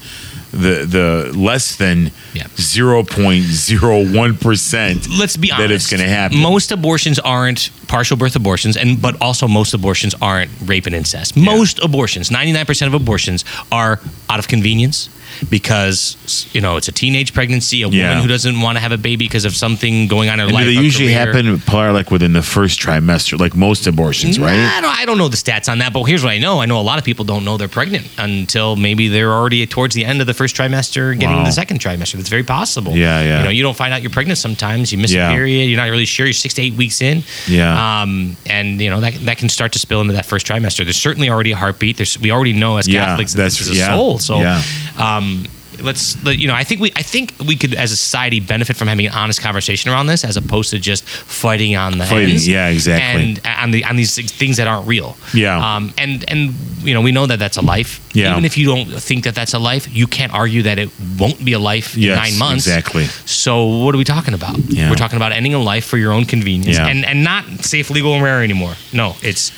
the 0.51 0.85
the 0.85 1.31
less 1.37 1.75
than 1.75 2.11
zero 2.57 3.03
point 3.03 3.43
zero 3.43 4.03
one 4.03 4.35
percent. 4.35 5.07
Let's 5.09 5.37
be 5.37 5.51
honest. 5.51 5.67
that 5.67 5.73
it's 5.73 5.89
going 5.89 6.01
to 6.01 6.09
happen. 6.09 6.39
Most 6.39 6.71
abortions 6.71 7.19
aren't 7.19 7.69
partial 7.87 8.17
birth 8.17 8.35
abortions, 8.35 8.75
and 8.75 8.99
but 8.99 9.21
also 9.21 9.47
most 9.47 9.73
abortions 9.75 10.15
aren't 10.21 10.49
rape 10.65 10.87
and 10.87 10.95
incest. 10.95 11.37
Most 11.37 11.79
abortions, 11.83 12.31
ninety 12.31 12.51
nine 12.51 12.65
percent 12.65 12.93
of 12.93 12.99
abortions, 12.99 13.45
are 13.71 13.99
out 14.27 14.39
of 14.39 14.47
convenience 14.47 15.09
because 15.49 16.47
you 16.53 16.61
know 16.61 16.77
it's 16.77 16.87
a 16.87 16.91
teenage 16.91 17.33
pregnancy, 17.33 17.81
a 17.83 17.87
Yeah. 17.89 18.09
woman 18.09 18.21
who 18.23 18.27
doesn't 18.29 18.59
want 18.61 18.77
to 18.77 18.81
have 18.81 18.91
a 18.91 18.97
baby 18.97 19.25
because 19.25 19.45
of 19.45 19.55
something 19.55 20.07
going 20.07 20.29
on 20.29 20.33
in 20.35 20.39
her 20.39 20.45
And 20.45 20.53
life. 20.53 20.65
they 20.65 20.71
usually 20.73 21.13
career. 21.13 21.25
happen 21.33 21.59
Pilar, 21.61 21.91
like 21.91 22.11
within 22.11 22.33
the 22.33 22.41
first 22.41 22.79
trimester, 22.79 23.39
like 23.39 23.55
most 23.55 23.87
abortions, 23.87 24.37
Nah, 24.37 24.45
right? 24.45 24.59
I 24.59 24.81
don't, 24.81 24.99
I 24.99 25.05
don't 25.05 25.17
know 25.17 25.27
the 25.27 25.37
stats 25.37 25.69
on 25.71 25.79
that, 25.79 25.93
but 25.93 26.03
here's 26.03 26.23
what 26.23 26.31
I 26.31 26.37
know. 26.37 26.61
I 26.61 26.65
know 26.65 26.79
a 26.79 26.81
lot 26.81 26.97
of 26.99 27.05
people 27.05 27.25
don't 27.25 27.43
know 27.45 27.57
they're 27.57 27.67
pregnant 27.67 28.07
until 28.17 28.75
maybe 28.75 29.07
they're 29.07 29.33
already 29.33 29.65
towards 29.67 29.95
the 29.95 30.05
end 30.05 30.21
of 30.21 30.27
the 30.27 30.33
first 30.33 30.55
trimester, 30.55 31.17
getting 31.19 31.37
Wow. 31.37 31.43
the 31.45 31.51
second 31.51 31.79
trimester. 31.79 32.13
That's 32.13 32.29
very 32.29 32.43
possible. 32.43 32.95
Yeah, 32.95 33.21
yeah. 33.23 33.37
You 33.39 33.43
know, 33.45 33.49
you 33.51 33.63
don't 33.63 33.75
find 33.77 33.93
out 33.93 34.01
you're 34.01 34.11
pregnant 34.11 34.37
sometimes. 34.39 34.91
You 34.91 34.97
miss 34.97 35.11
Yeah. 35.11 35.29
a 35.29 35.33
period. 35.33 35.65
You're 35.69 35.77
not 35.79 35.89
really 35.89 36.05
sure. 36.05 36.25
You're 36.25 36.33
six 36.33 36.53
to 36.55 36.61
eight 36.61 36.73
weeks 36.75 37.01
in. 37.01 37.23
Yeah. 37.47 38.01
Um, 38.01 38.37
and 38.45 38.79
you 38.81 38.89
know 38.89 38.99
that 39.01 39.13
that 39.25 39.37
can 39.37 39.49
start 39.49 39.71
to 39.73 39.79
spill 39.79 40.01
into 40.01 40.13
that 40.13 40.25
first 40.25 40.45
trimester. 40.47 40.83
There's 40.83 40.97
certainly 40.97 41.29
already 41.29 41.51
a 41.51 41.55
heartbeat. 41.55 41.97
There's 41.97 42.19
we 42.19 42.31
already 42.31 42.53
know 42.53 42.77
as 42.77 42.87
Yeah, 42.87 43.05
Catholics 43.05 43.33
that 43.33 43.37
that's- 43.37 43.57
this 43.59 43.67
is 43.67 43.75
a 43.75 43.79
yeah, 43.79 43.87
soul. 43.95 44.19
So. 44.19 44.39
yeah. 44.39 44.61
Um, 44.99 45.45
Let's, 45.81 46.21
let- 46.23 46.37
you 46.37 46.47
know, 46.47 46.53
I 46.55 46.63
think 46.63 46.81
we, 46.81 46.91
I 46.95 47.01
think 47.01 47.33
we 47.45 47.55
could, 47.55 47.73
as 47.73 47.91
a 47.91 47.97
society, 47.97 48.39
benefit 48.39 48.75
from 48.77 48.87
having 48.87 49.05
an 49.07 49.13
honest 49.13 49.41
conversation 49.41 49.91
around 49.91 50.07
this, 50.07 50.23
as 50.23 50.37
opposed 50.37 50.69
to 50.71 50.79
just 50.79 51.03
fighting 51.05 51.75
on 51.75 51.97
the 51.97 52.05
Fighting, 52.05 52.29
ends 52.31 52.47
yeah, 52.47 52.67
exactly. 52.69 53.21
and 53.23 53.41
on 53.45 53.71
the 53.71 53.83
on 53.85 53.95
these 53.95 54.15
things 54.37 54.57
that 54.57 54.67
aren't 54.67 54.87
real. 54.87 55.17
Yeah. 55.33 55.75
Um, 55.75 55.93
and 55.97 56.23
and 56.29 56.53
you 56.81 56.93
know 56.93 57.01
we 57.01 57.11
know 57.11 57.25
that 57.25 57.39
that's 57.39 57.57
a 57.57 57.61
life. 57.61 57.99
Yeah. 58.13 58.31
Even 58.31 58.45
if 58.45 58.57
you 58.57 58.65
don't 58.65 58.85
think 59.01 59.23
that 59.25 59.35
that's 59.35 59.53
a 59.53 59.59
life, 59.59 59.87
you 59.93 60.07
can't 60.07 60.33
argue 60.33 60.63
that 60.63 60.79
it 60.79 60.89
won't 61.19 61.43
be 61.43 61.53
a 61.53 61.59
life 61.59 61.95
in 61.95 62.07
nine 62.09 62.37
months. 62.37 62.65
exactly. 62.67 63.05
So 63.25 63.65
what 63.83 63.93
are 63.93 63.97
we 63.97 64.03
talking 64.03 64.33
about? 64.33 64.57
Yeah. 64.57 64.89
We're 64.89 64.95
talking 64.95 65.17
about 65.17 65.31
ending 65.31 65.53
a 65.53 65.59
life 65.59 65.85
for 65.85 65.97
your 65.97 66.11
own 66.11 66.25
convenience 66.25 66.77
Yeah. 66.77 66.87
and 66.87 67.05
and 67.05 67.23
not 67.23 67.45
safe, 67.63 67.89
legal, 67.89 68.13
and 68.13 68.23
rare 68.23 68.43
anymore. 68.43 68.73
No, 68.93 69.15
it's 69.21 69.51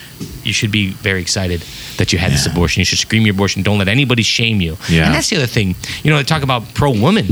you 0.44 0.54
should 0.54 0.72
be 0.72 0.90
very 1.02 1.22
excited 1.22 1.64
that 1.98 2.12
you 2.14 2.20
had 2.20 2.32
this 2.32 2.46
abortion. 2.46 2.82
You 2.82 2.86
should 2.86 3.00
scream 3.00 3.24
your 3.26 3.34
abortion. 3.34 3.64
Don't 3.64 3.78
let 3.80 3.88
anybody 3.88 4.22
shame 4.24 4.62
you. 4.62 4.78
Yeah. 4.90 5.06
And 5.06 5.16
that's 5.16 5.30
the 5.30 5.38
other 5.38 5.48
thing. 5.48 5.76
You 6.04 6.11
know, 6.11 6.11
they 6.17 6.24
talk 6.24 6.43
about 6.43 6.74
pro 6.74 6.91
woman. 6.91 7.26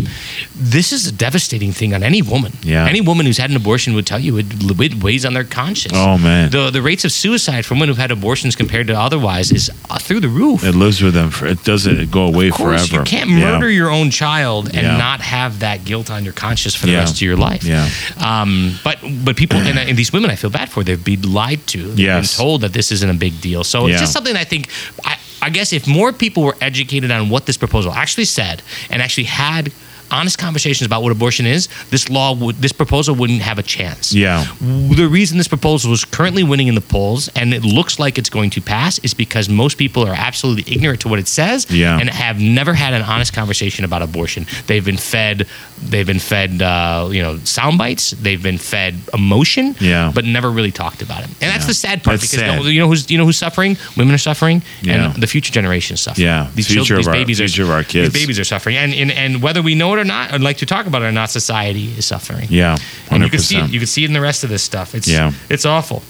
This 0.55 0.91
is 0.91 1.07
a 1.07 1.11
devastating 1.11 1.71
thing 1.71 1.93
on 1.93 2.03
any 2.03 2.21
woman. 2.21 2.51
Yeah. 2.63 2.85
Any 2.87 3.01
woman 3.01 3.25
who's 3.25 3.37
had 3.37 3.49
an 3.49 3.55
abortion 3.55 3.93
would 3.95 4.05
tell 4.05 4.19
you 4.19 4.37
it, 4.37 4.45
it 4.49 5.03
weighs 5.03 5.25
on 5.25 5.33
their 5.33 5.43
conscience. 5.43 5.93
Oh, 5.95 6.17
man. 6.17 6.51
The 6.51 6.69
the 6.69 6.81
rates 6.81 7.05
of 7.05 7.11
suicide 7.11 7.65
from 7.65 7.77
women 7.79 7.89
who've 7.89 7.97
had 7.97 8.11
abortions 8.11 8.55
compared 8.55 8.87
to 8.87 8.93
otherwise 8.99 9.51
is 9.51 9.69
uh, 9.89 9.97
through 9.99 10.19
the 10.19 10.27
roof. 10.29 10.63
It 10.63 10.75
lives 10.75 11.01
with 11.01 11.13
them. 11.13 11.29
For, 11.31 11.47
it 11.47 11.63
doesn't 11.63 12.11
go 12.11 12.23
away 12.27 12.49
Of 12.49 12.55
course, 12.55 12.87
forever. 12.87 13.03
you 13.09 13.17
can't 13.17 13.29
Yeah. 13.29 13.51
murder 13.51 13.69
your 13.69 13.89
own 13.89 14.09
child 14.11 14.67
and 14.67 14.85
Yeah. 14.87 14.97
not 14.97 15.21
have 15.21 15.59
that 15.59 15.85
guilt 15.85 16.09
on 16.11 16.23
your 16.23 16.33
conscience 16.33 16.75
for 16.75 16.85
the 16.87 16.93
Yeah. 16.93 16.99
rest 16.99 17.15
of 17.15 17.21
your 17.21 17.37
life. 17.37 17.63
Yeah. 17.63 17.87
Um, 18.17 18.79
but 18.83 18.97
but 19.25 19.35
people 19.37 19.57
and, 19.59 19.77
and 19.79 19.97
these 19.97 20.11
women, 20.11 20.29
I 20.31 20.35
feel 20.35 20.49
bad 20.49 20.69
for. 20.69 20.83
They've 20.83 21.03
been 21.03 21.21
lied 21.33 21.65
to. 21.67 21.79
They've 21.89 21.99
Yes. 21.99 22.35
been 22.37 22.45
told 22.45 22.61
that 22.61 22.73
this 22.73 22.91
isn't 22.91 23.09
a 23.09 23.13
big 23.13 23.39
deal. 23.41 23.63
So 23.63 23.87
Yeah. 23.87 23.93
it's 23.93 24.01
just 24.01 24.13
something 24.13 24.35
I 24.35 24.43
think. 24.43 24.67
I, 25.05 25.15
I 25.41 25.49
guess 25.49 25.73
if 25.73 25.87
more 25.87 26.11
people 26.11 26.43
were 26.43 26.55
educated 26.61 27.11
on 27.11 27.29
what 27.29 27.45
this 27.45 27.57
proposal 27.57 27.91
actually 27.91 28.25
said 28.25 28.61
and 28.89 29.01
actually 29.01 29.25
had 29.25 29.71
honest 30.11 30.37
conversations 30.37 30.85
about 30.85 31.03
what 31.03 31.11
abortion 31.11 31.45
is, 31.45 31.67
this 31.89 32.09
law 32.09 32.33
would 32.35 32.55
this 32.57 32.71
proposal 32.71 33.15
wouldn't 33.15 33.41
have 33.41 33.59
a 33.59 33.63
chance. 33.63 34.13
Yeah. 34.13 34.45
The 34.59 35.07
reason 35.07 35.37
this 35.37 35.47
proposal 35.47 35.93
is 35.93 36.05
currently 36.05 36.43
winning 36.43 36.67
in 36.67 36.75
the 36.75 36.81
polls 36.81 37.29
and 37.35 37.53
it 37.53 37.63
looks 37.63 37.99
like 37.99 38.17
it's 38.17 38.29
going 38.29 38.49
to 38.51 38.61
pass 38.61 38.99
is 38.99 39.13
because 39.13 39.49
most 39.49 39.77
people 39.77 40.05
are 40.05 40.13
absolutely 40.15 40.71
ignorant 40.73 41.01
to 41.01 41.07
what 41.07 41.19
it 41.19 41.27
says 41.27 41.69
Yeah. 41.69 41.99
and 41.99 42.09
have 42.09 42.39
never 42.39 42.73
had 42.73 42.93
an 42.93 43.01
honest 43.01 43.33
conversation 43.33 43.85
about 43.85 44.01
abortion. 44.01 44.45
They've 44.67 44.83
been 44.85 44.97
fed, 44.97 45.47
they've 45.81 46.05
been 46.07 46.19
fed, 46.19 46.61
uh, 46.61 47.09
you 47.11 47.21
know, 47.21 47.37
sound 47.43 47.77
bites. 47.77 48.11
They've 48.11 48.41
been 48.41 48.57
fed 48.57 48.95
emotion, 49.13 49.75
Yeah. 49.79 50.11
but 50.13 50.25
never 50.25 50.49
really 50.51 50.71
talked 50.71 51.01
about 51.01 51.19
it. 51.23 51.29
And 51.41 51.49
that's 51.51 51.63
Yeah. 51.63 51.67
the 51.67 51.73
sad 51.73 52.03
part 52.03 52.19
That's 52.19 52.31
because 52.31 52.45
sad. 52.45 52.63
you 52.65 52.79
know 52.79 52.87
who's 52.87 53.09
you 53.09 53.17
know 53.17 53.25
who's 53.25 53.37
suffering? 53.37 53.77
Women 53.95 54.13
are 54.15 54.17
suffering, 54.17 54.61
Yeah. 54.81 55.11
and 55.11 55.21
the 55.21 55.27
future 55.27 55.51
generation 55.51 55.93
is 55.95 56.01
suffering. 56.01 56.25
Yeah. 56.27 56.47
these 56.55 56.67
Future 56.67 56.79
children, 56.79 56.99
of 56.99 57.05
these 57.05 57.07
our- 57.07 57.13
babies 57.13 57.37
future 57.37 57.61
are 57.63 57.65
of 57.65 57.71
our 57.71 57.83
kids. 57.83 58.13
These 58.13 58.21
babies 58.23 58.39
are 58.39 58.43
suffering, 58.43 58.77
and, 58.77 58.93
and 58.93 59.11
and 59.11 59.41
whether 59.41 59.61
we 59.61 59.75
know 59.75 59.93
it 59.93 59.98
or 59.99 60.03
not, 60.05 60.31
I'd 60.33 60.41
like 60.41 60.57
to 60.57 60.65
talk 60.65 60.85
about 60.87 61.01
it 61.01 61.05
or 61.05 61.11
not, 61.11 61.29
society 61.29 61.85
is 61.97 62.05
suffering. 62.05 62.47
Yeah. 62.49 62.77
And 63.11 63.23
you 63.23 63.29
can 63.29 63.39
see 63.39 63.57
it. 63.57 63.69
You 63.69 63.79
can 63.79 63.87
see 63.87 64.03
it 64.03 64.07
in 64.07 64.13
the 64.13 64.21
rest 64.21 64.43
of 64.43 64.49
this 64.49 64.63
stuff. 64.63 64.95
It's 64.95 65.07
Yeah. 65.07 65.31
it's 65.49 65.65
awful. 65.65 66.01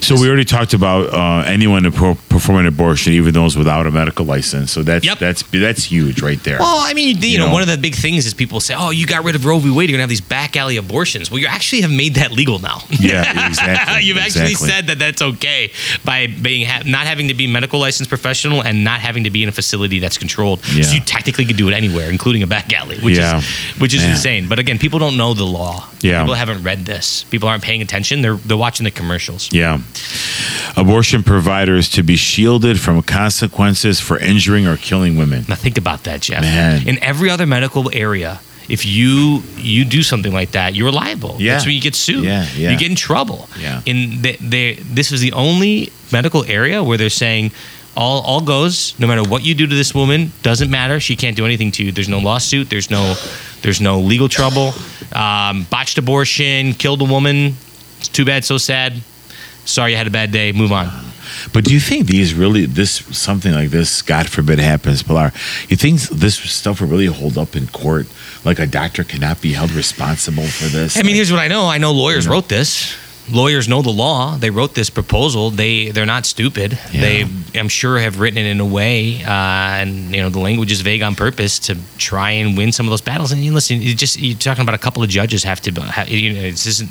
So 0.00 0.14
we 0.20 0.26
already 0.28 0.44
talked 0.44 0.74
about 0.74 1.12
uh, 1.12 1.44
anyone 1.48 1.82
to 1.84 1.90
per- 1.90 2.14
perform 2.28 2.58
an 2.60 2.66
abortion, 2.66 3.12
even 3.12 3.34
those 3.34 3.56
without 3.56 3.86
a 3.86 3.90
medical 3.90 4.24
license. 4.24 4.70
So 4.72 4.82
that's 4.82 5.04
Yep. 5.04 5.18
that's 5.18 5.42
that's 5.52 5.84
huge 5.84 6.22
right 6.22 6.42
there. 6.44 6.58
Well, 6.58 6.78
I 6.78 6.94
mean, 6.94 7.16
you, 7.20 7.28
You 7.28 7.38
know, 7.38 7.46
know? 7.46 7.52
one 7.52 7.62
of 7.62 7.68
the 7.68 7.78
big 7.78 7.94
things 7.94 8.26
is 8.26 8.34
people 8.34 8.60
say, 8.60 8.74
"Oh, 8.76 8.90
you 8.90 9.06
got 9.06 9.24
rid 9.24 9.34
of 9.34 9.44
Roe 9.44 9.58
v. 9.58 9.70
Wade. 9.70 9.88
You're 9.88 9.94
gonna 9.96 10.02
have 10.02 10.08
these 10.10 10.20
back 10.20 10.56
alley 10.56 10.76
abortions." 10.76 11.30
Well, 11.30 11.40
you 11.40 11.46
actually 11.46 11.82
have 11.82 11.90
made 11.90 12.14
that 12.14 12.32
legal 12.32 12.58
now. 12.58 12.82
yeah, 12.90 13.46
exactly. 13.48 14.02
You've 14.06 14.18
actually 14.18 14.50
exactly. 14.52 14.68
said 14.68 14.86
that 14.88 14.98
that's 14.98 15.22
okay 15.22 15.70
by 16.04 16.26
being 16.26 16.66
ha- 16.66 16.82
not 16.86 17.06
having 17.06 17.28
to 17.28 17.34
be 17.34 17.46
medical 17.46 17.78
licensed 17.80 18.08
professional 18.08 18.62
and 18.62 18.84
not 18.84 19.00
having 19.00 19.24
to 19.24 19.30
be 19.30 19.42
in 19.42 19.48
a 19.48 19.52
facility 19.52 19.98
that's 19.98 20.18
controlled. 20.18 20.60
Yeah. 20.74 20.82
So 20.84 20.94
you 20.94 21.00
technically 21.00 21.44
could 21.44 21.56
do 21.56 21.68
it 21.68 21.74
anywhere, 21.74 22.10
including 22.10 22.42
a 22.42 22.46
back 22.46 22.72
alley, 22.72 22.98
which 23.00 23.16
Yeah. 23.16 23.38
is 23.38 23.44
which 23.80 23.94
is 23.94 24.00
Man. 24.02 24.10
insane. 24.12 24.48
But 24.48 24.58
again, 24.58 24.78
people 24.78 24.98
don't 24.98 25.16
know 25.16 25.34
the 25.34 25.44
law. 25.46 25.86
Yeah. 26.00 26.20
people 26.22 26.34
haven't 26.34 26.62
read 26.62 26.84
this. 26.86 27.24
People 27.30 27.48
aren't 27.48 27.62
paying 27.64 27.82
attention. 27.82 28.22
They're 28.22 28.36
they're 28.46 28.56
watching 28.66 28.84
the 28.84 28.90
commercials. 28.92 29.48
Yeah. 29.52 29.67
Abortion 30.76 31.22
providers 31.22 31.88
to 31.90 32.02
be 32.02 32.16
shielded 32.16 32.78
from 32.80 33.02
consequences 33.02 34.00
for 34.00 34.18
injuring 34.18 34.66
or 34.66 34.76
killing 34.76 35.16
women. 35.16 35.44
Now 35.48 35.56
think 35.56 35.76
about 35.76 36.04
that, 36.04 36.20
Jeff. 36.20 36.42
Man. 36.42 36.86
In 36.86 37.02
every 37.02 37.30
other 37.30 37.46
medical 37.46 37.90
area, 37.92 38.40
if 38.68 38.84
you 38.86 39.42
you 39.56 39.84
do 39.84 40.02
something 40.02 40.32
like 40.32 40.52
that, 40.52 40.74
you're 40.74 40.92
liable. 40.92 41.36
Yeah. 41.38 41.54
That's 41.54 41.66
when 41.66 41.74
you 41.74 41.80
get 41.80 41.94
sued. 41.94 42.24
Yeah, 42.24 42.46
yeah. 42.54 42.70
You 42.70 42.78
get 42.78 42.90
in 42.90 42.96
trouble. 42.96 43.48
Yeah. 43.58 43.82
In 43.86 44.22
the, 44.22 44.36
they, 44.40 44.74
this 44.74 45.10
is 45.10 45.20
the 45.20 45.32
only 45.32 45.90
medical 46.12 46.44
area 46.44 46.84
where 46.84 46.98
they're 46.98 47.10
saying 47.10 47.50
all 47.96 48.20
all 48.22 48.40
goes. 48.40 48.94
No 49.00 49.06
matter 49.06 49.28
what 49.28 49.42
you 49.44 49.54
do 49.54 49.66
to 49.66 49.74
this 49.74 49.94
woman, 49.94 50.32
doesn't 50.42 50.70
matter. 50.70 51.00
She 51.00 51.16
can't 51.16 51.36
do 51.36 51.44
anything 51.44 51.72
to 51.72 51.84
you. 51.84 51.92
There's 51.92 52.08
no 52.08 52.20
lawsuit. 52.20 52.68
There's 52.70 52.90
no 52.90 53.16
there's 53.62 53.80
no 53.80 54.00
legal 54.00 54.28
trouble. 54.28 54.72
Um, 55.12 55.66
botched 55.70 55.98
abortion, 55.98 56.74
killed 56.74 57.00
a 57.00 57.04
woman. 57.06 57.56
It's 57.98 58.08
too 58.08 58.24
bad, 58.24 58.44
so 58.44 58.58
sad. 58.58 59.02
Sorry, 59.68 59.90
you 59.92 59.98
had 59.98 60.06
a 60.06 60.10
bad 60.10 60.32
day. 60.32 60.52
Move 60.52 60.72
on. 60.72 60.88
But 61.52 61.64
do 61.64 61.74
you 61.74 61.80
think 61.80 62.06
these 62.06 62.32
really 62.32 62.64
this 62.64 63.04
something 63.16 63.52
like 63.52 63.68
this, 63.68 64.00
God 64.00 64.28
forbid, 64.28 64.58
happens, 64.58 65.02
Pilar? 65.02 65.30
You 65.68 65.76
think 65.76 66.00
this 66.00 66.36
stuff 66.36 66.80
will 66.80 66.88
really 66.88 67.06
hold 67.06 67.36
up 67.36 67.54
in 67.54 67.66
court? 67.66 68.06
Like 68.44 68.58
a 68.58 68.66
doctor 68.66 69.04
cannot 69.04 69.42
be 69.42 69.52
held 69.52 69.72
responsible 69.72 70.46
for 70.46 70.64
this? 70.64 70.96
I 70.96 71.02
mean, 71.02 71.16
here's 71.16 71.30
what 71.30 71.40
I 71.40 71.48
know. 71.48 71.66
I 71.66 71.76
know 71.76 71.92
lawyers 71.92 72.26
wrote 72.26 72.48
this. 72.48 72.96
Lawyers 73.30 73.68
know 73.68 73.82
the 73.82 73.90
law. 73.90 74.36
They 74.38 74.50
wrote 74.50 74.74
this 74.74 74.90
proposal. 74.90 75.50
They 75.50 75.90
they're 75.90 76.06
not 76.06 76.24
stupid. 76.26 76.78
Yeah. 76.92 77.00
They 77.00 77.24
I'm 77.58 77.68
sure 77.68 77.98
have 77.98 78.20
written 78.20 78.38
it 78.38 78.46
in 78.46 78.60
a 78.60 78.64
way, 78.64 79.22
uh, 79.22 79.28
and 79.82 80.14
you 80.14 80.22
know 80.22 80.30
the 80.30 80.38
language 80.38 80.72
is 80.72 80.80
vague 80.80 81.02
on 81.02 81.14
purpose 81.14 81.58
to 81.60 81.76
try 81.98 82.30
and 82.32 82.56
win 82.56 82.72
some 82.72 82.86
of 82.86 82.90
those 82.90 83.02
battles. 83.02 83.32
And 83.32 83.44
you 83.44 83.52
listen, 83.52 83.82
you 83.82 83.94
just 83.94 84.18
you're 84.18 84.36
talking 84.38 84.62
about 84.62 84.74
a 84.74 84.78
couple 84.78 85.02
of 85.02 85.08
judges 85.10 85.42
have 85.44 85.60
to. 85.62 85.72
Have, 85.82 86.08
you 86.08 86.32
know, 86.32 86.40
this 86.42 86.66
isn't 86.66 86.90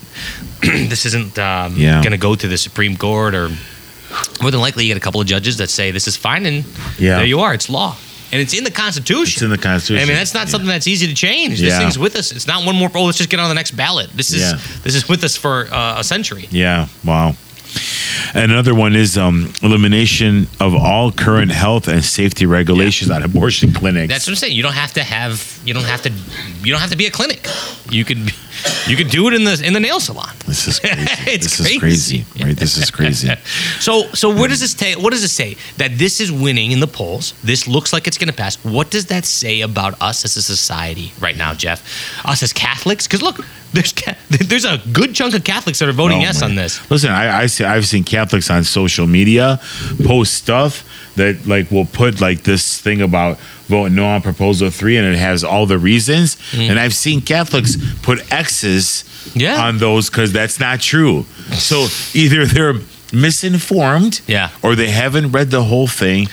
this 0.90 1.06
isn't 1.06 1.38
um, 1.40 1.74
Yeah. 1.76 2.02
going 2.04 2.12
to 2.12 2.18
go 2.18 2.36
to 2.36 2.48
the 2.48 2.58
Supreme 2.58 2.98
Court 2.98 3.34
or 3.34 3.50
more 4.42 4.52
than 4.52 4.62
likely 4.62 4.86
you 4.86 4.90
get 4.94 4.98
a 4.98 5.04
couple 5.04 5.20
of 5.22 5.28
judges 5.28 5.58
that 5.58 5.70
say 5.70 5.92
this 5.92 6.08
is 6.08 6.16
fine 6.16 6.46
and 6.46 6.66
Yeah. 7.00 7.18
there 7.18 7.26
you 7.26 7.40
are. 7.42 7.54
It's 7.54 7.70
law. 7.70 7.96
And 8.32 8.42
it's 8.42 8.54
in 8.54 8.64
the 8.66 8.72
Constitution. 8.72 9.36
It's 9.38 9.42
in 9.42 9.50
the 9.50 9.58
Constitution. 9.58 10.04
I 10.04 10.06
mean, 10.06 10.18
that's 10.18 10.34
not 10.34 10.48
Yeah. 10.48 10.52
something 10.52 10.68
that's 10.68 10.88
easy 10.88 11.08
to 11.08 11.14
change. 11.14 11.60
This 11.60 11.70
Yeah. 11.70 11.80
thing's 11.80 11.98
with 11.98 12.16
us. 12.18 12.32
It's 12.32 12.48
not 12.48 12.66
one 12.66 12.76
more. 12.76 12.92
Oh, 12.94 13.06
let's 13.06 13.18
just 13.18 13.30
get 13.30 13.40
on 13.40 13.48
the 13.50 13.56
next 13.56 13.72
ballot. 13.72 14.10
This 14.16 14.32
is 14.34 14.42
Yeah. 14.42 14.58
this 14.84 14.96
is 14.96 15.08
with 15.08 15.24
us 15.24 15.36
for 15.38 15.68
uh, 15.74 16.00
a 16.00 16.04
century. 16.04 16.48
Yeah. 16.52 16.88
Wow. 17.06 17.36
Another 18.34 18.74
one 18.76 18.96
is 18.96 19.18
um, 19.18 19.52
elimination 19.62 20.48
of 20.60 20.76
all 20.76 21.12
current 21.12 21.52
health 21.52 21.88
and 21.88 22.04
safety 22.04 22.46
regulations 22.46 23.10
on 23.12 23.24
abortion 23.24 23.74
clinics. 23.74 24.12
That's 24.12 24.28
what 24.28 24.32
I'm 24.32 24.36
saying. 24.38 24.56
You 24.56 24.64
don't 24.64 24.74
have 24.74 24.94
to 24.94 25.04
have. 25.04 25.60
You 25.66 25.74
don't 25.74 25.84
have 25.86 26.02
to. 26.04 26.12
You 26.64 26.72
don't 26.72 26.82
have 26.82 26.92
to 26.92 26.98
be 26.98 27.06
a 27.06 27.12
clinic. 27.12 27.48
You 27.90 28.04
could. 28.06 28.32
You 28.88 28.96
could 28.98 29.10
do 29.10 29.28
it 29.28 29.36
in 29.36 29.44
the 29.44 29.62
in 29.64 29.74
the 29.74 29.80
nail 29.80 30.00
salon. 30.00 30.30
this 30.48 30.68
is 30.68 30.80
crazy. 30.80 30.98
This 31.38 31.60
is 31.60 31.78
crazy, 31.78 32.24
crazy. 32.24 32.44
right? 32.44 32.56
This 32.58 32.78
is 32.78 32.90
crazy. 32.92 33.30
So 33.80 34.04
so 34.14 34.30
where 34.34 34.48
does 34.48 34.60
this 34.60 34.74
take? 34.74 34.98
What 34.98 35.12
does 35.14 35.24
it 35.24 35.30
say 35.30 35.58
that 35.78 35.92
this 36.00 36.20
is 36.20 36.32
winning 36.32 36.72
in 36.72 36.80
the 36.80 36.88
polls? 36.88 37.34
This 37.44 37.68
looks 37.68 37.94
like 37.94 38.08
it's 38.08 38.18
going 38.18 38.30
to 38.30 38.36
pass. 38.36 38.56
What 38.64 38.90
does 38.90 39.06
that 39.08 39.26
say 39.26 39.62
about 39.62 40.02
us 40.02 40.26
as 40.26 40.36
a 40.38 40.42
society 40.42 41.12
right 41.20 41.38
now, 41.38 41.54
Jeff? 41.54 41.82
Us 42.26 42.42
as 42.42 42.52
Catholics? 42.52 43.06
Because 43.08 43.22
look, 43.22 43.46
there's 43.74 43.94
there's 44.30 44.66
a 44.66 44.82
good 44.92 45.14
chunk 45.14 45.36
of 45.36 45.44
Catholics 45.44 45.78
that 45.80 45.88
are 45.90 45.94
voting 45.94 46.18
Oh, 46.18 46.22
yes 46.22 46.42
my- 46.42 46.48
on 46.48 46.56
this. 46.56 46.90
Listen, 46.90 47.12
I, 47.12 47.42
I 47.44 47.46
see, 47.46 47.64
I've 47.64 47.86
seen 47.86 48.04
Catholics 48.04 48.17
on 48.18 48.64
social 48.64 49.08
media 49.08 49.60
post 50.04 50.34
stuff 50.34 50.84
that 51.16 51.48
like 51.48 51.72
will 51.72 51.86
put 51.86 52.20
like 52.22 52.44
this 52.44 52.80
thing 52.82 53.02
about 53.02 53.38
vote 53.68 53.92
no 53.92 54.06
on 54.06 54.22
proposal 54.22 54.70
three, 54.70 54.98
and 54.98 55.06
it 55.08 55.18
has 55.18 55.44
all 55.44 55.66
the 55.66 55.78
reasons. 55.78 56.36
Mm. 56.52 56.70
And 56.70 56.80
I've 56.80 56.94
seen 56.94 57.22
Catholics 57.22 57.76
put 58.02 58.20
X's 58.32 59.04
Yeah. 59.36 59.62
on 59.68 59.78
those 59.80 60.10
because 60.10 60.32
that's 60.32 60.60
not 60.60 60.80
true. 60.82 61.26
So 61.54 61.88
either 62.14 62.46
they're 62.46 62.76
misinformed, 63.14 64.22
Yeah. 64.28 64.50
or 64.62 64.76
they 64.76 64.90
haven't 64.90 65.32
read 65.32 65.52
the 65.52 65.64
whole 65.64 65.88
thing. 65.88 66.28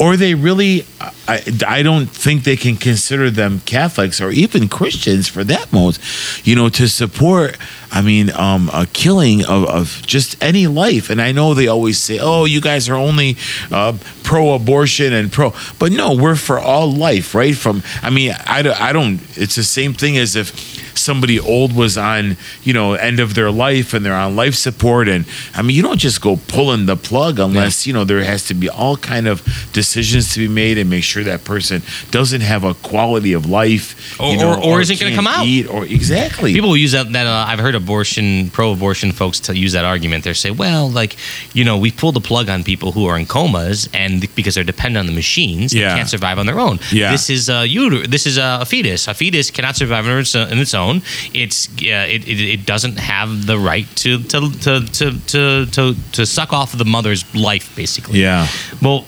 Or 0.00 0.16
they 0.16 0.34
really, 0.34 0.86
I, 1.28 1.42
I 1.66 1.82
don't 1.82 2.06
think 2.06 2.44
they 2.44 2.56
can 2.56 2.76
consider 2.76 3.30
them 3.30 3.60
Catholics 3.66 4.18
or 4.18 4.30
even 4.30 4.66
Christians 4.66 5.28
for 5.28 5.44
that 5.44 5.72
most, 5.74 6.00
you 6.46 6.56
know, 6.56 6.70
to 6.70 6.88
support, 6.88 7.58
I 7.92 8.00
mean, 8.00 8.30
um, 8.30 8.70
a 8.72 8.86
killing 8.86 9.44
of, 9.44 9.66
of 9.66 10.02
just 10.06 10.42
any 10.42 10.66
life. 10.66 11.10
And 11.10 11.20
I 11.20 11.32
know 11.32 11.52
they 11.52 11.68
always 11.68 11.98
say, 11.98 12.18
oh, 12.18 12.46
you 12.46 12.62
guys 12.62 12.88
are 12.88 12.94
only 12.94 13.36
uh, 13.70 13.98
pro 14.22 14.54
abortion 14.54 15.12
and 15.12 15.30
pro, 15.30 15.52
but 15.78 15.92
no, 15.92 16.14
we're 16.14 16.34
for 16.34 16.58
all 16.58 16.90
life, 16.90 17.34
right? 17.34 17.54
From, 17.54 17.82
I 18.02 18.08
mean, 18.08 18.32
I, 18.46 18.60
I 18.80 18.92
don't, 18.92 19.20
it's 19.36 19.56
the 19.56 19.64
same 19.64 19.92
thing 19.92 20.16
as 20.16 20.34
if 20.34 20.69
somebody 21.00 21.40
old 21.40 21.74
was 21.74 21.96
on, 21.98 22.36
you 22.62 22.72
know, 22.72 22.94
end 22.94 23.20
of 23.20 23.34
their 23.34 23.50
life 23.50 23.94
and 23.94 24.04
they're 24.04 24.14
on 24.14 24.36
life 24.36 24.54
support. 24.54 25.08
And 25.08 25.24
I 25.54 25.62
mean, 25.62 25.74
you 25.76 25.82
don't 25.82 25.98
just 25.98 26.20
go 26.20 26.38
pulling 26.48 26.86
the 26.86 26.96
plug 26.96 27.38
unless, 27.38 27.86
you 27.86 27.92
know, 27.92 28.04
there 28.04 28.22
has 28.22 28.44
to 28.46 28.54
be 28.54 28.68
all 28.68 28.96
kind 28.96 29.26
of 29.26 29.42
decisions 29.72 30.32
to 30.34 30.40
be 30.40 30.48
made 30.48 30.78
and 30.78 30.88
make 30.90 31.04
sure 31.04 31.24
that 31.24 31.44
person 31.44 31.82
doesn't 32.10 32.42
have 32.42 32.64
a 32.64 32.74
quality 32.74 33.32
of 33.32 33.46
life. 33.46 34.18
Or- 34.20 34.30
you 34.32 34.38
know, 34.38 34.54
or- 34.54 34.58
or 34.76 34.80
isn't 34.80 35.00
gonna 35.00 35.14
come 35.14 35.26
out. 35.26 35.46
Or 35.70 35.84
exactly. 35.84 36.52
People 36.54 36.70
will 36.70 36.76
use 36.76 36.92
that. 36.92 37.10
That 37.12 37.26
uh, 37.26 37.44
I've 37.48 37.58
heard 37.58 37.74
abortion, 37.74 38.50
pro-abortion 38.50 39.12
folks 39.12 39.40
to 39.40 39.56
use 39.56 39.72
that 39.72 39.84
argument. 39.84 40.24
They 40.24 40.32
say, 40.34 40.50
well, 40.50 40.88
like, 40.90 41.16
you 41.54 41.64
know, 41.64 41.76
we 41.78 41.90
pulled 41.90 42.14
the 42.14 42.20
plug 42.20 42.48
on 42.48 42.62
people 42.62 42.92
who 42.92 43.06
are 43.06 43.18
in 43.18 43.26
comas, 43.26 43.88
and 43.94 44.20
because 44.36 44.54
they're 44.54 44.64
dependent 44.64 44.98
on 45.00 45.06
the 45.06 45.12
machines, 45.12 45.72
Yeah. 45.74 45.88
they 45.90 45.96
can't 45.98 46.08
survive 46.08 46.38
on 46.38 46.46
their 46.46 46.60
own. 46.60 46.78
Yeah. 46.92 47.10
This 47.12 47.30
is 47.30 47.48
a 47.48 47.66
uter- 47.66 48.06
This 48.06 48.26
is 48.26 48.36
a 48.38 48.64
fetus. 48.66 49.08
A 49.08 49.14
fetus 49.14 49.50
cannot 49.50 49.76
survive 49.76 50.06
on 50.06 50.18
its, 50.18 50.34
in 50.34 50.58
its 50.58 50.74
own. 50.90 51.02
It's 51.34 51.68
uh, 51.68 52.06
it, 52.08 52.26
it, 52.28 52.40
it 52.54 52.66
doesn't 52.66 52.98
have 52.98 53.46
the 53.46 53.58
right 53.58 53.86
to 53.96 54.18
to, 54.24 54.50
to 54.50 54.86
to 54.86 55.18
to 55.26 55.66
to 55.66 55.94
to 56.12 56.26
suck 56.26 56.52
off 56.52 56.72
the 56.76 56.84
mother's 56.84 57.24
life, 57.34 57.74
basically. 57.76 58.20
yeah. 58.20 58.46
Well, 58.82 59.04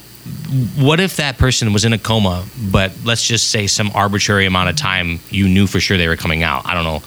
what 0.77 1.01
if 1.01 1.17
that 1.17 1.39
person 1.39 1.73
was 1.73 1.85
in 1.85 1.93
a 1.93 1.99
coma, 1.99 2.45
but 2.71 2.93
let's 3.05 3.27
just 3.27 3.51
say 3.51 3.67
some 3.67 3.91
arbitrary 3.95 4.47
amount 4.47 4.69
of 4.71 4.77
time 4.77 5.19
you 5.31 5.49
knew 5.49 5.67
for 5.67 5.81
sure 5.81 5.97
they 5.99 6.09
were 6.09 6.17
coming 6.17 6.43
out? 6.43 6.63
I 6.65 6.75
don't 6.75 6.85
know, 6.85 7.03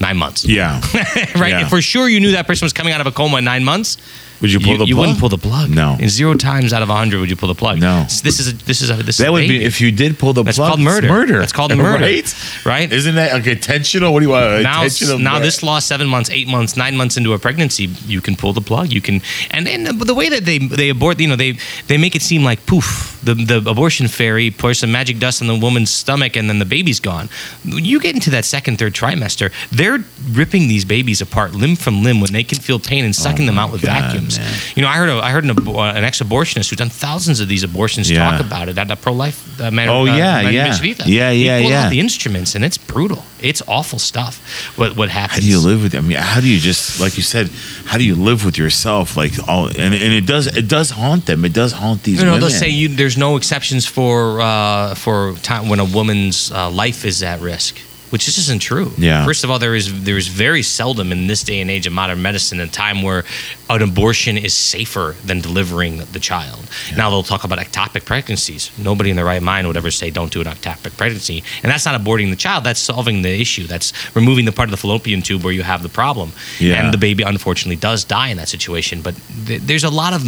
nine 0.00 0.16
months. 0.16 0.44
Yeah. 0.44 0.80
right? 1.36 1.50
Yeah. 1.50 1.62
If 1.62 1.68
for 1.68 1.80
sure 1.82 2.08
you 2.08 2.20
knew 2.20 2.32
that 2.32 2.46
person 2.46 2.64
was 2.64 2.72
coming 2.72 2.92
out 2.92 3.00
of 3.00 3.06
a 3.06 3.12
coma 3.12 3.38
in 3.38 3.44
nine 3.44 3.64
months, 3.64 3.98
Would 4.40 4.50
you 4.52 4.58
pull 4.60 4.72
you, 4.72 4.78
the 4.78 4.86
you 4.86 4.94
plug? 4.94 5.02
wouldn't 5.06 5.20
pull 5.20 5.28
the 5.28 5.36
plug. 5.38 5.68
No. 5.70 5.96
In 6.00 6.08
zero 6.08 6.34
times 6.34 6.72
out 6.72 6.82
of 6.82 6.88
a 6.88 6.94
hundred, 6.94 7.20
would 7.20 7.28
you 7.28 7.36
pull 7.36 7.48
the 7.48 7.54
plug? 7.54 7.78
No. 7.78 8.04
This 8.22 8.40
is 8.40 8.48
a, 8.52 8.54
this 8.64 8.80
is 8.80 8.88
a 8.90 8.94
this 8.94 9.16
is 9.16 9.18
That 9.18 9.28
a 9.28 9.32
would 9.32 9.46
be 9.48 9.62
if 9.62 9.80
you 9.80 9.92
did 9.92 10.18
pull 10.18 10.32
the 10.32 10.42
That's 10.42 10.56
plug. 10.56 10.68
called 10.70 10.80
it's 10.80 10.84
murder. 10.86 11.08
Murder. 11.08 11.38
That's 11.40 11.52
called 11.52 11.76
murder. 11.76 12.02
Right. 12.04 12.34
Right? 12.64 12.90
Isn't 12.90 13.14
that 13.16 13.32
like 13.34 13.46
intentional? 13.46 14.12
What 14.14 14.20
do 14.20 14.26
you 14.26 14.32
want? 14.32 14.62
now, 14.62 14.86
now 15.18 15.32
murder? 15.34 15.44
this 15.44 15.62
law 15.62 15.78
seven 15.78 16.08
months, 16.08 16.30
eight 16.30 16.48
months, 16.48 16.76
nine 16.76 16.96
months 16.96 17.16
into 17.18 17.34
a 17.34 17.38
pregnancy, 17.38 17.84
you 18.06 18.20
can 18.22 18.34
pull 18.36 18.52
the 18.54 18.62
plug. 18.62 18.90
You 18.92 19.02
can, 19.02 19.20
and 19.50 19.68
and 19.68 19.86
the, 19.86 20.14
way 20.14 20.28
that 20.30 20.44
they 20.46 20.58
they 20.58 20.88
abort, 20.88 21.20
you 21.20 21.28
know, 21.28 21.36
they 21.36 21.58
they 21.88 21.98
make 21.98 22.16
it 22.16 22.22
seem 22.22 22.42
like 22.42 22.64
poof, 22.64 23.20
the 23.22 23.34
the 23.34 23.58
abortion 23.68 24.08
fairy 24.08 24.50
pours 24.50 24.78
some 24.78 24.90
magic 24.90 25.18
dust 25.18 25.42
on 25.42 25.48
the 25.48 25.58
woman's 25.58 25.90
stomach, 25.90 26.34
and 26.36 26.48
then 26.48 26.58
the 26.58 26.64
baby's 26.64 27.00
gone. 27.00 27.28
When 27.64 27.84
you 27.84 28.00
get 28.00 28.14
into 28.14 28.30
that 28.30 28.46
second, 28.46 28.78
third 28.78 28.94
trimester, 28.94 29.52
they're 29.98 30.04
ripping 30.32 30.68
these 30.68 30.84
babies 30.84 31.20
apart 31.20 31.54
limb 31.54 31.76
from 31.76 32.02
limb 32.02 32.20
when 32.20 32.32
they 32.32 32.44
can 32.44 32.58
feel 32.58 32.78
pain 32.78 33.04
and 33.04 33.14
sucking 33.14 33.46
them 33.46 33.58
out 33.58 33.72
with 33.72 33.82
Oh 33.84 33.86
God, 33.86 34.02
vacuums. 34.02 34.38
man. 34.38 34.54
You 34.76 34.82
know, 34.82 34.88
I 34.88 34.96
heard 34.96 35.08
a, 35.08 35.14
I 35.20 35.30
heard 35.30 35.44
an, 35.44 35.50
an 35.50 36.04
ex-abortionist 36.04 36.70
who's 36.70 36.78
done 36.78 36.88
thousands 36.90 37.40
of 37.40 37.48
these 37.48 37.62
abortions 37.62 38.10
Yeah. 38.10 38.30
talk 38.30 38.40
about 38.40 38.68
it 38.68 38.78
at 38.78 38.90
a 38.90 38.96
pro-life 38.96 39.60
uh, 39.60 39.70
man. 39.70 39.88
Oh, 39.88 40.02
uh, 40.02 40.16
yeah, 40.16 40.42
Man- 40.42 40.54
yeah. 40.54 40.78
Vita. 40.78 41.04
Yeah, 41.06 41.30
He 41.32 41.46
yeah, 41.46 41.58
yeah. 41.58 41.84
out 41.84 41.90
the 41.90 42.00
instruments, 42.00 42.54
and 42.54 42.64
it's 42.64 42.78
brutal. 42.78 43.24
It's 43.40 43.62
awful 43.66 43.98
stuff. 43.98 44.34
What 44.78 44.96
what 44.96 45.08
happens? 45.08 45.34
How 45.36 45.40
do 45.40 45.46
you 45.46 45.58
live 45.60 45.82
with? 45.82 45.94
I 45.94 46.00
mean, 46.00 46.18
how 46.18 46.40
do 46.40 46.48
you 46.48 46.58
just 46.60 47.00
like 47.00 47.16
you 47.16 47.22
said? 47.22 47.48
How 47.86 47.96
do 47.98 48.04
you 48.04 48.14
live 48.14 48.44
with 48.44 48.56
yourself? 48.58 49.16
Like 49.16 49.32
all, 49.48 49.66
and, 49.68 49.94
and 49.94 50.12
it 50.20 50.26
does 50.26 50.46
it 50.46 50.68
does 50.68 50.90
haunt 50.90 51.24
them. 51.26 51.44
It 51.44 51.52
does 51.54 51.72
haunt 51.72 52.02
these 52.02 52.18
You 52.20 52.26
know, 52.26 52.32
women. 52.32 52.48
they'll 52.48 52.58
say 52.58 52.68
you, 52.68 52.88
there's 52.88 53.16
no 53.16 53.36
exceptions 53.36 53.86
for 53.86 54.40
uh, 54.42 54.94
for 54.94 55.34
time 55.42 55.68
when 55.70 55.80
a 55.80 55.84
woman's 55.86 56.50
uh, 56.52 56.70
life 56.70 57.04
is 57.06 57.22
at 57.22 57.40
risk, 57.40 57.78
which 58.10 58.24
just 58.26 58.38
isn't 58.38 58.60
true. 58.60 58.92
Yeah. 58.98 59.24
First 59.24 59.44
of 59.44 59.50
all, 59.50 59.58
there 59.58 59.74
is 59.74 60.04
there 60.04 60.16
is 60.16 60.28
very 60.28 60.62
seldom 60.62 61.12
in 61.12 61.26
this 61.26 61.42
day 61.42 61.60
and 61.60 61.70
age 61.70 61.86
of 61.86 61.92
modern 61.92 62.20
medicine 62.22 62.60
a 62.60 62.66
time 62.66 63.02
where 63.02 63.24
an 63.68 63.82
abortion 63.82 64.36
is 64.36 64.52
safer 64.54 65.14
than 65.24 65.40
delivering 65.40 65.98
the 66.12 66.18
child. 66.20 66.60
Now 66.96 67.08
they'll 67.10 67.22
talk 67.22 67.44
about 67.44 67.58
ectopic 67.58 68.04
pregnancies. 68.04 68.70
Nobody 68.78 69.10
in 69.10 69.16
their 69.16 69.24
right 69.24 69.42
mind 69.42 69.66
would 69.68 69.76
ever 69.76 69.90
say 69.90 70.10
don't 70.10 70.32
do 70.32 70.40
an 70.40 70.46
ectopic 70.48 70.96
pregnancy, 70.96 71.42
and 71.62 71.70
that's 71.70 71.86
not 71.86 72.00
aborting 72.00 72.30
the 72.30 72.36
child. 72.36 72.64
That's 72.64 72.80
solving 72.80 73.22
the 73.22 73.40
issue. 73.40 73.66
That's 73.66 73.92
removing 74.16 74.44
the 74.44 74.52
part 74.52 74.66
of 74.68 74.70
the 74.72 74.76
fallopian 74.76 75.22
tube 75.22 75.44
where 75.44 75.52
you 75.52 75.62
have 75.62 75.82
the 75.82 75.88
problem, 75.88 76.32
Yeah. 76.58 76.82
and 76.82 76.92
the 76.92 76.98
baby 76.98 77.22
unfortunately 77.22 77.76
does 77.76 78.04
die 78.04 78.28
in 78.28 78.36
that 78.38 78.48
situation. 78.48 79.02
But 79.02 79.14
th- 79.46 79.62
there's 79.62 79.84
a 79.84 79.90
lot 79.90 80.12
of 80.14 80.24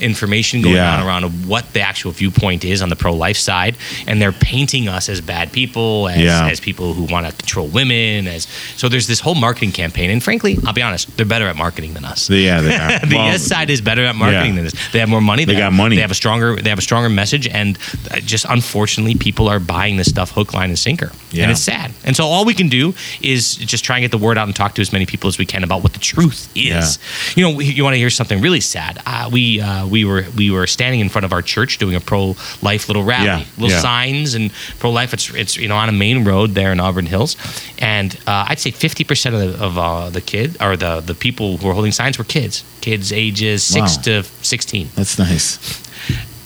misinformation 0.00 0.62
going 0.62 0.74
Yeah. 0.76 1.00
on 1.00 1.06
around 1.06 1.46
what 1.46 1.72
the 1.72 1.80
actual 1.80 2.12
viewpoint 2.12 2.64
is 2.64 2.82
on 2.82 2.88
the 2.88 2.96
pro-life 2.96 3.36
side, 3.36 3.76
and 4.06 4.20
they're 4.20 4.32
painting 4.32 4.88
us 4.88 5.08
as 5.08 5.20
bad 5.20 5.52
people, 5.52 6.08
as, 6.08 6.20
Yeah. 6.20 6.48
as 6.48 6.60
people 6.60 6.94
who 6.96 7.04
want 7.12 7.26
to 7.26 7.32
control 7.32 7.68
women. 7.68 8.26
As 8.26 8.44
so, 8.76 8.88
there's 8.88 9.06
this 9.06 9.20
whole 9.20 9.34
marketing 9.34 9.72
campaign, 9.72 10.10
and 10.10 10.22
frankly, 10.22 10.58
I'll 10.66 10.72
be 10.72 10.82
honest, 10.82 11.16
they're 11.16 11.26
better 11.26 11.46
at 11.46 11.56
marketing 11.56 11.94
than 11.94 12.04
us. 12.04 12.28
yeah, 12.30 12.60
they 12.60 12.76
are. 12.76 12.98
the 13.06 13.16
Well, 13.16 13.26
yes 13.26 13.42
side 13.42 13.70
is 13.70 13.80
better 13.80 14.04
at 14.04 14.16
marketing 14.16 14.54
yeah. 14.54 14.62
than 14.62 14.66
us. 14.66 14.92
They 14.92 14.98
have 14.98 15.08
more 15.08 15.20
money. 15.20 15.44
They 15.44 15.54
have, 15.54 15.72
got 15.72 15.72
money. 15.72 15.96
They 15.96 16.02
have 16.02 16.10
a 16.10 16.14
stronger. 16.14 16.56
They 16.56 16.70
have 16.70 16.78
a 16.78 16.82
stronger 16.82 17.08
message, 17.08 17.46
and 17.48 17.78
just 18.24 18.46
unfortunately, 18.48 19.14
people 19.14 19.48
are 19.48 19.60
buying 19.60 19.96
this 19.96 20.08
stuff 20.08 20.30
hook, 20.32 20.54
line, 20.54 20.70
and 20.70 20.78
sinker, 20.78 21.12
Yeah. 21.30 21.44
and 21.44 21.52
it's 21.52 21.60
sad. 21.60 21.92
And 22.04 22.16
so, 22.16 22.24
all 22.26 22.44
we 22.44 22.54
can 22.54 22.68
do 22.68 22.94
is 23.20 23.56
just 23.56 23.84
try 23.84 23.96
and 23.98 24.02
get 24.04 24.10
the 24.10 24.18
word 24.18 24.38
out 24.38 24.46
and 24.48 24.56
talk 24.56 24.74
to 24.76 24.82
as 24.82 24.92
many 24.92 25.06
people 25.06 25.28
as 25.28 25.38
we 25.38 25.46
can 25.46 25.62
about 25.64 25.82
what 25.82 25.92
the 25.92 25.98
truth 25.98 26.50
is. 26.54 26.98
Yeah. 27.34 27.34
You 27.36 27.42
know, 27.54 27.60
you 27.60 27.84
want 27.84 27.94
to 27.94 27.98
hear 27.98 28.10
something 28.10 28.40
really 28.40 28.60
sad? 28.60 29.00
Uh, 29.06 29.28
we 29.32 29.60
uh, 29.60 29.86
we 29.86 30.04
were 30.04 30.24
we 30.36 30.50
were 30.50 30.66
standing 30.66 31.00
in 31.00 31.08
front 31.08 31.24
of 31.24 31.32
our 31.32 31.42
church 31.42 31.78
doing 31.78 31.94
a 31.94 32.00
pro 32.00 32.36
life 32.62 32.88
little 32.88 33.04
rally, 33.04 33.46
little 33.58 33.78
signs 33.80 34.34
and 34.34 34.52
pro 34.78 34.90
life. 34.90 35.12
It's 35.12 35.32
it's 35.34 35.56
you 35.56 35.68
know 35.68 35.76
on 35.76 35.88
a 35.88 35.92
main 35.92 36.24
road 36.24 36.54
there 36.54 36.72
in 36.72 36.80
Auburn 36.86 37.06
Hills, 37.06 37.36
and 37.78 38.14
uh, 38.26 38.46
I'd 38.48 38.58
say 38.60 38.70
fifty 38.70 39.04
percent 39.04 39.34
of 39.34 39.40
the, 39.40 39.64
of 39.66 39.78
uh, 39.78 40.10
the 40.10 40.20
kid 40.20 40.56
or 40.60 40.76
the 40.76 41.00
the 41.00 41.14
people 41.14 41.56
who 41.56 41.66
were 41.66 41.74
holding 41.74 41.92
signs 41.92 42.18
were 42.18 42.24
kids, 42.24 42.64
kids 42.80 43.12
ages 43.12 43.62
six 43.62 43.96
Wow. 43.96 44.02
to 44.02 44.22
sixteen. 44.42 44.88
That's 44.94 45.18
nice. 45.18 45.58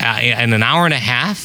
Uh, 0.01 0.19
in 0.23 0.53
an 0.53 0.63
hour 0.63 0.85
and 0.87 0.95
a 0.95 0.99
half, 1.15 1.39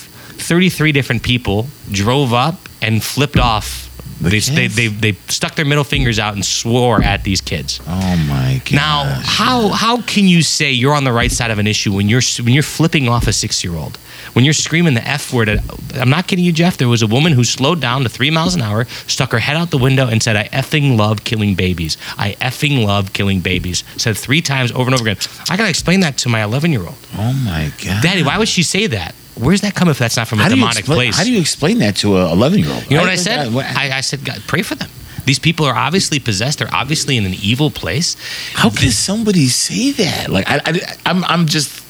thirty 0.50 0.70
three 0.70 0.92
different 0.92 1.24
people 1.24 1.68
drove 1.92 2.34
up 2.34 2.56
and 2.82 3.04
flipped 3.04 3.38
off 3.38 3.85
The 4.22 4.30
They, 4.30 4.40
they, 4.40 4.68
they 4.68 4.88
they 4.88 5.12
stuck 5.28 5.56
their 5.56 5.66
middle 5.66 5.84
fingers 5.84 6.20
out 6.20 6.34
and 6.36 6.46
swore 6.46 7.02
at 7.04 7.24
these 7.24 7.42
kids. 7.42 7.80
Oh 7.86 8.16
my 8.30 8.62
god. 8.64 8.72
Now, 8.74 9.04
how 9.24 9.70
how 9.70 10.02
can 10.02 10.28
you 10.28 10.42
say 10.42 10.72
you're 10.72 10.94
on 10.94 11.04
the 11.04 11.12
right 11.12 11.32
side 11.32 11.52
of 11.52 11.60
an 11.60 11.68
issue 11.68 11.94
when 11.94 12.08
you're 12.08 12.22
when 12.42 12.54
you're 12.54 12.64
flipping 12.64 13.10
off 13.10 13.28
a 13.28 13.34
six 13.34 13.64
year 13.64 13.76
old? 13.76 13.98
When 14.34 14.46
you're 14.46 14.54
screaming 14.54 14.94
the 14.94 15.06
f 15.08 15.34
word? 15.34 15.50
At, 15.50 15.60
I'm 15.96 16.10
not 16.10 16.28
kidding 16.28 16.46
you, 16.46 16.52
Jeff. 16.54 16.78
There 16.78 16.88
was 16.88 17.02
a 17.02 17.08
woman 17.08 17.34
who 17.34 17.44
slowed 17.44 17.82
down 17.82 18.04
to 18.04 18.10
three 18.10 18.32
miles 18.32 18.56
an 18.56 18.62
hour, 18.62 18.86
stuck 19.08 19.32
her 19.32 19.40
head 19.40 19.58
out 19.58 19.70
the 19.72 19.78
window, 19.78 20.08
and 20.08 20.24
said, 20.24 20.36
"I 20.38 20.48
effing 20.48 20.98
love 20.98 21.24
killing 21.24 21.56
babies. 21.56 21.98
I 22.18 22.34
effing 22.42 22.86
love 22.86 23.12
killing 23.14 23.42
babies." 23.42 23.84
Said 23.98 24.18
three 24.18 24.42
times 24.42 24.72
over 24.72 24.86
and 24.86 24.94
over 24.94 25.04
again. 25.08 25.18
I 25.50 25.58
gotta 25.58 25.70
explain 25.70 26.00
that 26.02 26.18
to 26.20 26.30
my 26.30 26.42
11 26.44 26.72
year 26.72 26.82
old. 26.82 26.96
Oh 27.18 27.34
my 27.34 27.72
god. 27.84 28.02
Daddy, 28.02 28.24
why 28.24 28.38
would 28.38 28.48
she 28.48 28.64
say 28.64 28.88
that? 28.88 29.14
Where's 29.36 29.62
that 29.62 29.76
coming 29.76 29.92
if 29.92 30.00
that's 30.00 30.16
not 30.18 30.28
from 30.28 30.40
a 30.40 30.44
how 30.44 30.50
demonic 30.50 30.80
explain, 30.80 30.98
place? 30.98 31.18
How 31.18 31.24
do 31.24 31.32
you 31.32 31.40
explain 31.42 31.80
that 31.80 31.98
to 31.98 32.18
a 32.18 32.32
11 32.32 32.60
year 32.60 32.70
old? 32.72 32.84
You 32.90 32.98
know 32.98 33.04
what 33.04 33.10
I 33.12 33.16
said? 33.16 33.54
I, 33.56 33.98
I 33.98 34.02
said, 34.02 34.24
God, 34.24 34.42
pray 34.48 34.62
for 34.62 34.76
them. 34.76 34.90
These 35.26 35.40
people 35.40 35.66
are 35.66 35.76
obviously 35.76 36.20
possessed. 36.20 36.60
They're 36.60 36.74
obviously 36.74 37.18
in 37.18 37.26
an 37.26 37.34
evil 37.42 37.70
place. 37.72 38.16
How 38.54 38.70
can 38.70 38.92
somebody 38.92 39.48
say 39.48 39.92
that? 39.92 40.30
Like 40.30 40.46
I, 40.48 40.62
I 40.66 40.80
I'm 41.06 41.24
I'm 41.26 41.46
just 41.48 41.84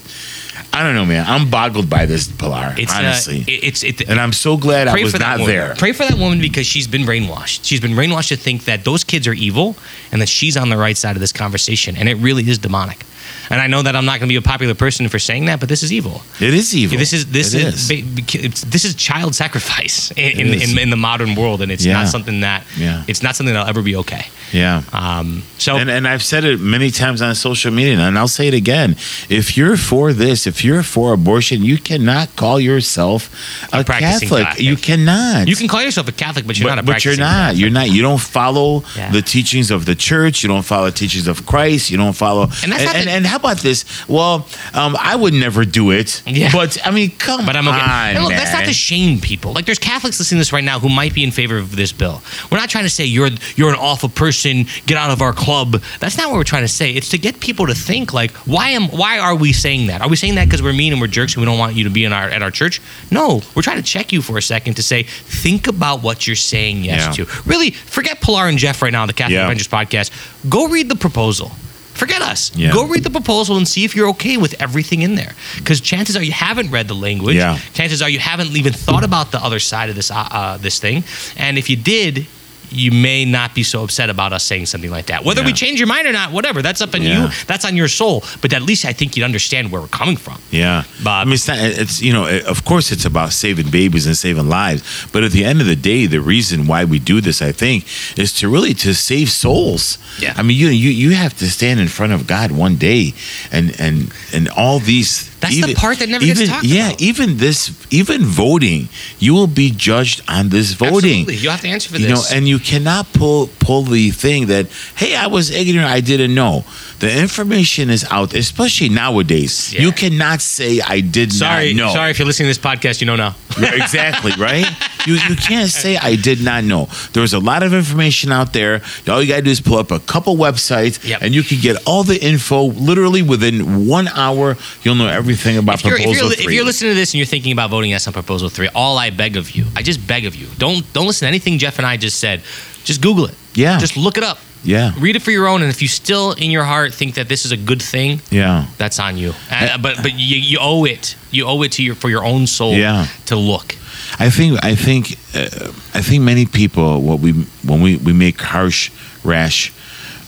I 0.73 0.83
don't 0.83 0.95
know, 0.95 1.05
man. 1.05 1.25
I'm 1.27 1.49
boggled 1.49 1.89
by 1.89 2.05
this 2.05 2.27
Pilar. 2.31 2.73
It's 2.77 2.93
uh, 2.93 2.97
honestly, 2.97 3.39
it- 3.47 3.63
it's 3.63 3.83
it, 3.83 4.09
and 4.09 4.19
I'm 4.19 4.31
so 4.33 4.55
glad 4.57 4.87
I 4.87 5.01
was 5.03 5.17
not 5.19 5.39
woman. 5.39 5.53
there. 5.53 5.75
Pray 5.75 5.91
for 5.91 6.03
that 6.05 6.17
woman 6.17 6.39
because 6.39 6.65
she's 6.65 6.87
been 6.87 7.03
brainwashed. 7.03 7.59
She's 7.65 7.81
been 7.81 7.91
brainwashed 7.91 8.29
to 8.29 8.37
think 8.37 8.63
that 8.65 8.83
those 8.85 9.03
kids 9.03 9.27
are 9.27 9.33
evil 9.33 9.75
and 10.13 10.21
that 10.21 10.29
she's 10.29 10.55
on 10.57 10.69
the 10.69 10.77
right 10.77 10.97
side 10.97 11.15
of 11.15 11.19
this 11.21 11.33
conversation, 11.33 11.95
and 11.97 12.07
it 12.09 12.15
really 12.15 12.47
is 12.49 12.57
demonic. 12.57 13.05
And 13.49 13.61
I 13.61 13.67
know 13.67 13.81
that 13.83 13.95
I'm 13.95 14.05
not 14.05 14.19
going 14.19 14.27
to 14.29 14.33
be 14.33 14.37
a 14.37 14.41
popular 14.41 14.73
person 14.73 15.07
for 15.09 15.19
saying 15.19 15.45
that, 15.45 15.59
but 15.59 15.69
this 15.69 15.83
is 15.83 15.91
evil. 15.93 16.21
It 16.39 16.53
is 16.53 16.75
evil. 16.75 16.97
This 16.97 17.13
is 17.13 17.25
this 17.27 17.53
is, 17.53 17.89
it's, 17.91 18.61
this 18.61 18.85
is 18.85 18.95
child 18.95 19.35
sacrifice 19.35 20.11
in 20.17 20.39
in, 20.39 20.61
in, 20.61 20.77
in 20.79 20.89
the 20.89 20.95
modern 20.97 21.35
world, 21.35 21.61
and 21.61 21.71
it's 21.71 21.85
Yeah. 21.85 21.93
not 21.93 22.07
something 22.07 22.41
that 22.41 22.63
Yeah. 22.77 23.03
it's 23.07 23.21
not 23.21 23.35
something 23.35 23.53
that'll 23.53 23.69
ever 23.69 23.81
be 23.81 23.95
okay. 23.97 24.27
yeah. 24.51 24.81
Um, 24.93 25.43
so 25.57 25.75
And, 25.77 25.89
and 25.89 26.07
I've 26.07 26.23
said 26.23 26.43
it 26.43 26.59
many 26.59 26.91
times 26.91 27.21
on 27.21 27.35
social 27.35 27.71
media, 27.71 27.99
and 27.99 28.17
I'll 28.17 28.27
say 28.27 28.47
it 28.47 28.53
again. 28.53 28.95
If 29.29 29.57
you're 29.57 29.77
for 29.77 30.13
this, 30.13 30.47
if 30.47 30.63
you're 30.63 30.83
for 30.83 31.13
abortion, 31.13 31.63
you 31.63 31.77
cannot 31.77 32.35
call 32.35 32.59
yourself 32.59 33.29
a, 33.73 33.79
A 33.81 33.83
practicing 33.83 34.29
Catholic. 34.29 34.45
Catholic. 34.47 34.63
You 34.63 34.75
cannot. 34.75 35.47
you 35.47 35.55
can 35.55 35.67
call 35.67 35.81
yourself 35.83 36.07
a 36.07 36.11
Catholic, 36.11 36.45
but 36.47 36.57
you're 36.57 36.69
but, 36.69 36.75
not 36.75 36.83
a 36.83 36.87
but 36.87 37.05
you're 37.05 37.17
not. 37.17 37.25
Catholic. 37.53 37.59
You're 37.61 37.69
not. 37.71 37.89
You 37.89 38.01
don't 38.01 38.21
follow 38.21 38.83
Yeah. 38.95 39.11
the 39.11 39.21
teachings 39.21 39.71
of 39.71 39.85
the 39.85 39.95
church. 39.95 40.43
You 40.43 40.49
don't 40.49 40.63
follow 40.65 40.85
the 40.85 40.91
teachings 40.97 41.27
of 41.27 41.45
Christ. 41.45 41.91
You 41.91 41.97
don't 41.97 42.13
follow. 42.15 42.43
And 42.63 42.71
that's 42.71 42.83
not 42.85 42.95
and, 42.95 43.09
and 43.15 43.25
how 43.25 43.37
about 43.37 43.57
this? 43.59 43.85
Well, 44.07 44.47
um, 44.73 44.95
I 44.99 45.15
would 45.15 45.33
never 45.33 45.65
do 45.65 45.91
it. 45.91 46.21
Yeah. 46.25 46.51
But 46.51 46.77
I 46.85 46.91
mean, 46.91 47.11
come 47.11 47.45
But 47.45 47.55
I'm 47.55 47.67
okay. 47.67 47.77
on, 47.79 48.15
And 48.15 48.23
look, 48.23 48.33
that's 48.33 48.51
not 48.51 48.59
man. 48.59 48.67
to 48.67 48.73
shame 48.73 49.19
people. 49.19 49.53
Like 49.53 49.65
there's 49.65 49.79
Catholics 49.79 50.19
listening 50.19 50.37
to 50.37 50.41
this 50.41 50.53
right 50.53 50.63
now 50.63 50.79
who 50.79 50.89
might 50.89 51.13
be 51.13 51.23
in 51.23 51.31
favor 51.31 51.57
of 51.57 51.75
this 51.75 51.91
bill. 51.91 52.21
We're 52.51 52.57
not 52.57 52.69
trying 52.69 52.83
to 52.85 52.89
say 52.89 53.05
you're 53.05 53.29
you're 53.55 53.69
an 53.69 53.75
awful 53.79 54.09
person, 54.09 54.65
get 54.85 54.97
out 54.97 55.11
of 55.11 55.21
our 55.21 55.33
club. 55.33 55.81
That's 55.99 56.17
not 56.17 56.29
what 56.29 56.35
we're 56.37 56.43
trying 56.43 56.63
to 56.63 56.67
say. 56.67 56.91
It's 56.91 57.09
to 57.09 57.17
get 57.17 57.39
people 57.39 57.67
to 57.67 57.73
think 57.75 58.13
like, 58.13 58.31
why 58.45 58.69
am 58.69 58.87
why 58.89 59.17
are 59.19 59.35
we 59.35 59.53
saying 59.53 59.87
that? 59.87 60.01
Are 60.01 60.09
we 60.09 60.15
saying 60.15 60.35
that 60.35 60.45
because 60.45 60.61
we're 60.61 60.73
mean 60.73 60.91
and 60.93 61.01
we're 61.01 61.07
jerks 61.07 61.33
and 61.35 61.41
we 61.41 61.45
don't 61.45 61.57
want 61.59 61.75
you 61.75 61.83
to 61.85 61.89
be 61.89 62.05
in 62.05 62.13
our 62.13 62.29
at 62.29 62.41
our 62.43 62.51
church? 62.51 62.81
No, 63.11 63.41
we're 63.55 63.61
trying 63.61 63.77
to 63.77 63.83
check 63.83 64.11
you 64.11 64.21
for 64.21 64.37
a 64.37 64.41
second 64.41 64.75
to 64.75 64.83
say, 64.83 65.03
think 65.03 65.67
about 65.67 66.01
what 66.03 66.27
you're 66.27 66.35
saying 66.35 66.83
yes 66.83 67.17
Yeah. 67.17 67.25
to. 67.25 67.31
Really, 67.45 67.71
forget 67.71 68.21
Pilar 68.21 68.47
and 68.47 68.57
Jeff 68.57 68.81
right 68.81 68.91
now, 68.91 69.01
on 69.03 69.07
the 69.07 69.13
Catholic 69.13 69.35
Yeah. 69.35 69.45
Avengers 69.45 69.67
podcast. 69.67 70.11
Go 70.49 70.67
read 70.67 70.89
the 70.89 70.95
proposal. 70.95 71.51
Forget 71.95 72.21
us. 72.21 72.55
Yeah. 72.55 72.73
Go 72.73 72.85
read 72.85 73.03
the 73.03 73.09
proposal 73.09 73.57
and 73.57 73.67
see 73.67 73.85
if 73.85 73.95
you're 73.95 74.09
okay 74.09 74.37
with 74.37 74.61
everything 74.61 75.01
in 75.01 75.15
there. 75.15 75.33
Because 75.57 75.79
chances 75.81 76.15
are 76.15 76.23
you 76.23 76.33
haven't 76.33 76.69
read 76.69 76.87
the 76.87 76.93
language. 76.93 77.37
Yeah. 77.37 77.57
Chances 77.73 78.01
are 78.01 78.09
you 78.09 78.19
haven't 78.19 78.55
even 78.55 78.73
thought 78.73 79.03
about 79.03 79.31
the 79.31 79.39
other 79.43 79.59
side 79.59 79.89
of 79.89 79.95
this 79.95 80.11
uh, 80.11 80.27
uh, 80.29 80.57
this 80.57 80.79
thing. 80.79 81.03
And 81.37 81.57
if 81.57 81.69
you 81.69 81.77
did, 81.77 82.27
you 82.75 82.91
may 82.91 83.25
not 83.25 83.53
be 83.55 83.63
so 83.63 83.83
upset 83.83 84.09
about 84.09 84.33
us 84.33 84.43
saying 84.43 84.65
something 84.67 84.91
like 84.91 85.07
that. 85.07 85.23
Whether 85.23 85.43
we 85.43 85.53
change 85.53 85.79
your 85.79 85.87
mind 85.87 86.07
or 86.07 86.11
not, 86.13 86.31
whatever, 86.31 86.61
that's 86.61 86.81
up 86.81 86.93
on 86.93 87.01
Yeah. 87.01 87.25
you. 87.25 87.31
That's 87.47 87.65
on 87.65 87.75
your 87.75 87.87
soul. 87.87 88.23
But 88.41 88.53
at 88.53 88.61
least 88.61 88.85
I 88.85 88.93
think 88.93 89.15
you'd 89.15 89.23
understand 89.23 89.71
where 89.71 89.81
we're 89.81 89.87
coming 89.87 90.17
from. 90.17 90.37
Yeah, 90.51 90.83
Bob. 91.03 91.21
I 91.21 91.25
mean, 91.25 91.33
it's 91.33 91.47
not. 91.47 91.57
It's 91.59 92.01
you 92.01 92.13
know, 92.13 92.27
of 92.45 92.65
course, 92.65 92.91
it's 92.91 93.05
about 93.05 93.33
saving 93.33 93.69
babies 93.69 94.05
and 94.07 94.15
saving 94.17 94.49
lives. 94.49 94.83
But 95.11 95.23
at 95.23 95.31
the 95.31 95.43
end 95.45 95.61
of 95.61 95.67
the 95.67 95.75
day, 95.75 96.05
the 96.07 96.21
reason 96.21 96.67
why 96.67 96.85
we 96.85 96.99
do 96.99 97.21
this, 97.21 97.41
I 97.41 97.51
think, 97.51 97.85
is 98.17 98.33
to 98.33 98.49
really 98.49 98.73
to 98.75 98.93
save 98.93 99.29
souls. 99.29 99.97
Yeah. 100.19 100.33
I 100.37 100.43
mean, 100.43 100.57
you 100.57 100.67
you 100.69 100.89
you 100.89 101.11
have 101.15 101.33
to 101.37 101.49
stand 101.49 101.79
in 101.79 101.87
front 101.87 102.13
of 102.13 102.27
God 102.27 102.51
one 102.51 102.75
day, 102.75 103.13
and 103.51 103.73
and 103.79 104.11
and 104.33 104.49
all 104.49 104.79
these. 104.79 105.29
That's 105.45 105.65
the 105.67 105.75
part 105.75 105.99
that 105.99 106.09
never 106.09 106.25
gets 106.25 106.39
even, 106.41 106.51
talked 106.53 106.65
yeah, 106.65 106.87
about. 106.89 107.01
even 107.01 107.37
this, 107.37 107.71
even 107.91 108.23
voting, 108.23 108.89
you 109.19 109.33
will 109.33 109.47
be 109.47 109.71
judged 109.71 110.21
on 110.27 110.49
this 110.49 110.73
voting. 110.73 110.95
Absolutely. 111.21 111.35
You 111.35 111.49
have 111.49 111.61
to 111.61 111.67
answer 111.67 111.89
for 111.89 111.97
you 111.97 112.07
this. 112.07 112.31
know, 112.31 112.37
and 112.37 112.47
you 112.47 112.59
cannot 112.59 113.11
pull 113.13 113.47
pull 113.59 113.83
the 113.83 114.11
thing 114.11 114.47
that 114.47 114.67
hey, 114.95 115.15
I 115.15 115.27
was 115.27 115.51
ignorant, 115.51 115.89
I 115.89 116.01
didn't 116.01 116.33
know. 116.33 116.63
The 116.99 117.11
information 117.21 117.89
is 117.89 118.05
out, 118.09 118.33
especially 118.33 118.89
nowadays. 118.89 119.73
Yeah. 119.73 119.81
You 119.81 119.91
cannot 119.91 120.41
say 120.41 120.79
I 120.81 121.01
did 121.01 121.33
sorry, 121.33 121.73
not 121.73 121.87
know. 121.87 121.93
sorry 121.93 122.11
if 122.11 122.19
you're 122.19 122.25
listening 122.25 122.45
to 122.51 122.57
this 122.59 122.65
podcast, 122.65 123.01
you 123.01 123.07
know 123.07 123.15
now. 123.15 123.35
Yeah, 123.57 123.73
exactly, 123.75 124.33
right? 124.37 124.65
You 125.07 125.13
you 125.13 125.35
can't 125.37 125.69
say 125.69 125.95
I 125.95 126.15
did 126.17 126.41
not 126.43 126.63
know. 126.65 126.89
There's 127.13 127.33
a 127.33 127.39
lot 127.39 127.63
of 127.63 127.73
information 127.73 128.31
out 128.33 128.51
there. 128.51 128.81
All 129.07 129.21
you 129.21 129.29
gotta 129.29 129.43
do 129.43 129.49
is 129.51 129.61
pull 129.61 129.77
up 129.77 129.91
a 129.91 129.99
couple 129.99 130.35
websites 130.35 130.99
Yep. 131.07 131.21
and 131.21 131.33
you 131.33 131.41
can 131.43 131.59
get 131.61 131.77
all 131.85 132.03
the 132.03 132.21
info 132.21 132.63
literally 132.63 133.21
within 133.21 133.87
one 133.87 134.07
hour. 134.09 134.57
You'll 134.83 134.95
know 134.95 135.07
everything 135.07 135.34
about 135.57 135.75
If 135.75 135.85
you're, 135.85 135.95
if, 135.97 136.03
proposal 136.03 136.23
you're, 136.29 136.33
if 136.33 136.51
you're 136.51 136.65
listening 136.65 136.91
to 136.91 136.95
this 136.95 137.13
and 137.13 137.19
you're 137.19 137.25
thinking 137.25 137.51
about 137.51 137.69
voting 137.69 137.91
yes 137.91 138.07
on 138.07 138.13
proposal 138.13 138.49
three, 138.49 138.69
all 138.75 138.97
I 138.97 139.09
beg 139.09 139.37
of 139.37 139.51
you, 139.51 139.65
I 139.75 139.81
just 139.83 140.05
beg 140.07 140.25
of 140.25 140.35
you, 140.35 140.47
don't 140.57 140.81
don't 140.93 141.07
listen 141.07 141.25
to 141.25 141.29
anything 141.29 141.57
Jeff 141.57 141.77
and 141.79 141.85
I 141.87 141.97
just 141.97 142.19
said. 142.19 142.41
Just 142.83 143.01
Google 143.01 143.25
it. 143.25 143.35
Yeah. 143.55 143.79
Just 143.79 143.97
look 143.97 144.17
it 144.17 144.23
up. 144.23 144.37
yeah. 144.63 144.91
Read 144.99 145.15
it 145.15 145.21
for 145.23 145.31
your 145.31 145.47
own, 145.47 145.61
and 145.63 145.69
if 145.71 145.81
you 145.81 145.87
still 145.87 146.33
in 146.33 146.51
your 146.51 146.63
heart 146.63 146.93
think 146.93 147.15
that 147.15 147.27
this 147.27 147.45
is 147.45 147.51
a 147.51 147.57
good 147.57 147.81
thing, 147.81 148.21
Yeah. 148.31 148.65
that's 148.77 148.99
on 148.99 149.17
you. 149.17 149.33
And, 149.49 149.81
but 149.81 149.97
but 150.03 150.11
you, 150.13 150.37
you 150.37 150.57
owe 150.61 150.85
it. 150.85 151.15
You 151.31 151.45
owe 151.47 151.63
it 151.63 151.71
to 151.73 151.83
your 151.83 151.95
for 151.95 152.09
your 152.09 152.23
own 152.23 152.45
soul 152.47 152.73
Yeah. 152.73 153.07
to 153.25 153.35
look. 153.35 153.75
I 154.19 154.29
think 154.29 154.63
I 154.63 154.75
think 154.75 155.17
uh, 155.33 155.71
I 155.99 156.01
think 156.01 156.23
many 156.23 156.45
people 156.45 157.01
what 157.01 157.19
we 157.19 157.31
when 157.63 157.81
we, 157.81 157.97
we 157.97 158.13
make 158.13 158.39
harsh, 158.39 158.91
rash 159.23 159.71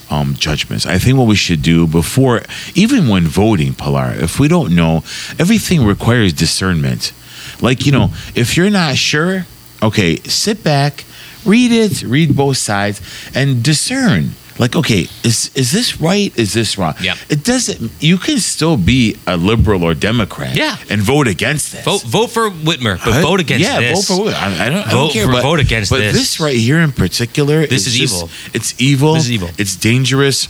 um, 0.10 0.36
judgments. 0.36 0.86
I 0.86 0.98
think 0.98 1.17
what 1.17 1.28
we 1.28 1.36
should 1.36 1.62
do 1.62 1.88
before 1.88 2.41
even 2.76 3.08
when 3.08 3.28
voting, 3.28 3.74
Pilar, 3.74 4.13
if 4.15 4.39
we 4.39 4.48
don't 4.48 4.76
know, 4.76 5.04
everything 5.39 5.86
requires 5.86 6.34
discernment. 6.34 7.13
Like 7.62 7.86
you 7.86 7.91
know, 7.91 8.10
if 8.36 8.56
you're 8.56 8.70
not 8.70 8.98
sure, 8.98 9.46
okay, 9.82 10.17
sit 10.17 10.63
back, 10.63 11.06
read 11.46 11.72
it, 11.72 12.04
read 12.04 12.36
both 12.36 12.58
sides, 12.58 13.02
and 13.34 13.63
discern. 13.63 14.32
Like, 14.60 14.76
okay, 14.76 15.08
is 15.24 15.52
is 15.56 15.72
this 15.72 16.02
right? 16.02 16.32
Is 16.38 16.54
this 16.54 16.78
wrong? 16.78 16.96
Yeah. 17.02 17.15
It 17.30 17.43
doesn't. 17.43 17.91
You 18.02 18.17
can 18.17 18.39
still 18.39 18.78
be 18.78 19.15
a 19.28 19.38
liberal 19.38 19.84
or 19.84 19.93
Democrat. 19.93 20.56
Yeah. 20.56 20.78
And 20.89 21.02
vote 21.02 21.28
against 21.28 21.72
this. 21.72 21.84
Vote 21.86 22.02
vote 22.04 22.28
for 22.32 22.50
Whitmer, 22.50 22.98
but 23.04 23.13
I- 23.13 23.22
vote 23.22 23.39
against 23.39 23.63
yeah, 23.65 23.80
this. 23.80 24.08
vote 24.08 24.15
for 24.15 24.24
what? 24.26 24.34
I, 24.34 24.65
I 24.65 24.70
don't, 24.70 24.88
I 24.88 24.91
Vote 24.91 24.98
don't 24.98 25.12
care. 25.13 25.26
for- 25.26 25.32
but, 25.34 25.41
vote 25.43 25.60
against 25.60 25.89
but 25.91 26.00
this. 26.00 26.13
But 26.13 26.17
this 26.20 26.39
right 26.39 26.56
here 26.58 26.80
in 26.80 26.91
particular, 26.91 27.67
This 27.67 27.86
is 27.88 27.93
is 27.93 28.00
just- 28.00 28.15
evil. 28.15 28.30
It's 28.54 28.82
evil. 28.82 29.13
This 29.13 29.24
is 29.26 29.32
evil. 29.32 29.50
It's 29.58 29.76
dangerous. 29.76 30.48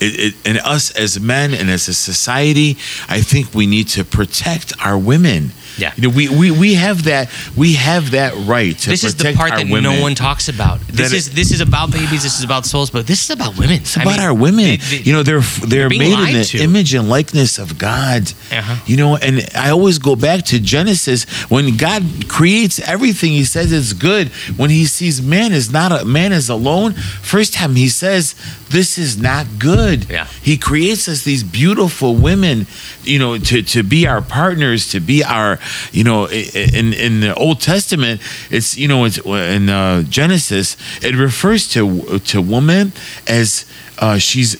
It, 0.00 0.18
it, 0.18 0.34
and 0.46 0.58
us 0.64 0.90
as 0.96 1.20
men 1.20 1.52
and 1.52 1.68
as 1.70 1.88
a 1.88 1.94
society, 1.94 2.78
I 3.08 3.20
think 3.20 3.54
we 3.54 3.66
need 3.66 3.88
to 3.88 4.04
protect 4.04 4.72
our 4.80 4.96
women. 4.96 5.52
Yeah. 5.78 5.92
you 5.96 6.02
know, 6.02 6.08
we, 6.14 6.28
we, 6.28 6.50
we 6.50 6.74
have 6.74 7.04
that 7.04 7.30
we 7.56 7.74
have 7.74 8.10
that 8.12 8.34
right 8.46 8.76
to 8.78 8.90
This 8.90 9.04
is 9.04 9.14
the 9.16 9.32
part 9.34 9.50
that 9.50 9.66
women. 9.68 9.84
no 9.84 10.00
one 10.02 10.14
talks 10.14 10.48
about. 10.48 10.80
This 10.80 11.10
That 11.10 11.16
is 11.16 11.28
it- 11.28 11.34
this 11.34 11.52
is 11.52 11.60
about 11.60 11.90
babies. 11.92 12.22
This 12.22 12.38
is 12.38 12.44
about 12.44 12.66
souls, 12.66 12.90
but 12.90 13.06
this 13.06 13.22
is 13.22 13.30
about 13.30 13.56
women. 13.56 13.76
It's 13.76 13.96
about 13.96 14.18
our 14.18 14.34
women. 14.34 14.78
you 14.90 15.12
know, 15.12 15.22
they're 15.22 15.40
they're 15.66 15.88
being 15.88 16.02
made 16.12 16.28
in 16.30 16.38
the 16.38 16.44
to. 16.44 16.58
image 16.58 16.94
and 16.94 17.08
likeness 17.08 17.58
of 17.58 17.78
God. 17.78 18.32
Uh-huh. 18.50 18.76
You 18.86 18.96
know, 18.96 19.16
and 19.16 19.48
I 19.54 19.70
always 19.70 19.98
go 19.98 20.16
back 20.16 20.44
to 20.46 20.58
Genesis 20.60 21.24
when 21.48 21.76
God 21.76 22.02
creates 22.28 22.78
everything. 22.80 23.32
He 23.32 23.44
says 23.44 23.70
it's 23.72 23.92
good. 23.92 24.28
When 24.56 24.70
He 24.70 24.84
sees 24.86 25.22
man 25.22 25.52
is 25.52 25.70
not 25.70 25.92
a 25.92 26.04
man 26.04 26.32
is 26.32 26.48
alone. 26.48 26.94
First 27.22 27.54
time 27.54 27.76
He 27.76 27.88
says 27.88 28.34
this 28.70 28.98
is 28.98 29.16
not 29.20 29.46
good. 29.58 30.10
Yeah. 30.10 30.26
He 30.42 30.56
creates 30.58 31.08
us 31.08 31.22
these 31.24 31.42
beautiful 31.44 32.16
women. 32.16 32.66
You 33.04 33.18
know, 33.18 33.38
to 33.38 33.62
to 33.62 33.82
be 33.82 34.06
our 34.06 34.20
partners, 34.22 34.88
to 34.90 35.00
be 35.00 35.22
our. 35.24 35.58
You 35.92 36.04
know, 36.04 36.26
in 36.28 36.92
in 36.92 37.20
the 37.20 37.34
Old 37.34 37.60
Testament, 37.60 38.20
it's 38.50 38.76
you 38.76 38.88
know 38.88 39.04
it's 39.06 39.18
in 39.18 39.68
uh, 39.68 40.02
Genesis 40.08 40.76
it 41.02 41.14
refers 41.14 41.68
to 41.74 42.18
to 42.18 42.40
woman 42.42 42.92
as 43.26 43.64
uh, 43.98 44.18
she's 44.18 44.56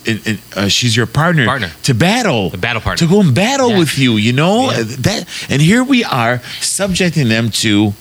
uh, 0.57 0.69
she's 0.69 0.97
your 0.97 1.07
partner, 1.07 1.45
Partner. 1.47 1.71
to 1.83 1.95
battle, 1.95 2.51
The 2.51 2.59
battle 2.59 2.81
partner. 2.83 3.07
to 3.07 3.13
go 3.15 3.21
and 3.21 3.35
battle 3.35 3.71
Yeah. 3.71 3.79
with 3.79 3.99
you. 3.99 4.17
You 4.17 4.33
know 4.33 4.71
Yeah. 4.71 4.83
that, 5.03 5.25
and 5.49 5.63
here 5.63 5.85
we 5.85 6.03
are 6.05 6.41
subjecting 6.61 7.29
them 7.29 7.51
to 7.63 7.93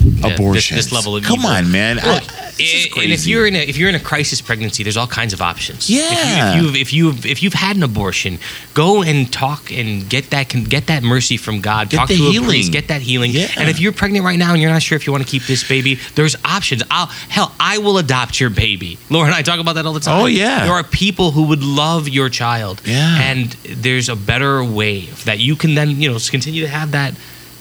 this- 0.00 0.32
abortion. 0.32 0.76
this 0.76 0.92
level 0.92 1.16
of 1.16 1.24
Come 1.24 1.40
evil. 1.40 1.50
on, 1.50 1.70
man. 1.72 1.98
I- 1.98 2.14
Look, 2.14 2.24
This 2.26 2.43
and 2.58 3.12
if 3.12 3.26
you're 3.26 3.46
in 3.46 3.56
a 3.56 3.58
if 3.58 3.76
you're 3.76 3.88
in 3.88 3.94
a 3.94 4.00
crisis 4.00 4.40
pregnancy, 4.40 4.82
there's 4.82 4.96
all 4.96 5.06
kinds 5.06 5.32
of 5.32 5.40
options. 5.40 5.90
Yeah. 5.90 6.54
If, 6.56 6.62
you, 6.62 6.68
if 6.68 6.74
you've 6.74 6.76
if 6.76 6.92
you've 6.92 7.26
if 7.26 7.42
you've 7.42 7.54
had 7.54 7.76
an 7.76 7.82
abortion, 7.82 8.38
go 8.74 9.02
and 9.02 9.32
talk 9.32 9.72
and 9.72 10.08
get 10.08 10.30
that 10.30 10.48
can 10.48 10.64
get 10.64 10.86
that 10.86 11.02
mercy 11.02 11.36
from 11.36 11.60
God. 11.60 11.90
Get 11.90 11.96
talk 11.96 12.08
to 12.08 12.14
a 12.14 12.16
healing. 12.16 12.48
priest. 12.48 12.72
Get 12.72 12.88
that 12.88 13.02
healing. 13.02 13.32
Yeah. 13.32 13.48
And 13.56 13.68
if 13.68 13.80
you're 13.80 13.92
pregnant 13.92 14.24
right 14.24 14.38
now 14.38 14.52
and 14.52 14.62
you're 14.62 14.70
not 14.70 14.82
sure 14.82 14.96
if 14.96 15.06
you 15.06 15.12
want 15.12 15.24
to 15.24 15.30
keep 15.30 15.44
this 15.44 15.66
baby, 15.66 15.98
there's 16.14 16.36
options. 16.44 16.82
I'll 16.90 17.06
hell, 17.06 17.52
I 17.58 17.78
will 17.78 17.98
adopt 17.98 18.40
your 18.40 18.50
baby. 18.50 18.98
Laura 19.10 19.26
and 19.26 19.34
I 19.34 19.42
talk 19.42 19.60
about 19.60 19.74
that 19.74 19.86
all 19.86 19.92
the 19.92 20.00
time. 20.00 20.22
Oh, 20.22 20.26
yeah. 20.26 20.64
There 20.64 20.74
are 20.74 20.84
people 20.84 21.30
who 21.30 21.44
would 21.44 21.62
love 21.62 22.08
your 22.08 22.28
child. 22.28 22.82
Yeah. 22.84 23.20
And 23.20 23.50
there's 23.68 24.08
a 24.08 24.16
better 24.16 24.62
way 24.64 25.06
that 25.24 25.38
you 25.38 25.56
can 25.56 25.74
then 25.74 25.90
you 26.00 26.10
know 26.10 26.18
continue 26.30 26.62
to 26.62 26.68
have 26.68 26.92
that. 26.92 27.14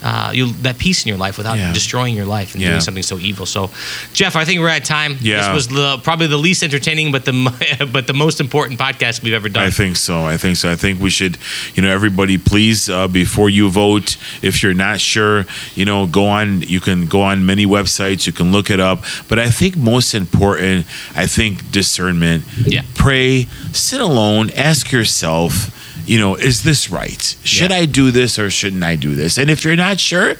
Uh, 0.04 0.32
you 0.34 0.52
that 0.64 0.78
peace 0.78 1.04
in 1.06 1.10
your 1.10 1.18
life 1.18 1.38
without 1.38 1.58
Yeah. 1.58 1.72
destroying 1.74 2.16
your 2.16 2.26
life 2.26 2.54
and 2.54 2.62
Yeah. 2.62 2.70
doing 2.72 2.82
something 2.82 3.04
so 3.04 3.18
evil. 3.20 3.46
So, 3.46 3.72
Jeff, 4.14 4.36
I 4.36 4.44
think 4.46 4.60
we're 4.60 4.68
at 4.70 4.84
time. 4.86 5.18
Yeah. 5.22 5.38
This 5.48 5.54
was 5.54 5.68
the, 5.70 5.98
probably 6.04 6.28
the 6.28 6.38
least 6.38 6.62
entertaining, 6.64 7.12
but 7.12 7.26
the 7.26 7.34
but 7.92 8.08
the 8.08 8.14
most 8.14 8.40
important 8.40 8.80
podcast 8.80 9.22
we've 9.24 9.34
ever 9.34 9.50
done. 9.50 9.64
I 9.64 9.70
think 9.70 9.96
so. 9.96 10.26
I 10.26 10.38
think 10.38 10.58
so. 10.58 10.72
I 10.72 10.76
think 10.76 11.00
we 11.00 11.10
should, 11.10 11.38
you 11.76 11.82
know, 11.84 11.90
everybody, 11.90 12.38
please, 12.38 12.90
uh, 12.90 13.08
before 13.08 13.50
you 13.50 13.70
vote, 13.70 14.18
if 14.42 14.62
you're 14.62 14.74
not 14.74 15.00
sure, 15.00 15.46
you 15.76 15.86
know, 15.86 16.06
go 16.08 16.28
on. 16.28 16.62
You 16.64 16.80
can 16.80 17.06
go 17.08 17.22
on 17.22 17.46
many 17.46 17.66
websites. 17.66 18.26
You 18.28 18.34
can 18.34 18.52
look 18.52 18.70
it 18.70 18.80
up. 18.80 19.04
But 19.30 19.40
I 19.40 19.50
think 19.50 19.78
most 19.78 20.14
important, 20.14 20.86
I 21.16 21.28
think 21.28 21.72
discernment. 21.72 22.44
Yeah. 22.66 22.82
Pray, 22.96 23.48
sit 23.72 24.02
alone, 24.02 24.50
ask 24.56 24.92
yourself. 24.92 25.72
You 26.06 26.20
know, 26.20 26.36
is 26.36 26.64
this 26.64 26.90
right? 26.90 27.36
Should 27.44 27.72
Yeah. 27.72 27.78
I 27.78 27.86
do 27.86 28.12
this 28.12 28.38
or 28.38 28.50
shouldn't 28.50 28.84
I 28.84 28.96
do 28.96 29.16
this? 29.16 29.38
And 29.38 29.50
if 29.50 29.64
you're 29.64 29.76
not 29.76 30.00
sure, 30.00 30.36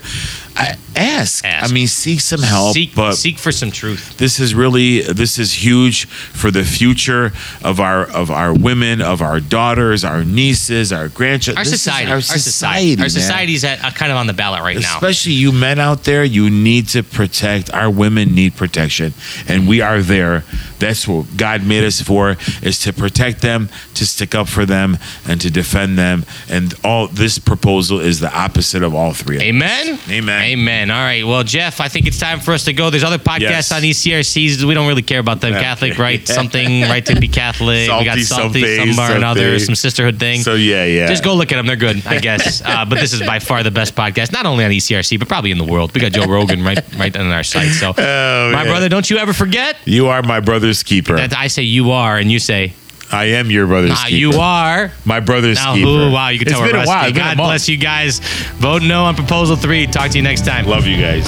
I, 0.56 0.76
ask. 0.96 1.44
Ask. 1.44 1.70
I 1.70 1.74
mean, 1.74 1.88
seek 1.88 2.20
some 2.20 2.40
help. 2.42 2.74
seek, 2.74 2.94
but 2.94 3.14
seek 3.14 3.38
for 3.38 3.50
some 3.50 3.70
truth. 3.72 4.16
this 4.18 4.38
is 4.38 4.54
really 4.54 5.00
this 5.00 5.38
is 5.38 5.64
huge 5.64 6.06
for 6.06 6.50
the 6.50 6.62
future 6.64 7.32
of 7.64 7.80
our 7.80 8.04
of 8.10 8.30
our 8.30 8.54
women 8.54 9.02
of 9.02 9.20
our 9.20 9.40
daughters 9.40 10.04
our 10.04 10.22
nieces 10.24 10.92
our 10.92 11.08
grandchildren 11.08 11.58
Our 11.58 11.62
is 11.62 11.70
society, 11.70 12.08
our 12.10 12.16
our 12.16 12.20
society 12.20 12.40
society, 12.50 12.92
our 12.94 12.98
man. 13.02 13.10
society's 13.10 13.64
at, 13.64 13.84
uh, 13.84 13.90
kind 13.90 14.12
of 14.12 14.18
on 14.18 14.26
the 14.28 14.32
ballot 14.32 14.60
right 14.62 14.78
now. 14.78 14.94
especially 14.94 15.32
you 15.32 15.50
men 15.50 15.78
out 15.80 16.04
there 16.04 16.22
you 16.22 16.48
need 16.50 16.86
to 16.88 17.02
protect 17.02 17.72
our 17.74 17.90
women 17.90 18.34
need 18.34 18.54
protection 18.54 19.12
and 19.48 19.66
we 19.66 19.80
are 19.80 20.00
there 20.02 20.44
that's 20.78 21.08
what 21.08 21.36
god 21.36 21.64
made 21.66 21.82
us 21.82 22.00
for 22.00 22.36
is 22.62 22.78
to 22.78 22.92
protect 22.92 23.42
them 23.42 23.68
to 23.94 24.06
stick 24.06 24.34
up 24.34 24.48
for 24.48 24.64
them 24.64 24.96
and 25.26 25.40
to 25.40 25.50
defend 25.50 25.98
them 25.98 26.24
and 26.48 26.74
all 26.84 27.08
this 27.08 27.38
proposal 27.40 27.98
is 28.00 28.20
the 28.20 28.32
opposite 28.32 28.82
of 28.84 28.94
all 28.94 29.12
three 29.12 29.36
of 29.36 29.40
them. 29.40 29.48
Amen. 29.56 29.98
Amen. 30.08 30.43
Amen. 30.44 30.90
All 30.90 30.98
right. 31.02 31.24
Well, 31.26 31.42
Jeff, 31.42 31.80
I 31.80 31.88
think 31.88 32.06
it's 32.06 32.18
time 32.18 32.40
for 32.40 32.52
us 32.52 32.64
to 32.64 32.72
go. 32.72 32.90
There's 32.90 33.04
other 33.04 33.18
podcasts 33.18 33.40
Yes. 33.40 33.72
on 33.72 33.82
ECRCs. 33.82 34.64
We 34.64 34.74
don't 34.74 34.86
really 34.86 35.02
care 35.02 35.20
about 35.20 35.40
them. 35.40 35.52
Yeah. 35.54 35.62
Catholic, 35.62 35.98
right? 35.98 36.26
Something, 36.38 36.82
right 36.82 37.04
to 37.06 37.18
be 37.18 37.28
Catholic. 37.28 37.88
we 37.90 38.04
got 38.04 38.18
Salty 38.18 38.22
salty, 38.24 38.76
something, 38.76 38.92
some 38.94 39.12
or 39.12 39.16
another, 39.16 39.58
some 39.58 39.74
sisterhood 39.74 40.18
thing. 40.18 40.40
so 40.42 40.54
yeah 40.54 40.84
yeah 40.84 41.06
Just 41.06 41.24
go 41.24 41.34
look 41.34 41.50
at 41.52 41.56
them. 41.56 41.66
They're 41.66 41.76
good, 41.76 42.06
I 42.06 42.18
guess. 42.18 42.62
Uh, 42.74 42.84
but 42.84 42.98
this 42.98 43.12
is 43.12 43.20
by 43.20 43.38
far 43.38 43.62
the 43.62 43.70
best 43.70 43.94
podcast, 43.94 44.32
not 44.32 44.46
only 44.46 44.64
on 44.64 44.70
ECRC, 44.70 45.18
but 45.18 45.28
probably 45.28 45.50
in 45.50 45.58
the 45.58 45.64
world. 45.64 45.92
We 45.94 46.00
got 46.00 46.12
Joe 46.12 46.24
Rogan 46.26 46.64
right, 46.64 46.78
right 46.96 47.14
on 47.16 47.26
our 47.30 47.42
site. 47.44 47.68
So, 47.72 47.94
Oh, 47.96 48.50
my 48.52 48.64
man. 48.64 48.66
brother, 48.66 48.88
don't 48.88 49.08
you 49.08 49.18
ever 49.18 49.32
forget 49.32 49.76
you 49.84 50.08
are 50.08 50.22
my 50.22 50.40
brother's 50.40 50.82
keeper 50.82 51.16
that 51.16 51.34
I 51.36 51.46
say 51.48 51.62
you 51.62 51.90
are, 51.92 52.16
and 52.18 52.30
you 52.32 52.38
say 52.38 52.72
i 53.12 53.24
am 53.26 53.50
your 53.50 53.66
brother's 53.66 53.92
ah, 53.92 54.04
keeper 54.06 54.16
you 54.16 54.32
are. 54.40 54.90
My 55.04 55.20
brother's 55.20 55.56
Now, 55.56 55.74
keeper. 55.74 55.88
ooh, 55.88 56.10
wow, 56.12 56.28
you 56.28 56.38
can 56.38 56.48
It's 56.48 56.52
tell 56.56 56.62
we're 56.62 56.72
been 56.72 56.82
a 56.82 56.86
while. 56.86 56.96
rusty. 56.96 57.10
It's 57.10 57.18
been 57.18 57.26
a 57.26 57.36
God 57.36 57.42
bless 57.42 57.68
you 57.68 57.76
guys. 57.76 58.18
Vote 58.58 58.82
no 58.82 59.04
on 59.04 59.14
proposal 59.14 59.56
three. 59.56 59.86
Talk 59.86 60.10
to 60.12 60.16
you 60.18 60.22
next 60.22 60.44
time. 60.44 60.66
Love 60.66 60.86
you 60.86 60.96
guys. 61.00 61.26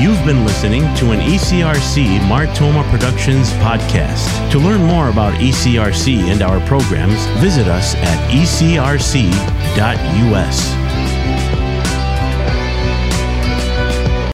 You've 0.00 0.24
been 0.24 0.44
listening 0.46 0.82
to 0.96 1.10
an 1.10 1.20
ECRC 1.20 2.18
Martoma 2.20 2.88
Productions 2.90 3.50
podcast. 3.54 4.50
To 4.52 4.58
learn 4.58 4.82
more 4.84 5.08
about 5.10 5.34
ECRC 5.40 6.20
and 6.30 6.40
our 6.42 6.58
programs, 6.66 7.26
visit 7.40 7.66
us 7.68 7.94
at 7.96 8.30
ecrc.us. 8.30 9.30